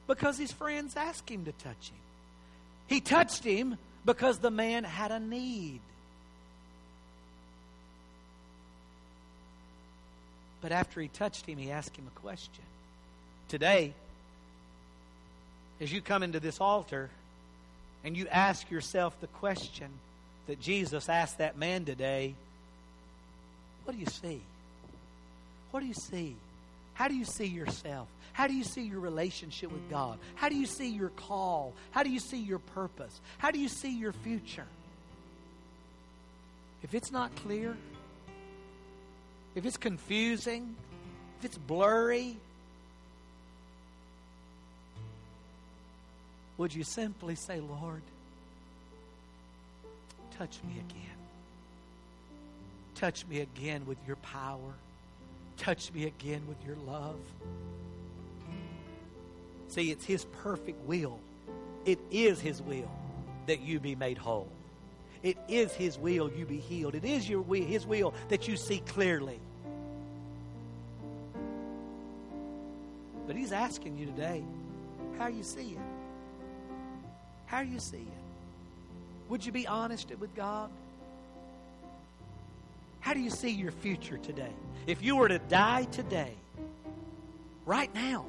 because 0.08 0.38
his 0.38 0.52
friends 0.52 0.96
asked 0.98 1.30
him 1.30 1.46
to 1.46 1.52
touch 1.54 1.90
him. 1.90 2.00
He 2.88 3.00
touched 3.00 3.44
him 3.44 3.78
because 4.06 4.40
the 4.40 4.52
man 4.52 4.84
had 4.84 5.12
a 5.12 5.20
need. 5.20 5.80
But 10.62 10.72
after 10.72 11.00
he 11.02 11.08
touched 11.08 11.46
him, 11.46 11.58
he 11.58 11.72
asked 11.72 11.96
him 11.96 12.06
a 12.08 12.20
question. 12.20 12.64
Today, 13.48 13.94
as 15.80 15.92
you 15.92 16.02
come 16.02 16.24
into 16.24 16.40
this 16.40 16.60
altar 16.60 17.10
and 18.04 18.16
you 18.16 18.28
ask 18.28 18.70
yourself 18.70 19.20
the 19.22 19.28
question 19.28 19.90
that 20.48 20.60
Jesus 20.60 21.08
asked 21.08 21.38
that 21.38 21.58
man 21.58 21.86
today 21.86 22.36
what 23.90 23.94
do 23.94 24.00
you 24.02 24.06
see? 24.06 24.40
What 25.72 25.80
do 25.80 25.88
you 25.88 25.96
see? 25.96 26.36
How 27.00 27.08
do 27.08 27.16
you 27.16 27.24
see 27.24 27.46
yourself? 27.46 28.10
How 28.34 28.46
do 28.46 28.54
you 28.54 28.66
see 28.66 28.82
your 28.82 29.00
relationship 29.00 29.72
with 29.72 29.90
God? 29.90 30.20
How 30.36 30.50
do 30.50 30.58
you 30.58 30.66
see 30.66 30.90
your 30.90 31.08
call? 31.08 31.74
How 31.92 32.04
do 32.04 32.10
you 32.10 32.20
see 32.20 32.42
your 32.42 32.60
purpose? 32.60 33.22
How 33.38 33.52
do 33.52 33.58
you 33.58 33.70
see 33.70 33.98
your 33.98 34.12
future? 34.12 34.66
If 36.84 36.94
it's 36.94 37.10
not 37.10 37.34
clear, 37.38 37.78
if 39.56 39.66
it's 39.66 39.78
confusing, 39.78 40.76
if 41.40 41.46
it's 41.46 41.58
blurry, 41.58 42.36
would 46.58 46.76
you 46.76 46.84
simply 46.84 47.36
say, 47.36 47.62
Lord, 47.62 48.02
touch 50.38 50.60
me 50.68 50.74
again? 50.74 51.18
Touch 52.96 53.26
me 53.28 53.40
again 53.40 53.86
with 53.86 54.00
your 54.06 54.18
power. 54.18 54.74
Touch 55.60 55.92
me 55.94 56.06
again 56.06 56.42
with 56.48 56.58
your 56.66 56.78
love. 56.88 57.20
See, 59.68 59.92
it's 59.92 60.06
His 60.06 60.26
perfect 60.42 60.84
will. 60.88 61.20
It 61.86 62.00
is 62.10 62.40
His 62.40 62.62
will 62.62 62.90
that 63.46 63.62
you 63.62 63.80
be 63.80 63.94
made 63.94 64.18
whole. 64.18 64.48
It 65.22 65.38
is 65.48 65.74
His 65.74 65.98
will 65.98 66.32
you 66.32 66.46
be 66.46 66.58
healed. 66.58 66.96
It 66.96 67.04
is 67.04 67.30
your 67.30 67.42
will, 67.42 67.64
His 67.64 67.86
will 67.86 68.14
that 68.30 68.48
you 68.48 68.56
see 68.56 68.80
clearly. 68.80 69.40
But 73.28 73.36
He's 73.36 73.52
asking 73.52 73.98
you 73.98 74.06
today, 74.06 74.44
how 75.18 75.28
you 75.28 75.44
see 75.44 75.72
it? 75.72 75.80
How 77.48 77.60
you 77.60 77.80
see 77.80 77.98
it? 77.98 79.28
Would 79.28 79.46
you 79.46 79.52
be 79.52 79.68
honest 79.68 80.10
with 80.20 80.34
God? 80.36 80.70
How 83.10 83.16
do 83.16 83.22
you 83.22 83.32
see 83.32 83.50
your 83.50 83.72
future 83.72 84.20
today? 84.20 84.52
If 84.86 85.02
you 85.02 85.16
were 85.16 85.28
to 85.28 85.40
die 85.40 85.86
today, 85.86 86.32
right 87.66 87.92
now, 87.96 88.28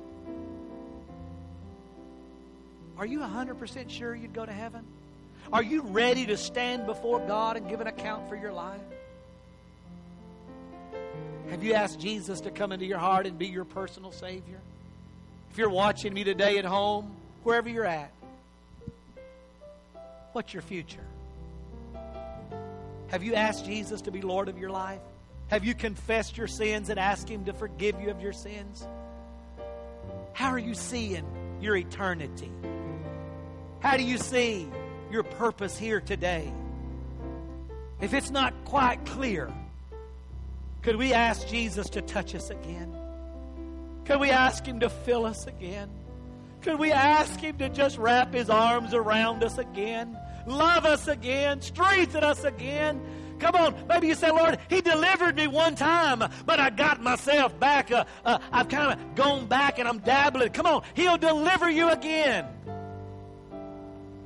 are 2.96 3.04
you 3.04 3.18
100% 3.18 3.90
sure 3.90 4.14
you'd 4.14 4.32
go 4.32 4.46
to 4.46 4.52
heaven? 4.52 4.86
Are 5.52 5.62
you 5.62 5.82
ready 5.82 6.24
to 6.24 6.38
stand 6.38 6.86
before 6.86 7.20
God 7.20 7.58
and 7.58 7.68
give 7.68 7.82
an 7.82 7.88
account 7.88 8.26
for 8.30 8.36
your 8.36 8.52
life? 8.52 8.80
Have 11.50 11.62
you 11.62 11.74
asked 11.74 12.00
Jesus 12.00 12.40
to 12.40 12.50
come 12.50 12.72
into 12.72 12.86
your 12.86 12.96
heart 12.96 13.26
and 13.26 13.38
be 13.38 13.48
your 13.48 13.66
personal 13.66 14.12
Savior? 14.12 14.60
If 15.50 15.58
you're 15.58 15.68
watching 15.68 16.14
me 16.14 16.24
today 16.24 16.56
at 16.56 16.64
home, 16.64 17.14
wherever 17.42 17.68
you're 17.68 17.84
at, 17.84 18.10
what's 20.32 20.54
your 20.54 20.62
future? 20.62 21.04
Have 23.10 23.24
you 23.24 23.34
asked 23.34 23.64
Jesus 23.64 24.02
to 24.02 24.12
be 24.12 24.22
Lord 24.22 24.48
of 24.48 24.58
your 24.58 24.70
life? 24.70 25.00
Have 25.48 25.64
you 25.64 25.74
confessed 25.74 26.38
your 26.38 26.46
sins 26.46 26.90
and 26.90 27.00
asked 27.00 27.28
Him 27.28 27.44
to 27.46 27.52
forgive 27.52 28.00
you 28.00 28.10
of 28.10 28.20
your 28.20 28.32
sins? 28.32 28.86
How 30.32 30.50
are 30.50 30.58
you 30.58 30.74
seeing 30.74 31.26
your 31.60 31.76
eternity? 31.76 32.50
How 33.80 33.96
do 33.96 34.04
you 34.04 34.16
see 34.16 34.68
your 35.10 35.24
purpose 35.24 35.76
here 35.76 36.00
today? 36.00 36.52
If 38.00 38.14
it's 38.14 38.30
not 38.30 38.54
quite 38.64 39.04
clear, 39.04 39.52
could 40.82 40.96
we 40.96 41.12
ask 41.12 41.48
Jesus 41.48 41.90
to 41.90 42.02
touch 42.02 42.34
us 42.36 42.50
again? 42.50 42.94
Could 44.04 44.20
we 44.20 44.30
ask 44.30 44.64
Him 44.64 44.80
to 44.80 44.88
fill 44.88 45.26
us 45.26 45.46
again? 45.48 45.90
Could 46.62 46.78
we 46.78 46.92
ask 46.92 47.40
Him 47.40 47.58
to 47.58 47.68
just 47.70 47.98
wrap 47.98 48.32
His 48.32 48.48
arms 48.50 48.94
around 48.94 49.42
us 49.42 49.58
again? 49.58 50.16
Love 50.46 50.84
us 50.84 51.08
again, 51.08 51.60
strengthen 51.60 52.24
us 52.24 52.44
again. 52.44 53.00
Come 53.38 53.54
on, 53.54 53.74
maybe 53.88 54.08
you 54.08 54.14
say, 54.14 54.30
Lord, 54.30 54.58
He 54.68 54.80
delivered 54.82 55.36
me 55.36 55.46
one 55.46 55.74
time, 55.74 56.22
but 56.44 56.60
I 56.60 56.70
got 56.70 57.02
myself 57.02 57.58
back. 57.58 57.90
Uh, 57.90 58.04
uh, 58.24 58.38
I've 58.52 58.68
kind 58.68 58.92
of 58.92 59.14
gone 59.14 59.46
back 59.46 59.78
and 59.78 59.88
I'm 59.88 59.98
dabbling. 59.98 60.50
Come 60.50 60.66
on, 60.66 60.82
He'll 60.94 61.16
deliver 61.16 61.70
you 61.70 61.88
again. 61.88 62.46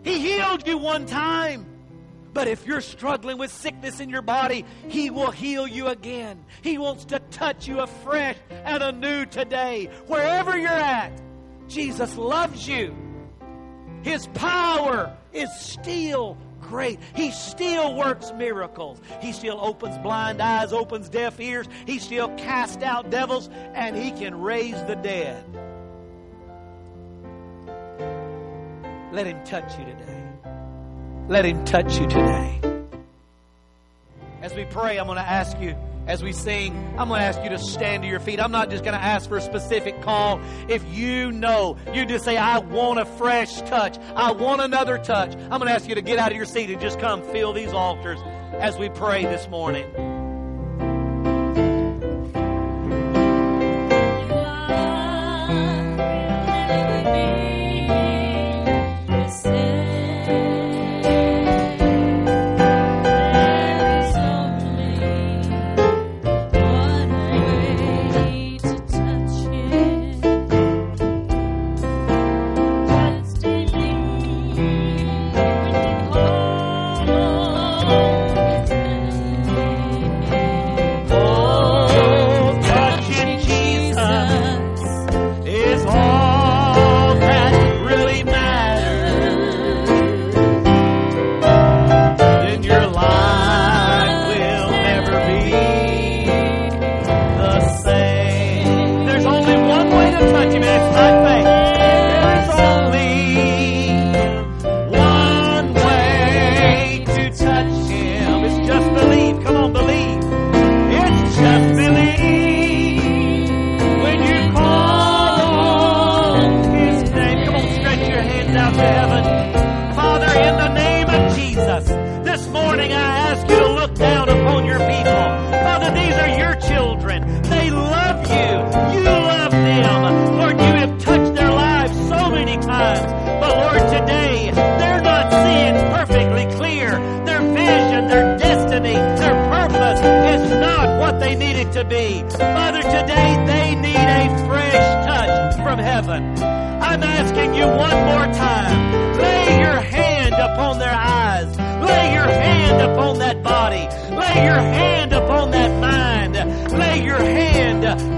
He 0.02 0.18
healed 0.18 0.66
you 0.66 0.78
one 0.78 1.06
time. 1.06 1.66
But 2.34 2.48
if 2.48 2.66
you're 2.66 2.80
struggling 2.80 3.38
with 3.38 3.52
sickness 3.52 4.00
in 4.00 4.10
your 4.10 4.20
body, 4.20 4.64
He 4.88 5.08
will 5.08 5.30
heal 5.30 5.68
you 5.68 5.86
again. 5.86 6.44
He 6.62 6.78
wants 6.78 7.04
to 7.06 7.20
touch 7.30 7.68
you 7.68 7.78
afresh 7.78 8.36
and 8.50 8.82
anew 8.82 9.24
today. 9.26 9.88
Wherever 10.08 10.58
you're 10.58 10.68
at, 10.68 11.12
Jesus 11.68 12.16
loves 12.16 12.66
you. 12.68 13.03
His 14.05 14.26
power 14.34 15.16
is 15.32 15.50
still 15.59 16.36
great. 16.61 16.98
He 17.16 17.30
still 17.30 17.94
works 17.94 18.32
miracles. 18.36 19.00
He 19.20 19.32
still 19.32 19.59
opens 19.59 19.96
blind 19.98 20.42
eyes, 20.42 20.74
opens 20.74 21.09
deaf 21.09 21.40
ears. 21.40 21.66
He 21.86 21.98
still 21.98 22.28
casts 22.36 22.82
out 22.82 23.09
devils, 23.09 23.48
and 23.72 23.96
he 23.96 24.11
can 24.11 24.38
raise 24.38 24.80
the 24.84 24.96
dead. 24.96 25.42
Let 29.11 29.26
him 29.26 29.42
touch 29.44 29.78
you 29.78 29.86
today. 29.86 30.22
Let 31.28 31.46
him 31.46 31.64
touch 31.64 31.98
you 31.98 32.07
today. 32.07 32.74
As 34.45 34.53
we 34.53 34.66
pray, 34.66 34.99
I'm 34.99 35.07
going 35.07 35.16
to 35.16 35.22
ask 35.22 35.59
you 35.59 35.74
as 36.07 36.22
we 36.22 36.32
sing, 36.32 36.76
I'm 36.99 37.09
going 37.09 37.18
to 37.18 37.26
ask 37.26 37.42
you 37.42 37.49
to 37.49 37.59
stand 37.59 38.03
to 38.03 38.09
your 38.11 38.20
feet. 38.20 38.38
I'm 38.38 38.53
not 38.53 38.68
just 38.68 38.84
going 38.84 38.92
to 38.92 39.03
ask 39.03 39.26
for 39.26 39.38
a 39.38 39.40
specific 39.40 40.03
call. 40.03 40.38
If 40.68 40.84
you 40.92 41.32
know, 41.32 41.78
you 41.95 42.05
just 42.05 42.26
say, 42.26 42.36
I 42.36 42.59
want 42.59 43.01
a 43.01 43.07
fresh 43.07 43.62
touch. 43.62 43.97
I 44.14 44.32
want 44.32 44.61
another 44.61 44.99
touch. 44.99 45.34
I'm 45.34 45.49
going 45.49 45.68
to 45.68 45.70
ask 45.70 45.88
you 45.88 45.95
to 45.95 46.03
get 46.03 46.18
out 46.18 46.30
of 46.30 46.36
your 46.36 46.45
seat 46.45 46.68
and 46.68 46.78
just 46.78 47.01
come 47.01 47.22
fill 47.22 47.55
these 47.55 47.72
altars 47.72 48.18
as 48.61 48.76
we 48.76 48.90
pray 48.90 49.24
this 49.24 49.49
morning. 49.49 49.86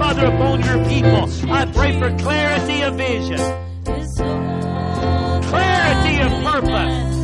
Father, 0.07 0.27
upon 0.27 0.63
your 0.63 0.85
people. 0.85 1.29
I 1.53 1.67
pray 1.67 1.99
for 1.99 2.17
clarity 2.19 2.81
of 2.83 2.95
vision. 2.95 3.39
Clarity 5.51 6.23
of 6.23 6.31
purpose. 6.45 7.17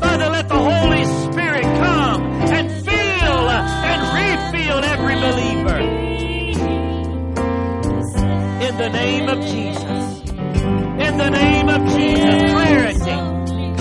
Father, 0.00 0.30
let 0.30 0.48
the 0.48 0.56
Holy 0.56 1.04
Spirit 1.04 1.62
come 1.62 2.22
and 2.56 2.70
fill 2.86 3.50
and 3.90 4.00
refill 4.16 4.82
every 4.82 5.14
believer. 5.26 5.78
In 8.66 8.78
the 8.78 8.88
name 8.88 9.28
of 9.28 9.40
Jesus. 9.42 10.30
In 11.06 11.18
the 11.18 11.28
name 11.28 11.68
of 11.68 11.82
Jesus. 11.94 12.50
Clarity. 12.50 13.16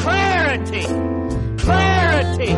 Clarity. 0.02 0.86
Clarity. 1.58 2.54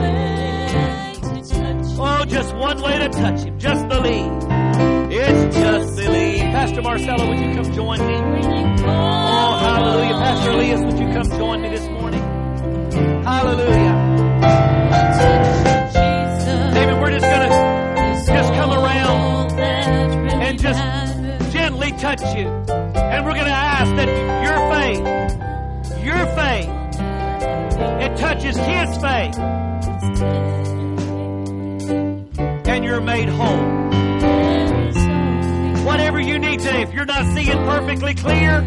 Oh, 2.00 2.26
just 2.26 2.56
one 2.56 2.82
way 2.82 2.98
to 2.98 3.10
touch 3.10 3.44
him. 3.44 3.60
Just 3.60 3.88
believe. 3.88 4.45
Just 5.54 5.96
believe. 5.98 6.42
Pastor 6.42 6.82
Marcella, 6.82 7.28
would 7.28 7.40
you 7.40 7.54
come 7.54 7.74
join 7.74 8.00
me? 8.00 8.16
Oh, 8.88 9.58
hallelujah. 9.60 10.14
Pastor 10.14 10.52
Elias, 10.52 10.82
would 10.82 11.00
you 11.00 11.12
come 11.14 11.30
join 11.38 11.62
me 11.62 11.70
this 11.70 11.88
morning? 11.90 12.22
Hallelujah. 13.24 13.96
David, 16.74 17.02
we're 17.02 17.12
just 17.12 17.26
going 17.26 17.50
to 17.50 17.56
just 18.28 18.54
come 18.54 18.72
around 18.72 19.52
and 19.60 20.60
just 20.60 20.80
gently 21.52 21.92
touch 21.94 22.22
you. 22.36 22.48
And 22.48 23.26
we're 23.26 23.34
going 23.34 23.46
to 23.46 23.52
ask 23.52 23.96
that 23.96 24.10
your 24.46 24.60
faith, 24.74 26.04
your 26.04 26.26
faith, 26.36 26.70
it 28.02 28.18
touches 28.18 28.56
his 28.58 28.98
faith. 28.98 29.38
And 32.68 32.84
you're 32.84 33.02
made 33.02 33.30
whole. 33.30 34.05
Whatever 35.96 36.20
you 36.20 36.38
need 36.40 36.60
today, 36.60 36.82
if 36.82 36.94
you're 36.94 37.06
not 37.06 37.26
seeing 37.34 37.58
perfectly 37.60 38.16
clear, 38.16 38.62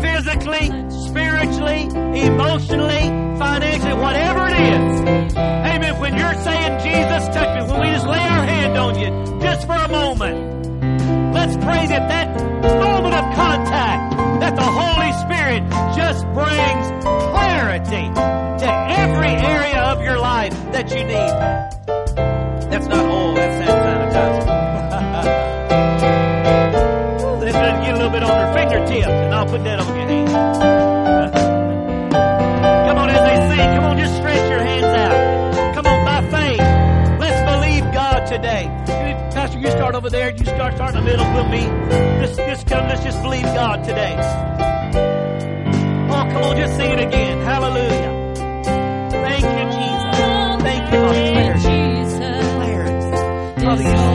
physically, 0.00 0.66
spiritually, 1.06 1.82
emotionally, 2.20 3.04
financially, 3.38 3.94
whatever 3.94 4.48
it 4.48 4.58
is. 4.58 5.00
Amen. 5.36 6.00
When 6.00 6.18
you're 6.18 6.34
saying, 6.34 6.80
Jesus, 6.80 7.28
touch 7.32 7.62
me, 7.62 7.70
when 7.70 7.80
we 7.80 7.86
just 7.94 8.08
lay 8.08 8.18
our 8.18 8.44
hand 8.44 8.76
on 8.76 8.98
you, 8.98 9.40
just 9.40 9.68
for 9.68 9.74
a 9.74 9.88
moment, 9.88 11.32
let's 11.32 11.54
pray 11.58 11.86
that 11.86 12.08
that 12.08 12.40
moment 12.40 13.14
of 13.14 13.36
contact, 13.36 14.40
that 14.40 14.56
the 14.56 14.62
Holy 14.62 15.12
Spirit 15.22 15.62
just 15.94 16.26
brings 16.34 17.04
clarity 17.30 18.10
to 18.58 18.68
every 18.98 19.28
area 19.28 19.80
of 19.80 20.02
your 20.02 20.18
life 20.18 20.52
that 20.72 20.90
you 20.90 21.04
need. 21.04 21.34
That's 22.68 22.88
not 22.88 23.04
all, 23.06 23.32
that's 23.32 23.64
hand 23.64 24.10
sanitizer. 24.10 24.53
gift, 29.06 29.24
and 29.24 29.34
I'll 29.34 29.46
put 29.46 29.64
that 29.64 29.80
on 29.80 29.96
your 29.96 30.06
hand. 30.06 30.28
come 32.88 32.98
on, 32.98 33.10
as 33.10 33.20
they 33.20 33.36
sing, 33.48 33.74
come 33.74 33.84
on, 33.84 33.98
just 33.98 34.16
stretch 34.16 34.50
your 34.50 34.60
hands 34.60 34.84
out. 34.84 35.74
Come 35.74 35.86
on, 35.86 36.04
by 36.04 36.20
faith, 36.30 36.60
let's 37.20 37.40
believe 37.50 37.84
God 37.92 38.26
today. 38.26 38.70
Pastor, 39.32 39.58
you 39.58 39.70
start 39.70 39.94
over 39.94 40.08
there. 40.08 40.30
You 40.30 40.44
start, 40.44 40.74
start 40.74 40.94
in 40.94 41.04
the 41.04 41.10
middle. 41.10 41.26
We'll 41.34 41.48
meet. 41.48 41.68
Just, 42.20 42.36
just 42.36 42.66
come. 42.68 42.86
Let's 42.88 43.02
just 43.02 43.20
believe 43.20 43.42
God 43.42 43.82
today. 43.82 44.14
Oh, 46.08 46.24
come 46.30 46.42
on, 46.44 46.56
just 46.56 46.76
sing 46.76 46.92
it 46.92 47.00
again. 47.00 47.40
Hallelujah. 47.40 48.32
Thank 49.10 49.44
you, 49.44 49.64
Jesus. 49.74 50.62
Thank 50.62 50.92
you, 50.92 51.00
Lord. 51.00 51.14
Clarence. 51.14 51.64
Clarence. 52.14 53.60
Hallelujah. 53.60 54.13